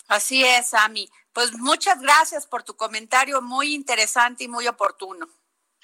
Así 0.08 0.44
es, 0.44 0.74
Ami. 0.74 1.08
Pues 1.32 1.52
muchas 1.60 2.00
gracias 2.00 2.48
por 2.48 2.64
tu 2.64 2.76
comentario, 2.76 3.40
muy 3.40 3.72
interesante 3.72 4.42
y 4.42 4.48
muy 4.48 4.66
oportuno. 4.66 5.28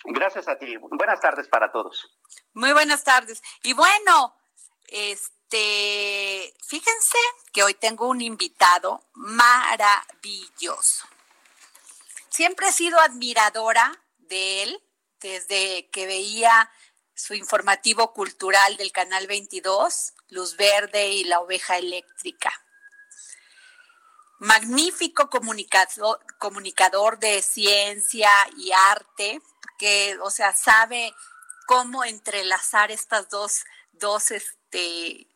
Gracias 0.03 0.48
a 0.48 0.59
ti. 0.59 0.76
Buenas 0.78 1.20
tardes 1.20 1.46
para 1.46 1.70
todos. 1.70 2.18
Muy 2.53 2.72
buenas 2.72 3.05
tardes. 3.05 3.40
Y 3.62 3.74
bueno, 3.74 4.34
este, 4.88 6.53
fíjense 6.66 7.18
que 7.53 7.62
hoy 7.62 7.74
tengo 7.74 8.09
un 8.09 8.20
invitado 8.22 9.05
maravilloso 9.14 11.07
siempre 12.33 12.68
he 12.68 12.72
sido 12.72 12.99
admiradora 12.99 14.03
de 14.18 14.62
él 14.62 14.83
desde 15.20 15.89
que 15.91 16.07
veía 16.07 16.70
su 17.14 17.35
informativo 17.35 18.12
cultural 18.12 18.76
del 18.76 18.91
Canal 18.91 19.26
22, 19.26 20.14
Luz 20.28 20.57
Verde 20.57 21.09
y 21.11 21.24
la 21.24 21.41
Oveja 21.41 21.78
Eléctrica. 21.78 22.51
Magnífico 24.39 25.30
comunicador, 25.30 26.20
comunicador 26.39 27.18
de 27.18 27.43
ciencia 27.43 28.30
y 28.57 28.72
arte, 28.72 29.41
que, 29.78 30.18
o 30.20 30.30
sea, 30.30 30.53
sabe 30.53 31.14
cómo 31.66 32.03
entrelazar 32.03 32.91
estas 32.91 33.28
dos, 33.28 33.64
dos 33.93 34.33
este, 34.33 35.28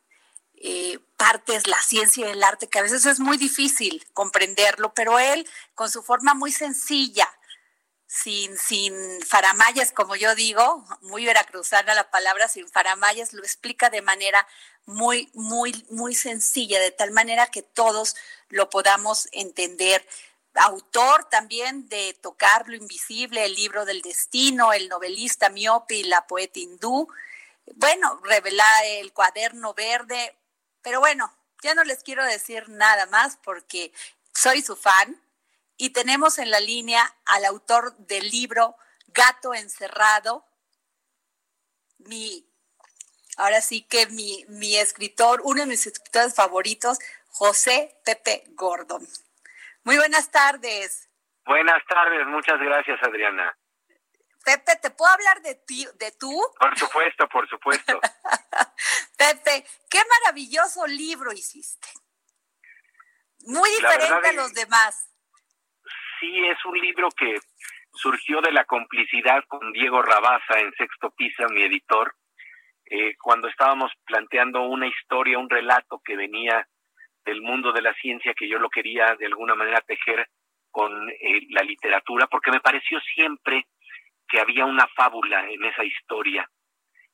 eh, 0.57 0.99
partes, 1.17 1.67
la 1.67 1.81
ciencia 1.81 2.27
y 2.27 2.31
el 2.31 2.43
arte, 2.43 2.67
que 2.67 2.79
a 2.79 2.83
veces 2.83 3.05
es 3.05 3.19
muy 3.19 3.37
difícil 3.37 4.05
comprenderlo, 4.13 4.93
pero 4.93 5.19
él, 5.19 5.47
con 5.75 5.89
su 5.89 6.01
forma 6.01 6.33
muy 6.33 6.51
sencilla, 6.51 7.29
sin, 8.07 8.57
sin 8.57 9.21
faramayas, 9.21 9.91
como 9.91 10.15
yo 10.15 10.33
digo, 10.33 10.85
muy 11.01 11.25
veracruzana 11.25 11.93
la 11.93 12.09
palabra, 12.09 12.47
sin 12.47 12.67
faramayas, 12.69 13.33
lo 13.33 13.43
explica 13.43 13.89
de 13.89 14.01
manera 14.01 14.47
muy, 14.85 15.29
muy, 15.33 15.85
muy 15.89 16.15
sencilla, 16.15 16.79
de 16.79 16.91
tal 16.91 17.11
manera 17.11 17.47
que 17.47 17.61
todos 17.61 18.15
lo 18.49 18.69
podamos 18.69 19.27
entender. 19.33 20.07
Autor 20.55 21.25
también 21.25 21.87
de 21.89 22.17
Tocar 22.21 22.67
lo 22.67 22.75
Invisible, 22.75 23.45
el 23.45 23.53
libro 23.53 23.85
del 23.85 24.01
destino, 24.01 24.73
el 24.73 24.89
novelista 24.89 25.49
miope 25.49 25.95
y 25.95 26.03
la 26.03 26.25
poeta 26.25 26.59
hindú. 26.59 27.07
Bueno, 27.75 28.19
revela 28.23 28.65
el 28.85 29.11
cuaderno 29.11 29.73
verde, 29.73 30.35
pero 30.87 31.01
bueno, 31.01 31.29
ya 31.61 31.75
no 31.75 31.83
les 31.83 32.01
quiero 32.01 32.23
decir 32.23 32.69
nada 32.69 33.07
más 33.07 33.35
porque 33.43 33.91
soy 34.33 34.61
su 34.61 34.77
fan 34.77 35.21
y 35.75 35.89
tenemos 35.89 36.39
en 36.39 36.49
la 36.49 36.61
línea 36.61 37.03
al 37.25 37.43
autor 37.43 37.97
del 37.97 38.29
libro 38.29 38.77
Gato 39.07 39.53
Encerrado, 39.53 40.45
mi, 41.97 42.49
ahora 43.35 43.59
sí 43.59 43.81
que 43.81 44.07
mi, 44.07 44.45
mi 44.47 44.77
escritor, 44.77 45.41
uno 45.43 45.59
de 45.59 45.67
mis 45.67 45.85
escritores 45.87 46.33
favoritos, 46.33 46.99
José 47.31 47.99
Pepe 48.05 48.45
Gordon. 48.51 49.05
Muy 49.83 49.97
buenas 49.97 50.31
tardes. 50.31 51.09
Buenas 51.45 51.83
tardes, 51.85 52.25
muchas 52.27 52.61
gracias 52.61 52.97
Adriana. 53.03 53.57
Pepe, 54.45 54.77
¿te 54.81 54.89
puedo 54.91 55.11
hablar 55.11 55.41
de 55.41 55.55
ti, 55.55 55.85
de 55.95 56.13
tú? 56.13 56.41
Por 56.57 56.79
supuesto, 56.79 57.27
por 57.27 57.49
supuesto. 57.49 57.99
Pepe, 59.17 59.65
qué 59.89 59.99
maravilloso 60.21 60.85
libro 60.87 61.31
hiciste. 61.31 61.87
Muy 63.45 63.69
diferente 63.71 64.29
a 64.29 64.33
los 64.33 64.53
demás. 64.53 65.11
Sí, 66.19 66.45
es 66.47 66.63
un 66.65 66.77
libro 66.77 67.09
que 67.09 67.39
surgió 67.93 68.41
de 68.41 68.51
la 68.51 68.65
complicidad 68.65 69.43
con 69.47 69.71
Diego 69.71 70.01
Rabaza 70.01 70.59
en 70.59 70.71
Sexto 70.73 71.11
Pisa, 71.11 71.47
mi 71.49 71.63
editor, 71.63 72.15
eh, 72.89 73.15
cuando 73.21 73.47
estábamos 73.47 73.91
planteando 74.05 74.61
una 74.61 74.87
historia, 74.87 75.39
un 75.39 75.49
relato 75.49 75.99
que 76.03 76.15
venía 76.15 76.67
del 77.25 77.41
mundo 77.41 77.73
de 77.73 77.81
la 77.81 77.93
ciencia, 77.95 78.33
que 78.33 78.47
yo 78.47 78.59
lo 78.59 78.69
quería 78.69 79.15
de 79.19 79.25
alguna 79.25 79.55
manera 79.55 79.81
tejer 79.81 80.29
con 80.71 81.09
eh, 81.09 81.41
la 81.49 81.63
literatura, 81.63 82.27
porque 82.27 82.51
me 82.51 82.61
pareció 82.61 82.99
siempre 83.13 83.67
que 84.27 84.39
había 84.39 84.65
una 84.65 84.87
fábula 84.95 85.49
en 85.49 85.65
esa 85.65 85.83
historia. 85.83 86.49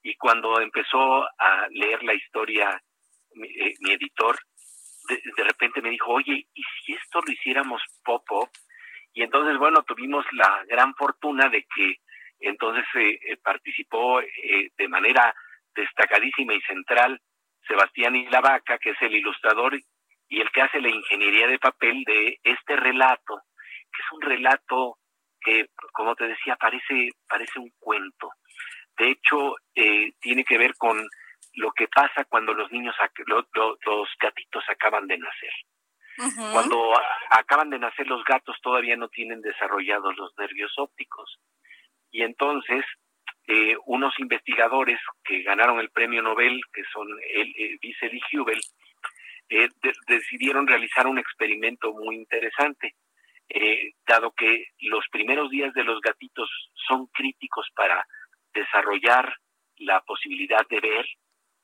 Y 0.04 0.16
cuando 0.16 0.60
empezó 0.60 1.24
a 1.24 1.68
leer 1.72 2.04
la 2.04 2.14
historia 2.14 2.82
mi, 3.36 3.48
eh, 3.48 3.76
editor, 3.90 4.38
de, 5.08 5.44
repente 5.44 5.82
me 5.82 5.90
dijo, 5.90 6.12
oye, 6.12 6.46
¿y 6.54 6.64
si 6.64 6.94
esto 6.94 7.22
lo 7.22 7.32
hiciéramos 7.32 7.82
pop-up? 8.04 8.50
Y 9.14 9.24
entonces, 9.24 9.58
bueno, 9.58 9.84
tuvimos 9.84 10.26
la 10.34 10.64
gran 10.68 10.94
fortuna 10.96 11.50
de 11.50 11.66
que 11.74 11.96
entonces 12.40 12.86
eh, 12.96 13.20
eh 13.30 13.38
participó 13.38 14.20
eh, 14.22 14.72
de 14.78 14.88
manera 14.88 15.34
destacadísima 15.74 16.54
y 16.54 16.62
central 16.62 17.22
Sebastián 17.68 18.16
Islavaca, 18.16 18.78
que 18.78 18.92
es 18.92 19.02
el 19.02 19.16
ilustrador 19.16 19.80
y 20.28 20.42
el 20.42 20.52
que 20.52 20.62
hace 20.62 20.82
la 20.82 20.90
ingeniería 20.90 21.48
de 21.48 21.60
papel 21.60 22.04
de 22.06 22.40
este 22.44 22.76
relato, 22.76 23.42
que 23.92 24.02
es 24.02 24.12
un 24.12 24.22
relato 24.22 24.98
que, 25.40 25.68
como 25.94 26.16
te 26.16 26.28
decía, 26.28 26.56
parece, 26.56 27.12
parece 27.28 27.60
un 27.60 27.72
cuento. 27.80 28.32
De 28.98 29.12
hecho, 29.12 29.56
eh, 29.76 30.14
tiene 30.20 30.44
que 30.44 30.58
ver 30.58 30.76
con 30.78 31.06
lo 31.56 31.72
que 31.72 31.88
pasa 31.88 32.26
cuando 32.26 32.54
los 32.54 32.72
niños, 32.72 32.96
los, 33.28 33.46
los 33.54 34.10
gatitos 34.20 34.64
acaban 34.70 35.08
de 35.08 35.18
nacer. 35.18 35.54
Cuando 36.52 36.94
acaban 37.32 37.72
de 37.72 37.80
nacer 37.80 38.08
los 38.08 38.24
gatos 38.24 38.56
todavía 38.62 38.96
no 38.96 39.08
tienen 39.10 39.42
desarrollados 39.42 40.16
los 40.16 40.32
nervios 40.38 40.72
ópticos, 40.78 41.40
Y 42.12 42.22
entonces, 42.22 42.86
eh, 43.48 43.76
unos 43.88 44.14
investigadores 44.20 45.00
que 45.24 45.42
ganaron 45.42 45.80
el 45.80 45.90
premio 45.90 46.22
Nobel, 46.22 46.62
que 46.72 46.84
son 46.94 47.08
el, 47.34 47.52
el 47.58 47.80
Vice 47.82 48.12
Hubel, 48.32 48.62
eh, 49.50 49.70
decidieron 50.08 50.68
realizar 50.68 51.08
un 51.08 51.18
experimento 51.18 51.94
muy 51.94 52.16
interesante. 52.16 52.96
Eh, 53.50 53.94
dado 54.08 54.32
que 54.32 54.68
los 54.80 55.06
primeros 55.12 55.50
días 55.50 55.74
de 55.74 55.84
los 55.84 56.00
gatitos 56.00 56.50
son 56.88 57.08
críticos 57.08 57.68
para 57.76 58.06
desarrollar 58.54 59.36
la 59.78 60.02
posibilidad 60.02 60.66
de 60.68 60.80
ver, 60.80 61.06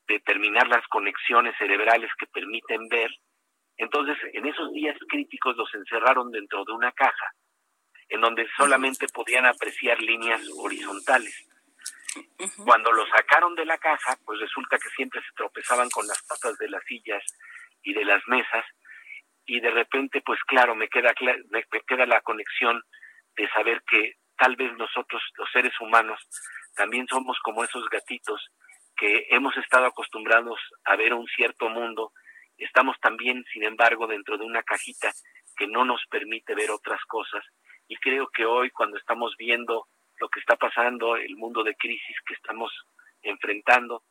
determinar 0.08 0.68
las 0.68 0.86
conexiones 0.88 1.56
cerebrales 1.58 2.10
que 2.18 2.28
permiten 2.28 2.88
ver, 2.90 3.12
entonces 3.78 4.18
en 4.34 4.46
esos 4.48 4.72
días 4.74 4.98
críticos 5.08 5.56
los 5.56 5.74
encerraron 5.74 6.32
dentro 6.32 6.66
de 6.66 6.74
una 6.74 6.92
caja, 6.92 7.34
en 8.10 8.22
donde 8.22 8.48
solamente 8.58 9.08
podían 9.14 9.46
apreciar 9.46 10.02
líneas 10.02 10.42
horizontales. 10.58 11.48
Cuando 12.66 12.92
los 12.92 13.08
sacaron 13.10 13.56
de 13.56 13.66
la 13.66 13.78
caja, 13.78 14.18
pues 14.26 14.40
resulta 14.40 14.78
que 14.78 14.90
siempre 14.96 15.22
se 15.22 15.34
tropezaban 15.36 15.90
con 15.90 16.08
las 16.08 16.22
patas 16.24 16.58
de 16.58 16.70
las 16.70 16.84
sillas 16.86 17.24
y 17.84 17.94
de 17.94 18.04
las 18.04 18.22
mesas 18.28 18.66
y 19.46 19.60
de 19.60 19.72
repente 19.72 20.22
pues 20.22 20.40
claro 20.44 20.76
me 20.76 20.88
queda 20.90 21.14
me, 21.50 21.64
queda 21.88 22.06
la 22.06 22.22
conexión 22.22 22.82
de 23.36 23.50
saber 23.50 23.82
que 23.90 24.16
tal 24.38 24.56
vez 24.56 24.72
nosotros 24.78 25.22
los 25.38 25.50
seres 25.52 25.74
humanos 25.82 26.20
también 26.80 27.06
somos 27.10 27.38
como 27.44 27.66
esos 27.66 27.90
gatitos 27.90 28.40
que 28.96 29.28
hemos 29.32 29.54
estado 29.58 29.88
acostumbrados 29.88 30.58
a 30.86 30.96
ver 30.96 31.14
un 31.14 31.28
cierto 31.28 31.68
mundo. 31.68 32.14
Estamos 32.58 32.98
también 33.02 33.44
sin 33.52 33.64
embargo 33.64 34.08
dentro 34.08 34.38
de 34.38 34.46
una 34.46 34.64
cajita 34.64 35.12
que 35.58 35.68
no 35.68 35.84
nos 35.84 36.02
permite 36.10 36.56
ver 36.56 36.72
otras 36.72 37.04
cosas. 37.04 37.44
Y 37.90 37.98
creo 37.98 38.30
que 38.30 38.46
hoy 38.46 38.70
cuando 38.70 38.98
estamos 38.98 39.36
viendo 39.38 39.88
lo 40.22 40.30
que 40.30 40.40
está 40.40 40.56
pasando 40.56 41.18
el 41.18 41.36
mundo 41.36 41.66
de 41.66 41.76
crisis 41.76 42.16
que 42.26 42.36
estamos 42.36 42.72
enfrentando 43.24 44.04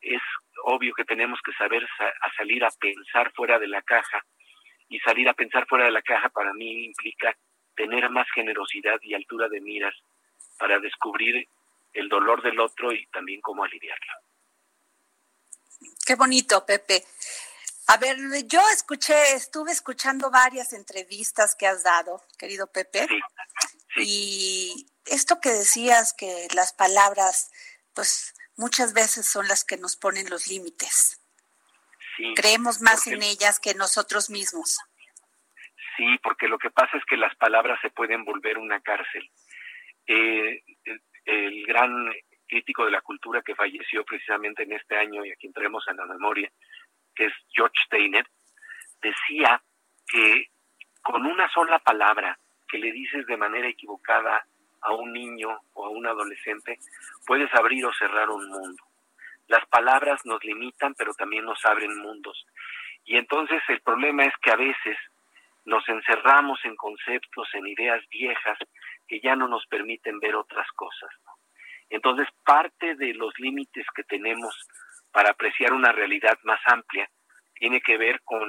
es 0.00 0.22
obvio 0.64 0.94
que 0.94 1.04
tenemos 1.04 1.38
que 1.44 1.52
saber 1.52 1.86
a 2.00 2.32
salir 2.36 2.64
a 2.64 2.70
pensar 2.80 3.30
fuera 3.36 3.60
de 3.60 3.68
la 3.68 3.82
caja. 3.82 4.20
Y 4.88 4.98
salir 4.98 5.28
a 5.28 5.34
pensar 5.34 5.64
fuera 5.68 5.84
de 5.84 5.92
la 5.92 6.02
caja 6.02 6.28
para 6.30 6.52
mí 6.54 6.86
implica 6.86 7.36
tener 7.76 8.10
más 8.10 8.26
generosidad 8.34 8.98
y 9.02 9.14
altura 9.14 9.48
de 9.48 9.60
miras 9.60 9.94
para 10.58 10.80
descubrir 10.80 11.46
el 11.96 12.08
dolor 12.08 12.42
del 12.42 12.60
otro 12.60 12.92
y 12.92 13.06
también 13.08 13.40
cómo 13.40 13.64
aliviarlo. 13.64 14.12
Qué 16.06 16.14
bonito, 16.14 16.64
Pepe. 16.64 17.04
A 17.88 17.98
ver, 17.98 18.16
yo 18.46 18.60
escuché, 18.72 19.34
estuve 19.34 19.72
escuchando 19.72 20.30
varias 20.30 20.72
entrevistas 20.72 21.54
que 21.54 21.66
has 21.66 21.82
dado, 21.82 22.22
querido 22.38 22.70
Pepe. 22.70 23.06
Y 23.96 24.86
esto 25.04 25.40
que 25.40 25.50
decías, 25.50 26.12
que 26.12 26.48
las 26.54 26.72
palabras, 26.72 27.50
pues 27.94 28.34
muchas 28.56 28.92
veces 28.92 29.26
son 29.26 29.46
las 29.48 29.64
que 29.64 29.76
nos 29.76 29.96
ponen 29.96 30.28
los 30.28 30.48
límites. 30.48 31.20
Creemos 32.34 32.80
más 32.80 33.06
en 33.06 33.22
ellas 33.22 33.60
que 33.60 33.74
nosotros 33.74 34.30
mismos. 34.30 34.78
Sí, 35.96 36.18
porque 36.22 36.48
lo 36.48 36.58
que 36.58 36.70
pasa 36.70 36.96
es 36.96 37.04
que 37.04 37.16
las 37.16 37.34
palabras 37.36 37.78
se 37.82 37.90
pueden 37.90 38.24
volver 38.24 38.58
una 38.58 38.80
cárcel. 38.80 39.30
Eh, 40.06 40.62
el, 41.26 41.66
gran 41.66 42.12
crítico 42.48 42.84
de 42.84 42.92
la 42.92 43.00
cultura 43.00 43.42
que 43.42 43.54
falleció 43.54 44.04
precisamente 44.04 44.62
en 44.62 44.72
este 44.72 44.96
año 44.96 45.24
y 45.24 45.32
aquí 45.32 45.48
entremos 45.48 45.84
en 45.88 45.96
la 45.96 46.06
memoria, 46.06 46.50
que 47.14 47.26
es 47.26 47.32
George 47.52 47.74
Steiner, 47.86 48.24
decía 49.02 49.60
que 50.06 50.46
con 51.02 51.26
una 51.26 51.48
sola 51.50 51.78
palabra 51.80 52.38
que 52.68 52.78
le 52.78 52.92
dices 52.92 53.26
de 53.26 53.36
manera 53.36 53.68
equivocada 53.68 54.46
a 54.82 54.92
un 54.92 55.12
niño 55.12 55.60
o 55.74 55.86
a 55.86 55.90
un 55.90 56.06
adolescente, 56.06 56.78
puedes 57.26 57.52
abrir 57.54 57.84
o 57.84 57.92
cerrar 57.94 58.30
un 58.30 58.48
mundo. 58.48 58.84
Las 59.48 59.66
palabras 59.66 60.20
nos 60.24 60.42
limitan, 60.44 60.94
pero 60.94 61.12
también 61.14 61.44
nos 61.44 61.64
abren 61.64 61.96
mundos. 61.98 62.46
Y 63.04 63.16
entonces 63.16 63.62
el 63.68 63.80
problema 63.80 64.24
es 64.24 64.34
que 64.42 64.50
a 64.50 64.56
veces 64.56 64.96
nos 65.64 65.88
encerramos 65.88 66.58
en 66.64 66.76
conceptos, 66.76 67.48
en 67.54 67.66
ideas 67.66 68.02
viejas 68.08 68.58
que 69.06 69.20
ya 69.20 69.36
no 69.36 69.48
nos 69.48 69.66
permiten 69.66 70.18
ver 70.18 70.34
otras 70.34 70.66
cosas. 70.72 71.10
Entonces, 71.88 72.26
parte 72.44 72.96
de 72.96 73.14
los 73.14 73.32
límites 73.38 73.86
que 73.94 74.04
tenemos 74.04 74.54
para 75.12 75.30
apreciar 75.30 75.72
una 75.72 75.92
realidad 75.92 76.38
más 76.42 76.60
amplia 76.66 77.08
tiene 77.54 77.80
que 77.80 77.96
ver 77.96 78.20
con 78.24 78.42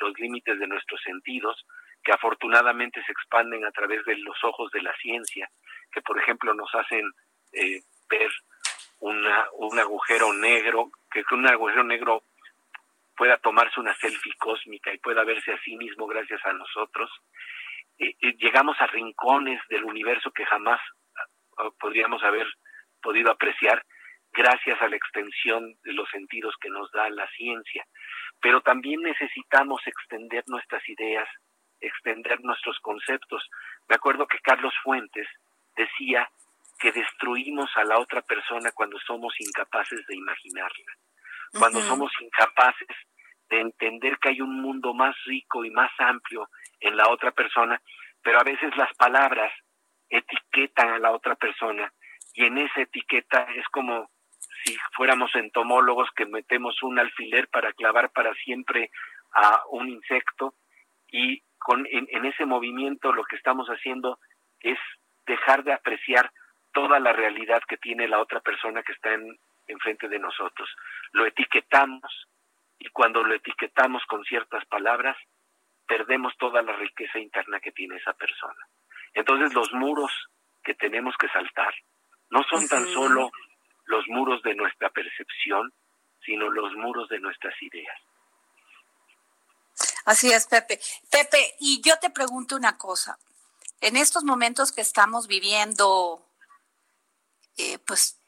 los 0.00 0.18
límites 0.18 0.58
de 0.58 0.66
nuestros 0.66 1.00
sentidos, 1.02 1.64
que 2.02 2.12
afortunadamente 2.12 3.02
se 3.04 3.12
expanden 3.12 3.64
a 3.64 3.70
través 3.70 4.04
de 4.04 4.16
los 4.18 4.36
ojos 4.44 4.70
de 4.70 4.82
la 4.82 4.94
ciencia, 4.96 5.48
que 5.92 6.00
por 6.02 6.18
ejemplo 6.18 6.54
nos 6.54 6.72
hacen 6.74 7.10
eh, 7.52 7.82
ver 8.08 8.30
una, 9.00 9.46
un 9.54 9.78
agujero 9.78 10.32
negro, 10.32 10.90
que 11.10 11.22
un 11.32 11.46
agujero 11.46 11.84
negro 11.84 12.22
pueda 13.16 13.38
tomarse 13.38 13.80
una 13.80 13.94
selfie 13.94 14.34
cósmica 14.38 14.92
y 14.92 14.98
pueda 14.98 15.24
verse 15.24 15.52
a 15.52 15.60
sí 15.62 15.76
mismo 15.76 16.06
gracias 16.06 16.44
a 16.44 16.52
nosotros. 16.52 17.10
Eh, 17.98 18.14
llegamos 18.38 18.76
a 18.80 18.86
rincones 18.86 19.60
del 19.68 19.84
universo 19.84 20.30
que 20.30 20.44
jamás 20.44 20.80
ah, 21.58 21.70
podríamos 21.80 22.22
haber 22.22 22.46
podido 23.02 23.30
apreciar 23.30 23.84
gracias 24.32 24.80
a 24.82 24.88
la 24.88 24.96
extensión 24.96 25.74
de 25.82 25.92
los 25.92 26.08
sentidos 26.10 26.54
que 26.60 26.68
nos 26.68 26.90
da 26.92 27.08
la 27.10 27.26
ciencia. 27.36 27.86
Pero 28.40 28.60
también 28.60 29.00
necesitamos 29.00 29.80
extender 29.86 30.44
nuestras 30.46 30.86
ideas, 30.88 31.28
extender 31.80 32.40
nuestros 32.42 32.78
conceptos. 32.80 33.48
Me 33.88 33.96
acuerdo 33.96 34.26
que 34.26 34.38
Carlos 34.40 34.74
Fuentes 34.82 35.26
decía 35.74 36.28
que 36.78 36.92
destruimos 36.92 37.70
a 37.76 37.84
la 37.84 37.98
otra 37.98 38.20
persona 38.22 38.70
cuando 38.72 38.98
somos 39.00 39.34
incapaces 39.40 40.06
de 40.06 40.16
imaginarla, 40.16 40.92
cuando 41.58 41.80
somos 41.80 42.12
incapaces 42.20 42.88
de 43.48 43.60
entender 43.60 44.18
que 44.18 44.30
hay 44.30 44.40
un 44.42 44.60
mundo 44.60 44.92
más 44.92 45.16
rico 45.24 45.64
y 45.64 45.70
más 45.70 45.90
amplio 45.98 46.48
en 46.80 46.96
la 46.96 47.08
otra 47.08 47.30
persona, 47.30 47.80
pero 48.22 48.40
a 48.40 48.44
veces 48.44 48.76
las 48.76 48.92
palabras 48.94 49.52
etiquetan 50.08 50.90
a 50.90 50.98
la 50.98 51.12
otra 51.12 51.34
persona 51.34 51.92
y 52.34 52.44
en 52.44 52.58
esa 52.58 52.82
etiqueta 52.82 53.46
es 53.54 53.66
como 53.68 54.10
si 54.64 54.76
fuéramos 54.94 55.34
entomólogos 55.34 56.08
que 56.14 56.26
metemos 56.26 56.82
un 56.82 56.98
alfiler 56.98 57.48
para 57.48 57.72
clavar 57.72 58.10
para 58.10 58.34
siempre 58.34 58.90
a 59.32 59.62
un 59.70 59.88
insecto 59.88 60.54
y 61.08 61.42
con 61.58 61.86
en, 61.90 62.24
ese 62.24 62.46
movimiento 62.46 63.12
lo 63.12 63.24
que 63.24 63.36
estamos 63.36 63.68
haciendo 63.68 64.18
es 64.60 64.78
dejar 65.26 65.64
de 65.64 65.72
apreciar 65.72 66.30
toda 66.72 67.00
la 67.00 67.12
realidad 67.12 67.62
que 67.66 67.76
tiene 67.76 68.06
la 68.06 68.20
otra 68.20 68.40
persona 68.40 68.82
que 68.82 68.92
está 68.92 69.14
en, 69.14 69.38
enfrente 69.66 70.08
de 70.08 70.18
nosotros. 70.18 70.68
Lo 71.12 71.26
etiquetamos 71.26 72.28
y 72.78 72.88
cuando 72.90 73.24
lo 73.24 73.34
etiquetamos 73.34 74.04
con 74.06 74.24
ciertas 74.24 74.64
palabras, 74.66 75.16
perdemos 75.86 76.34
toda 76.38 76.62
la 76.62 76.72
riqueza 76.72 77.18
interna 77.18 77.60
que 77.60 77.72
tiene 77.72 77.96
esa 77.96 78.12
persona. 78.12 78.68
Entonces 79.14 79.54
los 79.54 79.72
muros 79.72 80.12
que 80.62 80.74
tenemos 80.74 81.14
que 81.18 81.28
saltar 81.28 81.74
no 82.30 82.42
son 82.44 82.66
tan 82.68 82.86
solo 82.88 83.30
los 83.84 84.04
muros 84.08 84.42
de 84.42 84.54
nuestra 84.54 84.90
percepción, 84.90 85.72
sino 86.24 86.50
los 86.50 86.74
muros 86.74 87.08
de 87.08 87.20
nuestras 87.20 87.54
ideas. 87.62 87.96
Así 90.04 90.32
es, 90.32 90.46
Pepe. 90.46 90.80
Pepe, 91.10 91.54
y 91.60 91.80
yo 91.82 91.98
te 92.00 92.10
pregunto 92.10 92.56
una 92.56 92.76
cosa. 92.76 93.18
En 93.80 93.96
estos 93.96 94.24
momentos 94.24 94.72
que 94.72 94.80
estamos 94.80 95.28
viviendo 95.28 96.26
eh, 97.56 97.78
pues 97.78 98.18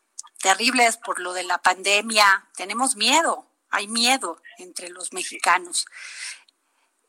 terribles 0.40 0.96
por 0.96 1.20
lo 1.20 1.32
de 1.32 1.44
la 1.44 1.58
pandemia. 1.58 2.48
Tenemos 2.56 2.96
miedo, 2.96 3.46
hay 3.70 3.88
miedo 3.88 4.40
entre 4.58 4.88
los 4.88 5.12
mexicanos. 5.12 5.86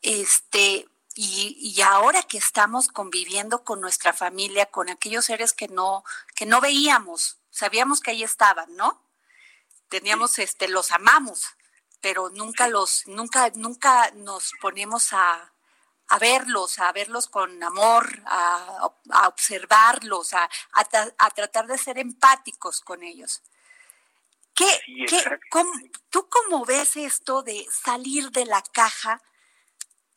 Este, 0.02 0.88
y, 1.14 1.56
y, 1.60 1.80
ahora 1.82 2.22
que 2.22 2.38
estamos 2.38 2.88
conviviendo 2.88 3.64
con 3.64 3.80
nuestra 3.80 4.12
familia, 4.12 4.66
con 4.66 4.88
aquellos 4.88 5.26
seres 5.26 5.52
que 5.52 5.68
no, 5.68 6.04
que 6.34 6.46
no 6.46 6.60
veíamos, 6.60 7.38
sabíamos 7.50 8.00
que 8.00 8.12
ahí 8.12 8.22
estaban, 8.22 8.74
¿no? 8.76 9.02
Teníamos, 9.88 10.38
este, 10.38 10.68
los 10.68 10.92
amamos, 10.92 11.46
pero 12.00 12.30
nunca 12.30 12.68
los, 12.68 13.06
nunca, 13.06 13.50
nunca 13.54 14.10
nos 14.12 14.52
ponemos 14.60 15.12
a, 15.12 15.52
a 16.10 16.18
verlos, 16.18 16.78
a 16.78 16.92
verlos 16.92 17.28
con 17.28 17.62
amor, 17.62 18.22
a, 18.26 18.90
observarlos, 19.28 20.34
a, 20.34 20.50
a, 20.72 21.30
tratar 21.30 21.66
de 21.66 21.78
ser 21.78 21.98
empáticos 21.98 22.80
con 22.80 23.02
ellos. 23.02 23.42
¿Qué, 24.54 24.66
¿Tú 26.10 26.28
cómo 26.28 26.64
ves 26.64 26.96
esto 26.96 27.42
de 27.42 27.66
salir 27.70 28.30
de 28.30 28.44
la 28.44 28.60
caja, 28.62 29.22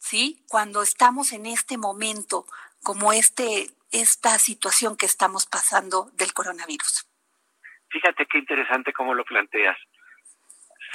sí, 0.03 0.43
cuando 0.49 0.81
estamos 0.81 1.31
en 1.31 1.45
este 1.45 1.77
momento, 1.77 2.45
como 2.83 3.13
este, 3.13 3.67
esta 3.91 4.37
situación 4.39 4.97
que 4.97 5.05
estamos 5.05 5.45
pasando 5.45 6.09
del 6.13 6.33
coronavirus? 6.33 7.07
Fíjate 7.89 8.25
qué 8.25 8.39
interesante 8.39 8.93
cómo 8.93 9.13
lo 9.13 9.23
planteas. 9.23 9.77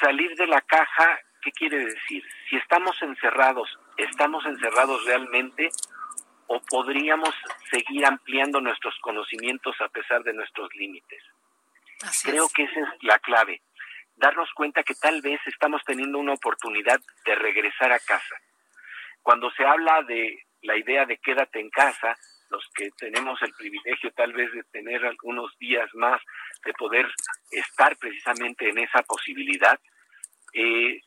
Salir 0.00 0.34
de 0.36 0.46
la 0.46 0.60
caja, 0.60 1.18
¿qué 1.42 1.50
quiere 1.52 1.78
decir? 1.78 2.22
Si 2.48 2.56
estamos 2.56 3.00
encerrados 3.02 3.68
¿Estamos 3.98 4.46
encerrados 4.46 5.04
realmente 5.04 5.70
o 6.46 6.60
podríamos 6.60 7.34
seguir 7.68 8.06
ampliando 8.06 8.60
nuestros 8.60 8.94
conocimientos 9.00 9.74
a 9.80 9.88
pesar 9.88 10.22
de 10.22 10.32
nuestros 10.32 10.72
límites. 10.74 11.20
Creo 12.22 12.48
que 12.54 12.62
esa 12.62 12.80
es 12.80 13.02
la 13.02 13.18
clave, 13.18 13.60
darnos 14.14 14.48
cuenta 14.54 14.84
que 14.84 14.94
tal 14.94 15.20
vez 15.20 15.40
estamos 15.46 15.82
teniendo 15.84 16.18
una 16.18 16.34
oportunidad 16.34 17.00
de 17.26 17.34
regresar 17.34 17.92
a 17.92 17.98
casa. 17.98 18.36
Cuando 19.28 19.50
se 19.50 19.62
habla 19.62 20.02
de 20.04 20.42
la 20.62 20.74
idea 20.78 21.04
de 21.04 21.18
quédate 21.18 21.60
en 21.60 21.68
casa, 21.68 22.16
los 22.48 22.66
que 22.74 22.88
tenemos 22.96 23.38
el 23.42 23.52
privilegio 23.52 24.10
tal 24.12 24.32
vez 24.32 24.50
de 24.52 24.62
tener 24.72 25.04
algunos 25.04 25.54
días 25.58 25.86
más, 25.92 26.18
de 26.64 26.72
poder 26.72 27.06
estar 27.50 27.94
precisamente 27.98 28.70
en 28.70 28.78
esa 28.78 29.02
posibilidad, 29.02 29.78
eh, 30.54 31.02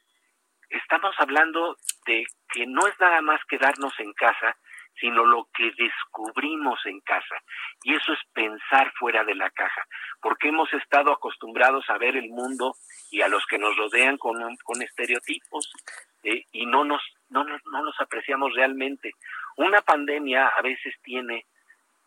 estamos 0.70 1.16
hablando 1.18 1.76
de 2.06 2.24
que 2.54 2.68
no 2.68 2.86
es 2.86 2.94
nada 3.00 3.24
más 3.24 3.42
quedarnos 3.50 4.00
en 4.00 4.14
casa, 4.14 4.56
sino 5.00 5.26
lo 5.26 5.48
que 5.52 5.72
descubrimos 5.76 6.80
en 6.86 7.00
casa. 7.00 7.42
Y 7.82 7.96
eso 7.96 8.14
es 8.14 8.20
pensar 8.34 8.94
fuera 9.00 9.24
de 9.24 9.34
la 9.34 9.50
caja, 9.50 9.84
porque 10.22 10.50
hemos 10.50 10.72
estado 10.74 11.12
acostumbrados 11.12 11.90
a 11.90 11.98
ver 11.98 12.16
el 12.16 12.30
mundo 12.30 12.76
y 13.10 13.24
a 13.24 13.28
los 13.28 13.44
que 13.48 13.58
nos 13.58 13.76
rodean 13.78 14.20
con, 14.20 14.36
con 14.58 14.80
estereotipos 14.84 15.74
eh, 16.22 16.46
y 16.52 16.68
no 16.68 16.84
nos, 16.84 17.02
no, 17.32 17.44
no, 17.44 17.84
los 17.84 18.00
apreciamos 18.00 18.54
realmente. 18.54 19.12
Una 19.58 19.82
pandemia 19.82 20.48
a 20.48 20.62
veces 20.62 20.94
tiene 21.02 21.46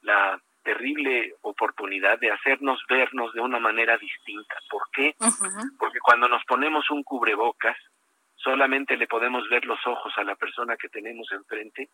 la 0.03 0.41
terrible 0.63 1.35
oportunidad 1.43 2.19
de 2.19 2.31
hacernos 2.31 2.83
vernos 2.89 3.33
de 3.35 3.41
una 3.41 3.59
manera 3.59 3.99
distinta. 3.99 4.57
¿Por 4.71 4.83
qué? 4.93 5.15
Porque 5.79 5.99
cuando 6.01 6.29
nos 6.29 6.45
ponemos 6.45 6.91
un 6.91 7.03
cubrebocas, 7.03 7.77
solamente 8.37 8.97
le 8.97 9.07
podemos 9.07 9.49
ver 9.49 9.65
los 9.67 9.79
ojos 9.87 10.13
a 10.17 10.25
la 10.25 10.37
persona 10.37 10.77
que 10.77 10.89
tenemos 10.89 11.31
enfrente 11.33 11.89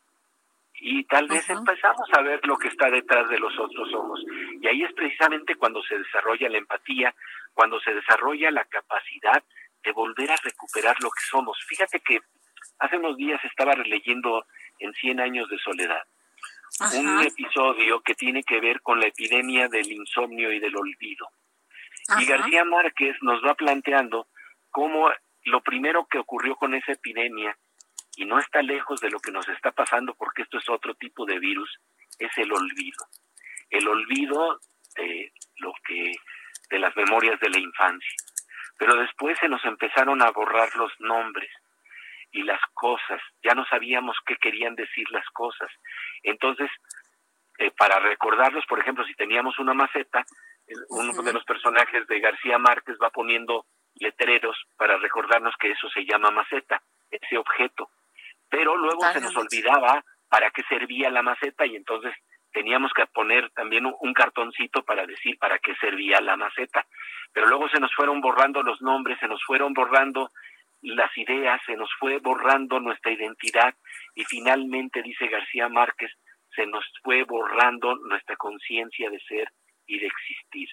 y 0.82 1.04
tal 1.04 1.28
vez 1.28 1.48
empezamos 1.50 2.08
a 2.16 2.22
ver 2.22 2.40
lo 2.46 2.56
que 2.56 2.68
está 2.68 2.90
detrás 2.90 3.28
de 3.28 3.38
los 3.38 3.52
otros 3.58 3.92
ojos. 3.92 4.24
Y 4.60 4.66
ahí 4.66 4.82
es 4.82 4.92
precisamente 4.94 5.56
cuando 5.56 5.82
se 5.82 5.98
desarrolla 5.98 6.48
la 6.48 6.58
empatía, 6.58 7.14
cuando 7.52 7.78
se 7.80 7.92
desarrolla 7.92 8.50
la 8.50 8.64
capacidad 8.64 9.42
de 9.82 9.92
volver 9.92 10.30
a 10.30 10.36
recuperar 10.42 10.96
lo 11.02 11.10
que 11.10 11.22
somos. 11.24 11.58
Fíjate 11.66 12.00
que 12.00 12.20
hace 12.80 12.96
unos 12.96 13.16
días 13.16 13.40
estaba 13.44 13.72
releyendo 13.72 14.44
en 14.78 14.92
Cien 14.94 15.20
años 15.20 15.48
de 15.48 15.58
soledad 15.58 16.02
un 16.80 17.22
episodio 17.22 18.00
que 18.00 18.14
tiene 18.14 18.42
que 18.42 18.60
ver 18.60 18.80
con 18.80 19.00
la 19.00 19.08
epidemia 19.08 19.68
del 19.68 19.92
insomnio 19.92 20.52
y 20.52 20.60
del 20.60 20.76
olvido. 20.76 21.28
Y 22.18 22.24
García 22.24 22.64
Márquez 22.64 23.16
nos 23.22 23.44
va 23.44 23.54
planteando 23.54 24.28
cómo 24.70 25.10
lo 25.44 25.60
primero 25.62 26.06
que 26.06 26.18
ocurrió 26.18 26.56
con 26.56 26.74
esa 26.74 26.92
epidemia, 26.92 27.56
y 28.16 28.24
no 28.24 28.38
está 28.38 28.62
lejos 28.62 29.00
de 29.00 29.10
lo 29.10 29.20
que 29.20 29.30
nos 29.30 29.48
está 29.48 29.72
pasando 29.72 30.14
porque 30.14 30.42
esto 30.42 30.58
es 30.58 30.68
otro 30.68 30.94
tipo 30.94 31.24
de 31.24 31.38
virus, 31.38 31.70
es 32.18 32.30
el 32.36 32.52
olvido. 32.52 33.06
El 33.68 33.86
olvido 33.86 34.60
de 34.96 35.32
lo 35.58 35.72
que 35.86 36.12
de 36.70 36.78
las 36.78 36.94
memorias 36.96 37.38
de 37.40 37.50
la 37.50 37.58
infancia. 37.58 38.16
Pero 38.78 38.96
después 38.96 39.38
se 39.38 39.48
nos 39.48 39.64
empezaron 39.64 40.22
a 40.22 40.30
borrar 40.30 40.74
los 40.76 40.92
nombres 41.00 41.50
y 42.32 42.42
las 42.42 42.60
cosas, 42.74 43.20
ya 43.42 43.54
no 43.54 43.64
sabíamos 43.66 44.16
qué 44.26 44.36
querían 44.36 44.74
decir 44.74 45.10
las 45.10 45.26
cosas. 45.30 45.68
Entonces, 46.22 46.70
eh, 47.58 47.70
para 47.76 47.98
recordarlos, 47.98 48.64
por 48.66 48.78
ejemplo, 48.78 49.04
si 49.04 49.14
teníamos 49.14 49.58
una 49.58 49.74
maceta, 49.74 50.24
uno 50.90 51.22
de 51.22 51.32
los 51.32 51.44
personajes 51.44 52.06
de 52.06 52.20
García 52.20 52.58
Márquez 52.58 52.96
va 53.02 53.10
poniendo 53.10 53.66
letreros 53.96 54.56
para 54.76 54.96
recordarnos 54.98 55.54
que 55.58 55.72
eso 55.72 55.88
se 55.90 56.04
llama 56.04 56.30
maceta, 56.30 56.80
ese 57.10 57.36
objeto. 57.36 57.90
Pero 58.48 58.76
luego 58.76 59.02
se 59.12 59.20
nos 59.20 59.36
olvidaba 59.36 60.04
para 60.28 60.50
qué 60.50 60.62
servía 60.68 61.10
la 61.10 61.22
maceta 61.22 61.66
y 61.66 61.76
entonces 61.76 62.14
teníamos 62.52 62.92
que 62.92 63.06
poner 63.06 63.50
también 63.50 63.84
un 64.00 64.14
cartoncito 64.14 64.82
para 64.82 65.06
decir 65.06 65.38
para 65.38 65.58
qué 65.58 65.74
servía 65.76 66.20
la 66.20 66.36
maceta. 66.36 66.86
Pero 67.32 67.46
luego 67.46 67.68
se 67.68 67.78
nos 67.78 67.94
fueron 67.94 68.20
borrando 68.20 68.62
los 68.62 68.80
nombres, 68.80 69.18
se 69.20 69.28
nos 69.28 69.42
fueron 69.44 69.72
borrando 69.72 70.30
las 70.82 71.16
ideas, 71.16 71.60
se 71.66 71.76
nos 71.76 71.90
fue 71.98 72.18
borrando 72.18 72.80
nuestra 72.80 73.12
identidad 73.12 73.74
y 74.14 74.24
finalmente, 74.24 75.02
dice 75.02 75.28
García 75.28 75.68
Márquez, 75.68 76.10
se 76.54 76.66
nos 76.66 76.84
fue 77.02 77.24
borrando 77.24 77.96
nuestra 77.96 78.36
conciencia 78.36 79.10
de 79.10 79.20
ser 79.20 79.48
y 79.86 79.98
de 79.98 80.06
existir. 80.06 80.68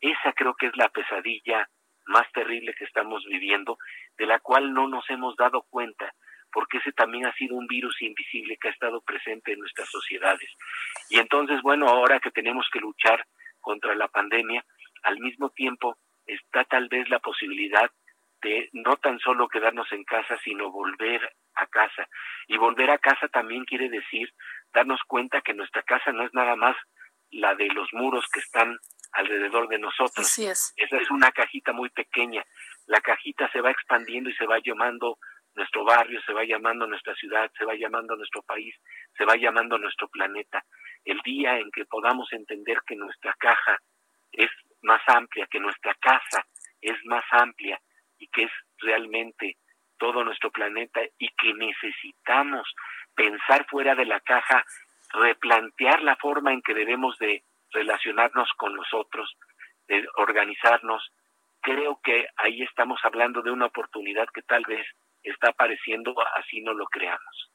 Esa 0.00 0.32
creo 0.32 0.54
que 0.54 0.66
es 0.66 0.76
la 0.76 0.88
pesadilla 0.88 1.68
más 2.06 2.30
terrible 2.32 2.74
que 2.74 2.84
estamos 2.84 3.24
viviendo, 3.26 3.78
de 4.16 4.26
la 4.26 4.38
cual 4.40 4.72
no 4.72 4.88
nos 4.88 5.08
hemos 5.10 5.36
dado 5.36 5.62
cuenta, 5.68 6.12
porque 6.52 6.78
ese 6.78 6.92
también 6.92 7.26
ha 7.26 7.32
sido 7.34 7.56
un 7.56 7.66
virus 7.66 8.00
invisible 8.02 8.56
que 8.56 8.68
ha 8.68 8.72
estado 8.72 9.00
presente 9.02 9.52
en 9.52 9.60
nuestras 9.60 9.88
sociedades. 9.88 10.50
Y 11.08 11.18
entonces, 11.18 11.60
bueno, 11.62 11.88
ahora 11.88 12.18
que 12.18 12.30
tenemos 12.30 12.68
que 12.72 12.80
luchar 12.80 13.24
contra 13.60 13.94
la 13.94 14.08
pandemia, 14.08 14.64
al 15.02 15.18
mismo 15.20 15.50
tiempo 15.50 15.96
está 16.26 16.64
tal 16.64 16.88
vez 16.88 17.08
la 17.08 17.20
posibilidad 17.20 17.90
de 18.42 18.68
no 18.72 18.96
tan 18.96 19.18
solo 19.18 19.48
quedarnos 19.48 19.90
en 19.92 20.04
casa, 20.04 20.38
sino 20.42 20.70
volver 20.70 21.20
a 21.54 21.66
casa. 21.66 22.08
Y 22.48 22.56
volver 22.56 22.90
a 22.90 22.98
casa 22.98 23.28
también 23.28 23.64
quiere 23.64 23.88
decir 23.88 24.32
darnos 24.72 25.00
cuenta 25.06 25.40
que 25.40 25.54
nuestra 25.54 25.82
casa 25.82 26.12
no 26.12 26.24
es 26.24 26.32
nada 26.32 26.56
más 26.56 26.76
la 27.30 27.54
de 27.54 27.68
los 27.68 27.88
muros 27.92 28.24
que 28.32 28.40
están 28.40 28.78
alrededor 29.12 29.68
de 29.68 29.78
nosotros. 29.78 30.26
Así 30.26 30.46
es. 30.46 30.72
Esa 30.76 30.96
es 30.96 31.10
una 31.10 31.30
cajita 31.32 31.72
muy 31.72 31.90
pequeña. 31.90 32.44
La 32.86 33.00
cajita 33.00 33.50
se 33.52 33.60
va 33.60 33.70
expandiendo 33.70 34.30
y 34.30 34.34
se 34.34 34.46
va 34.46 34.58
llamando 34.64 35.18
nuestro 35.54 35.84
barrio, 35.84 36.20
se 36.22 36.32
va 36.32 36.44
llamando 36.44 36.86
nuestra 36.86 37.14
ciudad, 37.16 37.50
se 37.58 37.64
va 37.64 37.74
llamando 37.74 38.16
nuestro 38.16 38.42
país, 38.42 38.74
se 39.16 39.24
va 39.24 39.36
llamando 39.36 39.78
nuestro 39.78 40.08
planeta. 40.08 40.64
El 41.04 41.18
día 41.24 41.58
en 41.58 41.70
que 41.70 41.84
podamos 41.86 42.32
entender 42.32 42.78
que 42.86 42.96
nuestra 42.96 43.34
caja 43.38 43.78
es 44.32 44.50
más 44.82 45.02
amplia, 45.06 45.46
que 45.50 45.60
nuestra 45.60 45.94
casa 45.94 46.46
es 46.80 46.96
más 47.04 47.24
amplia, 47.32 47.80
y 48.20 48.28
que 48.28 48.44
es 48.44 48.52
realmente 48.78 49.56
todo 49.98 50.22
nuestro 50.22 50.50
planeta 50.50 51.00
y 51.18 51.28
que 51.30 51.52
necesitamos 51.54 52.66
pensar 53.14 53.66
fuera 53.68 53.94
de 53.94 54.06
la 54.06 54.20
caja, 54.20 54.64
replantear 55.12 56.02
la 56.02 56.16
forma 56.16 56.52
en 56.52 56.62
que 56.62 56.74
debemos 56.74 57.18
de 57.18 57.42
relacionarnos 57.72 58.48
con 58.56 58.76
los 58.76 58.86
otros, 58.94 59.36
de 59.88 60.06
organizarnos. 60.16 61.02
Creo 61.60 62.00
que 62.02 62.26
ahí 62.36 62.62
estamos 62.62 63.00
hablando 63.02 63.42
de 63.42 63.50
una 63.50 63.66
oportunidad 63.66 64.28
que 64.32 64.42
tal 64.42 64.64
vez 64.64 64.86
está 65.22 65.50
apareciendo, 65.50 66.14
así 66.36 66.62
no 66.62 66.72
lo 66.72 66.86
creamos. 66.86 67.50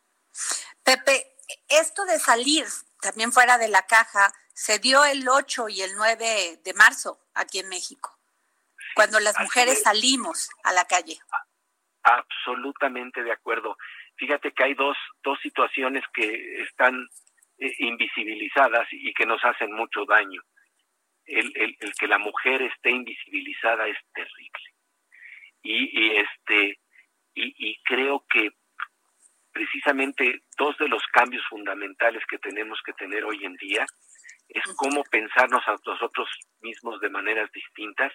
Pepe, 0.84 1.26
esto 1.70 2.06
de 2.06 2.20
salir 2.20 2.66
también 3.02 3.32
fuera 3.32 3.58
de 3.58 3.70
la 3.70 3.86
caja 3.88 4.32
se 4.54 4.80
dio 4.80 5.04
el 5.04 5.28
8 5.28 5.70
y 5.70 5.82
el 5.82 5.96
9 5.96 6.62
de 6.64 6.74
marzo 6.74 7.20
aquí 7.34 7.60
en 7.60 7.70
México 7.70 8.15
cuando 8.96 9.20
las 9.20 9.40
mujeres 9.40 9.84
salimos 9.84 10.50
a 10.64 10.74
la 10.74 10.86
calle. 10.86 11.18
Absolutamente 12.04 13.24
de 13.24 13.32
acuerdo. 13.32 13.78
Fíjate 14.18 14.52
que 14.52 14.64
hay 14.64 14.74
dos, 14.74 14.98
dos 15.24 15.38
situaciones 15.42 16.04
que 16.14 16.62
están 16.64 17.08
eh, 17.58 17.74
invisibilizadas 17.80 18.88
y 18.92 19.14
que 19.14 19.26
nos 19.26 19.44
hacen 19.44 19.74
mucho 19.74 20.06
daño. 20.06 20.42
El, 21.26 21.52
el, 21.56 21.76
el, 21.80 21.94
que 21.96 22.08
la 22.08 22.20
mujer 22.20 22.62
esté 22.62 22.92
invisibilizada 22.92 23.88
es 23.88 23.98
terrible. 24.14 24.64
Y, 25.64 26.00
y 26.00 26.18
este 26.18 26.80
y, 27.34 27.54
y 27.58 27.82
creo 27.84 28.24
que 28.30 28.52
precisamente 29.52 30.44
dos 30.58 30.78
de 30.78 30.88
los 30.88 31.04
cambios 31.12 31.44
fundamentales 31.50 32.24
que 32.30 32.38
tenemos 32.38 32.80
que 32.86 32.94
tener 32.94 33.24
hoy 33.26 33.44
en 33.44 33.56
día 33.56 33.86
es 34.50 34.64
cómo 34.76 35.04
pensarnos 35.06 35.64
a 35.68 35.76
nosotros 35.86 36.30
mismos 36.62 37.00
de 37.02 37.10
maneras 37.10 37.50
distintas 37.52 38.14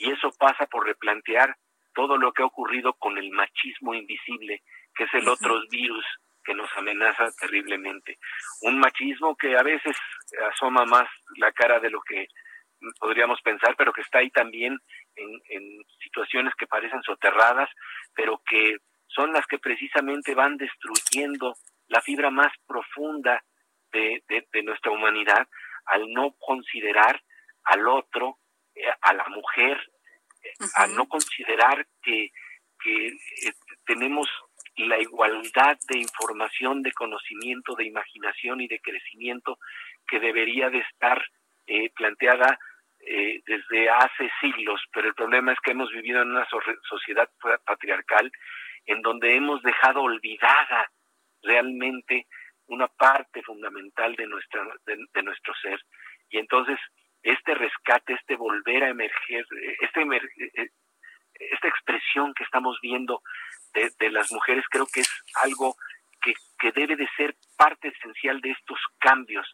y 0.00 0.10
eso 0.10 0.30
pasa 0.38 0.66
por 0.66 0.86
replantear 0.86 1.54
todo 1.94 2.16
lo 2.16 2.32
que 2.32 2.42
ha 2.42 2.46
ocurrido 2.46 2.94
con 2.94 3.18
el 3.18 3.30
machismo 3.30 3.94
invisible, 3.94 4.62
que 4.94 5.04
es 5.04 5.14
el 5.14 5.28
otro 5.28 5.60
virus 5.70 6.04
que 6.42 6.54
nos 6.54 6.70
amenaza 6.76 7.30
terriblemente. 7.38 8.18
Un 8.62 8.78
machismo 8.78 9.36
que 9.36 9.56
a 9.56 9.62
veces 9.62 9.94
asoma 10.52 10.86
más 10.86 11.06
la 11.36 11.52
cara 11.52 11.78
de 11.80 11.90
lo 11.90 12.00
que 12.00 12.28
podríamos 12.98 13.42
pensar, 13.42 13.74
pero 13.76 13.92
que 13.92 14.00
está 14.00 14.20
ahí 14.20 14.30
también 14.30 14.78
en, 15.16 15.40
en 15.50 15.84
situaciones 16.02 16.54
que 16.54 16.66
parecen 16.66 17.02
soterradas, 17.02 17.68
pero 18.14 18.40
que 18.48 18.78
son 19.06 19.32
las 19.34 19.46
que 19.46 19.58
precisamente 19.58 20.34
van 20.34 20.56
destruyendo 20.56 21.54
la 21.88 22.00
fibra 22.00 22.30
más 22.30 22.52
profunda 22.66 23.44
de, 23.92 24.22
de, 24.28 24.46
de 24.50 24.62
nuestra 24.62 24.92
humanidad 24.92 25.46
al 25.84 26.10
no 26.12 26.34
considerar 26.38 27.20
al 27.64 27.86
otro 27.86 28.38
a 29.00 29.12
la 29.14 29.28
mujer, 29.28 29.78
eh, 30.42 30.52
a 30.76 30.86
no 30.86 31.06
considerar 31.06 31.86
que, 32.02 32.30
que 32.82 33.06
eh, 33.08 33.52
tenemos 33.86 34.28
la 34.76 34.98
igualdad 34.98 35.78
de 35.88 35.98
información, 35.98 36.82
de 36.82 36.92
conocimiento, 36.92 37.74
de 37.74 37.84
imaginación 37.84 38.60
y 38.60 38.68
de 38.68 38.80
crecimiento 38.80 39.58
que 40.06 40.20
debería 40.20 40.70
de 40.70 40.78
estar 40.78 41.22
planteada 41.94 42.58
desde 43.46 43.88
hace 43.88 44.28
siglos, 44.40 44.82
pero 44.92 45.06
el 45.06 45.14
problema 45.14 45.52
es 45.52 45.58
que 45.60 45.70
hemos 45.70 45.88
vivido 45.92 46.20
en 46.20 46.30
una 46.30 46.48
sociedad 46.88 47.30
patriarcal 47.64 48.30
en 48.86 49.02
donde 49.02 49.36
hemos 49.36 49.62
dejado 49.62 50.02
olvidada 50.02 50.90
realmente 51.42 52.26
una 52.66 52.88
parte 52.88 53.42
fundamental 53.42 54.14
de, 54.16 54.26
nuestra, 54.26 54.62
de, 54.86 55.22
nuestro 55.22 55.54
ser. 55.60 55.80
Y 56.30 56.38
entonces 56.38 56.78
este 57.22 57.54
rescate, 57.54 58.14
este 58.14 58.36
volver 58.36 58.84
a 58.84 58.88
emerger, 58.90 59.46
este 59.80 60.72
esta 61.34 61.68
expresión 61.68 62.34
que 62.34 62.44
estamos 62.44 62.78
viendo 62.82 63.22
de, 63.72 63.90
de, 63.98 64.10
las 64.10 64.30
mujeres 64.30 64.64
creo 64.68 64.86
que 64.86 65.00
es 65.00 65.24
algo 65.42 65.74
que, 66.20 66.34
que, 66.58 66.72
debe 66.72 66.96
de 66.96 67.08
ser 67.16 67.34
parte 67.56 67.88
esencial 67.88 68.40
de 68.42 68.50
estos 68.50 68.78
cambios 68.98 69.46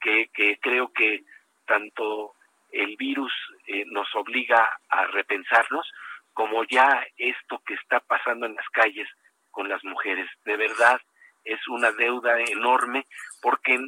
que, 0.00 0.30
que 0.32 0.58
creo 0.60 0.92
que 0.92 1.24
tanto 1.66 2.34
el 2.72 2.96
virus 2.96 3.32
eh, 3.66 3.84
nos 3.86 4.06
obliga 4.14 4.68
a 4.88 5.06
repensarnos 5.06 5.90
como 6.32 6.64
ya 6.64 7.06
esto 7.16 7.60
que 7.66 7.74
está 7.74 8.00
pasando 8.00 8.46
en 8.46 8.54
las 8.54 8.68
calles 8.70 9.08
con 9.50 9.68
las 9.68 9.82
mujeres. 9.84 10.28
De 10.44 10.56
verdad 10.56 11.00
es 11.44 11.66
una 11.68 11.92
deuda 11.92 12.38
enorme 12.40 13.06
porque 13.40 13.78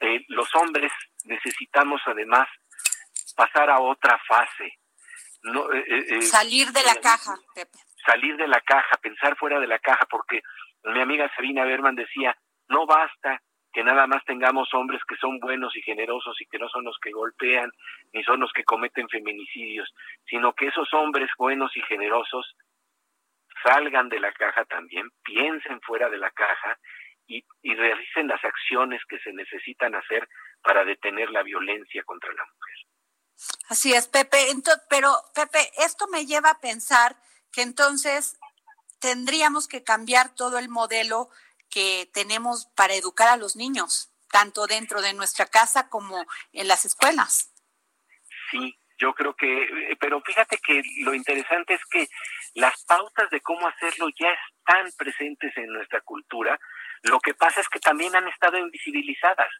eh, 0.00 0.24
los 0.28 0.54
hombres 0.54 0.92
necesitamos 1.24 2.00
además 2.06 2.48
pasar 3.36 3.70
a 3.70 3.80
otra 3.80 4.18
fase. 4.26 4.72
No, 5.42 5.72
eh, 5.72 6.22
salir 6.22 6.72
de 6.72 6.82
la 6.82 6.96
caja, 6.96 7.36
Pepe 7.54 7.78
salir 8.06 8.36
de 8.36 8.46
la 8.46 8.60
caja, 8.60 8.96
pensar 9.02 9.36
fuera 9.36 9.58
de 9.60 9.66
la 9.66 9.78
caja, 9.78 10.06
porque 10.08 10.40
mi 10.84 11.00
amiga 11.00 11.30
Sabina 11.34 11.64
Berman 11.64 11.96
decía, 11.96 12.36
no 12.68 12.86
basta 12.86 13.42
que 13.72 13.84
nada 13.84 14.06
más 14.06 14.24
tengamos 14.24 14.72
hombres 14.72 15.02
que 15.06 15.16
son 15.16 15.38
buenos 15.38 15.76
y 15.76 15.82
generosos 15.82 16.40
y 16.40 16.46
que 16.46 16.58
no 16.58 16.68
son 16.68 16.84
los 16.84 16.96
que 17.02 17.10
golpean 17.10 17.70
ni 18.12 18.22
son 18.24 18.40
los 18.40 18.52
que 18.52 18.64
cometen 18.64 19.08
feminicidios, 19.08 19.92
sino 20.24 20.54
que 20.54 20.68
esos 20.68 20.88
hombres 20.94 21.28
buenos 21.36 21.76
y 21.76 21.82
generosos 21.82 22.56
salgan 23.62 24.08
de 24.08 24.20
la 24.20 24.32
caja 24.32 24.64
también, 24.64 25.10
piensen 25.22 25.80
fuera 25.82 26.08
de 26.08 26.18
la 26.18 26.30
caja 26.30 26.78
y, 27.26 27.44
y 27.62 27.74
realicen 27.74 28.28
las 28.28 28.42
acciones 28.44 29.02
que 29.08 29.18
se 29.18 29.32
necesitan 29.32 29.94
hacer 29.94 30.26
para 30.62 30.84
detener 30.84 31.30
la 31.30 31.42
violencia 31.42 32.02
contra 32.04 32.32
la 32.32 32.44
mujer. 32.44 32.76
Así 33.68 33.92
es, 33.92 34.08
Pepe. 34.08 34.50
Entonces, 34.50 34.82
pero, 34.88 35.14
Pepe, 35.34 35.70
esto 35.78 36.06
me 36.08 36.26
lleva 36.26 36.50
a 36.50 36.60
pensar 36.60 37.16
que 37.52 37.62
entonces 37.62 38.38
tendríamos 38.98 39.68
que 39.68 39.82
cambiar 39.82 40.34
todo 40.34 40.58
el 40.58 40.68
modelo 40.68 41.30
que 41.70 42.08
tenemos 42.12 42.66
para 42.74 42.94
educar 42.94 43.28
a 43.28 43.36
los 43.36 43.56
niños, 43.56 44.10
tanto 44.30 44.66
dentro 44.66 45.02
de 45.02 45.12
nuestra 45.12 45.46
casa 45.46 45.88
como 45.88 46.24
en 46.52 46.68
las 46.68 46.84
escuelas. 46.84 47.52
Sí, 48.50 48.78
yo 48.98 49.14
creo 49.14 49.34
que, 49.34 49.96
pero 50.00 50.22
fíjate 50.22 50.58
que 50.58 50.82
lo 51.00 51.14
interesante 51.14 51.74
es 51.74 51.84
que 51.86 52.08
las 52.54 52.84
pautas 52.84 53.28
de 53.30 53.40
cómo 53.40 53.66
hacerlo 53.68 54.08
ya 54.18 54.28
están 54.30 54.90
presentes 54.96 55.56
en 55.56 55.72
nuestra 55.72 56.00
cultura, 56.00 56.58
lo 57.02 57.20
que 57.20 57.34
pasa 57.34 57.60
es 57.60 57.68
que 57.68 57.78
también 57.78 58.16
han 58.16 58.26
estado 58.28 58.58
invisibilizadas. 58.58 59.50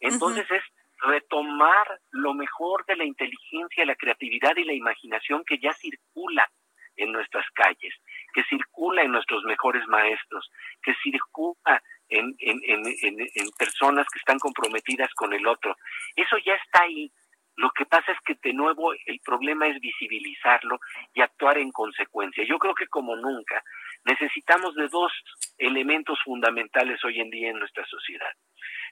Entonces 0.00 0.46
es 0.50 0.62
retomar 1.02 2.00
lo 2.10 2.34
mejor 2.34 2.84
de 2.86 2.96
la 2.96 3.04
inteligencia, 3.04 3.84
la 3.84 3.96
creatividad 3.96 4.56
y 4.56 4.64
la 4.64 4.72
imaginación 4.72 5.44
que 5.44 5.58
ya 5.58 5.72
circula 5.74 6.50
en 6.96 7.12
nuestras 7.12 7.44
calles, 7.54 7.94
que 8.32 8.42
circula 8.44 9.02
en 9.02 9.12
nuestros 9.12 9.44
mejores 9.44 9.86
maestros, 9.86 10.50
que 10.82 10.94
circula 11.02 11.82
en, 12.08 12.34
en, 12.38 13.50
personas 13.58 14.06
que 14.12 14.18
están 14.18 14.38
comprometidas 14.38 15.12
con 15.14 15.32
el 15.32 15.46
otro. 15.46 15.76
Eso 16.14 16.36
ya 16.44 16.54
está 16.54 16.82
ahí. 16.82 17.10
Lo 17.56 17.70
que 17.70 17.86
pasa 17.86 18.12
es 18.12 18.18
que 18.20 18.34
de 18.42 18.52
nuevo 18.52 18.92
el 18.92 19.20
problema 19.20 19.66
es 19.66 19.80
visibilizarlo 19.80 20.78
y 21.14 21.22
actuar 21.22 21.58
en 21.58 21.72
consecuencia. 21.72 22.44
Yo 22.44 22.58
creo 22.58 22.74
que 22.74 22.86
como 22.86 23.16
nunca 23.16 23.62
necesitamos 24.04 24.74
de 24.74 24.88
dos 24.88 25.12
elementos 25.56 26.18
fundamentales 26.22 27.02
hoy 27.04 27.20
en 27.20 27.30
día 27.30 27.50
en 27.50 27.58
nuestra 27.58 27.84
sociedad. 27.86 28.30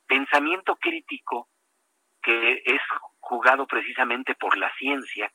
Pensamiento 0.06 0.76
crítico, 0.76 1.48
es 2.64 2.80
jugado 3.20 3.66
precisamente 3.66 4.34
por 4.34 4.56
la 4.56 4.72
ciencia, 4.76 5.30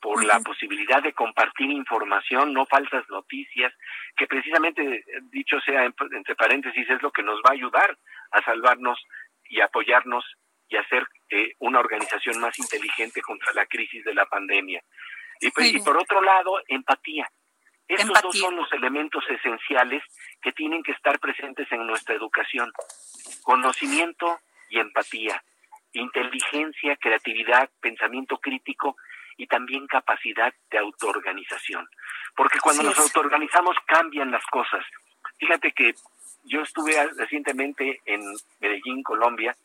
por 0.00 0.24
la 0.24 0.40
posibilidad 0.40 1.02
de 1.02 1.12
compartir 1.12 1.70
información, 1.70 2.52
no 2.54 2.64
falsas 2.66 3.08
noticias, 3.10 3.72
que 4.16 4.26
precisamente, 4.26 5.04
dicho 5.30 5.60
sea 5.60 5.84
entre 5.84 6.34
paréntesis, 6.36 6.88
es 6.88 7.02
lo 7.02 7.10
que 7.10 7.22
nos 7.22 7.38
va 7.40 7.50
a 7.50 7.52
ayudar 7.52 7.98
a 8.30 8.42
salvarnos 8.42 8.98
y 9.48 9.60
apoyarnos 9.60 10.24
y 10.68 10.76
hacer 10.76 11.06
eh, 11.28 11.54
una 11.58 11.80
organización 11.80 12.40
más 12.40 12.58
inteligente 12.58 13.20
contra 13.20 13.52
la 13.52 13.66
crisis 13.66 14.04
de 14.04 14.14
la 14.14 14.24
pandemia. 14.26 14.82
Y, 15.40 15.50
pues, 15.50 15.82
por 15.82 15.96
otro 15.96 16.22
lado, 16.22 16.60
empatía. 16.68 17.28
Estos 17.88 18.22
dos 18.22 18.38
son 18.38 18.54
los 18.54 18.72
elementos 18.72 19.24
esenciales 19.28 20.02
que 20.40 20.52
tienen 20.52 20.82
que 20.82 20.92
estar 20.92 21.18
presentes 21.18 21.66
en 21.72 21.86
nuestra 21.86 22.14
educación. 22.14 22.72
Conocimiento 23.42 24.38
y 24.68 24.78
empatía. 24.78 25.42
Inteligencia, 25.92 26.96
creatividad, 26.96 27.68
pensamiento 27.80 28.38
crítico 28.38 28.96
y 29.36 29.46
también 29.46 29.86
capacidad 29.86 30.52
de 30.70 30.78
autoorganización. 30.78 31.88
Porque 32.36 32.60
cuando 32.60 32.82
nos 32.82 32.98
autoorganizamos 32.98 33.76
cambian 33.86 34.30
las 34.30 34.44
cosas. 34.46 34.84
Fíjate 35.38 35.72
que 35.72 35.94
yo 36.44 36.62
estuve 36.62 36.94
recientemente 37.16 38.00
en 38.04 38.22
Medellín, 38.60 39.02
Colombia, 39.02 39.56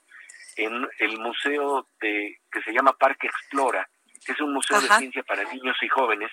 en 0.55 0.87
el 0.99 1.19
museo 1.19 1.87
de 1.99 2.39
que 2.51 2.61
se 2.61 2.71
llama 2.71 2.93
Parque 2.93 3.27
Explora, 3.27 3.87
que 4.25 4.31
es 4.31 4.39
un 4.39 4.53
museo 4.53 4.79
de 4.79 4.87
ciencia 4.87 5.23
para 5.23 5.43
niños 5.43 5.77
y 5.81 5.89
jóvenes, 5.89 6.31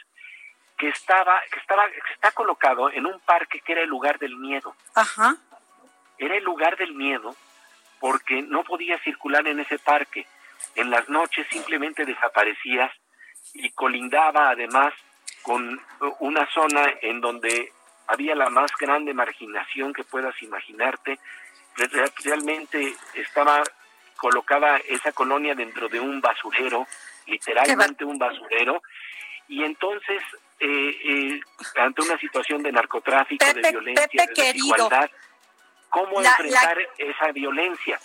que 0.78 0.88
estaba, 0.88 1.40
que 1.50 1.58
estaba, 1.58 1.88
que 1.88 2.14
está 2.14 2.30
colocado 2.32 2.90
en 2.90 3.06
un 3.06 3.20
parque 3.20 3.60
que 3.60 3.72
era 3.72 3.82
el 3.82 3.88
lugar 3.88 4.18
del 4.18 4.36
miedo. 4.36 4.74
Ajá. 4.94 5.36
Era 6.18 6.36
el 6.36 6.44
lugar 6.44 6.76
del 6.76 6.94
miedo 6.94 7.36
porque 8.02 8.42
no 8.42 8.64
podías 8.64 9.00
circular 9.02 9.46
en 9.46 9.60
ese 9.60 9.78
parque. 9.78 10.26
En 10.74 10.90
las 10.90 11.08
noches 11.08 11.46
simplemente 11.52 12.04
desaparecías 12.04 12.90
y 13.54 13.70
colindaba 13.70 14.50
además 14.50 14.92
con 15.42 15.80
una 16.18 16.44
zona 16.52 16.84
en 17.00 17.20
donde 17.20 17.70
había 18.08 18.34
la 18.34 18.50
más 18.50 18.72
grande 18.76 19.14
marginación 19.14 19.92
que 19.92 20.02
puedas 20.02 20.34
imaginarte. 20.42 21.20
Realmente 22.24 22.92
estaba 23.14 23.62
colocada 24.16 24.78
esa 24.78 25.12
colonia 25.12 25.54
dentro 25.54 25.88
de 25.88 26.00
un 26.00 26.20
basurero, 26.20 26.88
literalmente 27.26 28.04
un 28.04 28.18
basurero, 28.18 28.82
y 29.46 29.62
entonces 29.62 30.20
eh, 30.58 30.96
eh, 31.04 31.40
ante 31.76 32.02
una 32.02 32.18
situación 32.18 32.64
de 32.64 32.72
narcotráfico, 32.72 33.46
de 33.54 33.70
violencia, 33.70 34.26
de 34.26 34.34
desigualdad, 34.34 35.08
¿cómo 35.92 36.20
enfrentar 36.22 36.78
esa 36.96 37.30
violencia? 37.32 38.00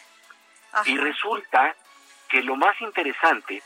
Y 0.86 0.98
resulta 0.98 1.76
que 2.30 2.44
lo 2.44 2.56
más 2.58 2.80
interesante 2.82 3.64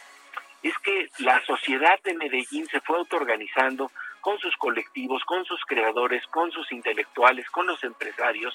es 0.61 0.77
que 0.77 1.09
la 1.17 1.43
sociedad 1.45 1.99
de 2.03 2.13
Medellín 2.13 2.67
se 2.67 2.79
fue 2.81 2.97
autoorganizando 2.99 3.91
con 4.21 4.37
sus 4.37 4.55
colectivos, 4.57 5.23
con 5.25 5.43
sus 5.45 5.59
creadores, 5.65 6.25
con 6.27 6.51
sus 6.51 6.71
intelectuales, 6.71 7.49
con 7.49 7.65
los 7.65 7.83
empresarios, 7.83 8.53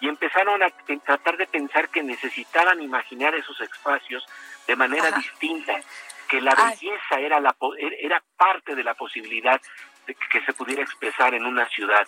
y 0.00 0.08
empezaron 0.08 0.62
a 0.62 0.68
tratar 0.98 1.38
de 1.38 1.46
pensar 1.46 1.88
que 1.88 2.02
necesitaban 2.02 2.82
imaginar 2.82 3.34
esos 3.34 3.58
espacios 3.62 4.22
de 4.66 4.76
manera 4.76 5.10
distinta, 5.12 5.80
que 6.28 6.42
la 6.42 6.54
belleza 6.54 7.18
era, 7.18 7.40
la, 7.40 7.56
era 7.98 8.22
parte 8.36 8.74
de 8.74 8.84
la 8.84 8.92
posibilidad 8.92 9.58
de 10.06 10.14
que 10.14 10.44
se 10.44 10.52
pudiera 10.52 10.82
expresar 10.82 11.32
en 11.32 11.46
una 11.46 11.66
ciudad. 11.70 12.06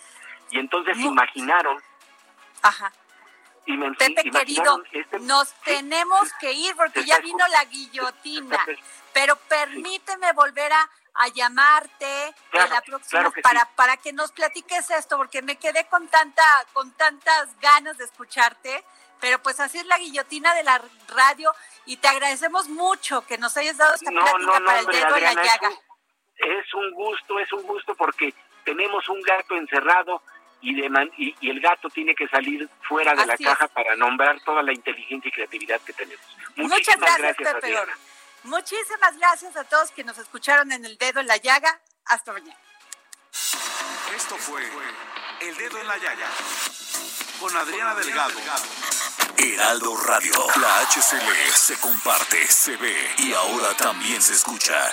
Y 0.51 0.59
entonces 0.59 0.99
imaginaron 0.99 1.81
Ajá. 2.61 2.91
Pepe 3.97 4.29
querido, 4.29 4.83
este 4.91 5.19
nos 5.19 5.53
tenemos 5.63 6.31
que 6.39 6.51
ir 6.51 6.75
porque 6.75 7.05
ya 7.05 7.19
vino 7.19 7.47
la 7.47 7.65
guillotina. 7.65 8.65
Pero 9.13 9.35
permíteme 9.35 10.31
volver 10.33 10.71
a, 10.71 10.89
llamarte 11.35 12.33
en 12.53 12.69
la 12.69 12.81
próxima 12.81 13.29
para, 13.43 13.65
para 13.75 13.97
que 13.97 14.13
nos 14.13 14.31
platiques 14.31 14.89
esto, 14.89 15.17
porque 15.17 15.41
me 15.41 15.57
quedé 15.57 15.85
con 15.87 16.07
tanta, 16.07 16.43
con 16.71 16.91
tantas 16.93 17.59
ganas 17.59 17.97
de 17.97 18.05
escucharte. 18.05 18.83
Pero 19.19 19.39
pues 19.43 19.59
así 19.59 19.77
es 19.77 19.85
la 19.85 19.97
guillotina 19.97 20.53
de 20.55 20.63
la 20.63 20.81
radio 21.09 21.53
y 21.85 21.97
te 21.97 22.07
agradecemos 22.07 22.69
mucho 22.69 23.21
que 23.27 23.37
nos 23.37 23.55
hayas 23.57 23.77
dado 23.77 23.93
esta 23.93 24.09
plática 24.09 24.59
para 24.65 24.79
el 24.79 24.85
dedo 24.85 25.15
en 25.17 25.23
la 25.23 25.33
llaga. 25.33 25.69
es 26.37 26.73
un 26.73 26.91
gusto, 26.93 27.39
es 27.39 27.51
un 27.53 27.63
gusto 27.63 27.93
porque 27.95 28.33
tenemos 28.63 29.07
un 29.09 29.21
gato 29.21 29.55
encerrado 29.55 30.23
y, 30.61 30.75
de 30.75 31.11
y, 31.17 31.49
el 31.49 31.59
gato 31.59 31.89
tiene 31.89 32.15
que 32.15 32.27
salir 32.27 32.69
fuera 32.87 33.13
de 33.13 33.25
la 33.25 33.37
caja 33.37 33.67
para 33.67 33.95
nombrar 33.95 34.39
toda 34.41 34.61
la 34.61 34.73
inteligencia 34.73 35.29
y 35.29 35.31
creatividad 35.31 35.81
que 35.81 35.93
tenemos. 35.93 36.25
Muchas 36.55 36.97
gracias, 36.97 37.37
Pepe 37.37 37.75
Muchísimas 38.43 39.17
gracias 39.17 39.55
a 39.55 39.63
todos 39.63 39.91
que 39.91 40.03
nos 40.03 40.17
escucharon 40.17 40.71
en 40.71 40.83
El 40.85 40.97
Dedo 40.97 41.19
en 41.19 41.27
la 41.27 41.37
Llaga. 41.37 41.79
Hasta 42.05 42.33
mañana. 42.33 42.57
Esto 44.15 44.35
fue 44.37 44.63
El 45.41 45.55
Dedo 45.57 45.79
en 45.79 45.87
la 45.87 45.97
Llaga 45.97 46.27
con 47.39 47.55
Adriana 47.57 47.95
Delgado. 47.95 48.33
Heraldo 49.37 49.97
Radio. 50.05 50.33
La 50.61 50.81
HCL 50.81 51.51
se 51.55 51.79
comparte, 51.79 52.45
se 52.47 52.77
ve 52.77 52.95
y 53.17 53.33
ahora 53.33 53.73
también 53.75 54.21
se 54.21 54.33
escucha. 54.33 54.91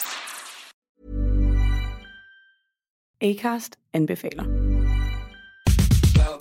ACAST 3.20 3.74
anbefaler. 3.92 4.57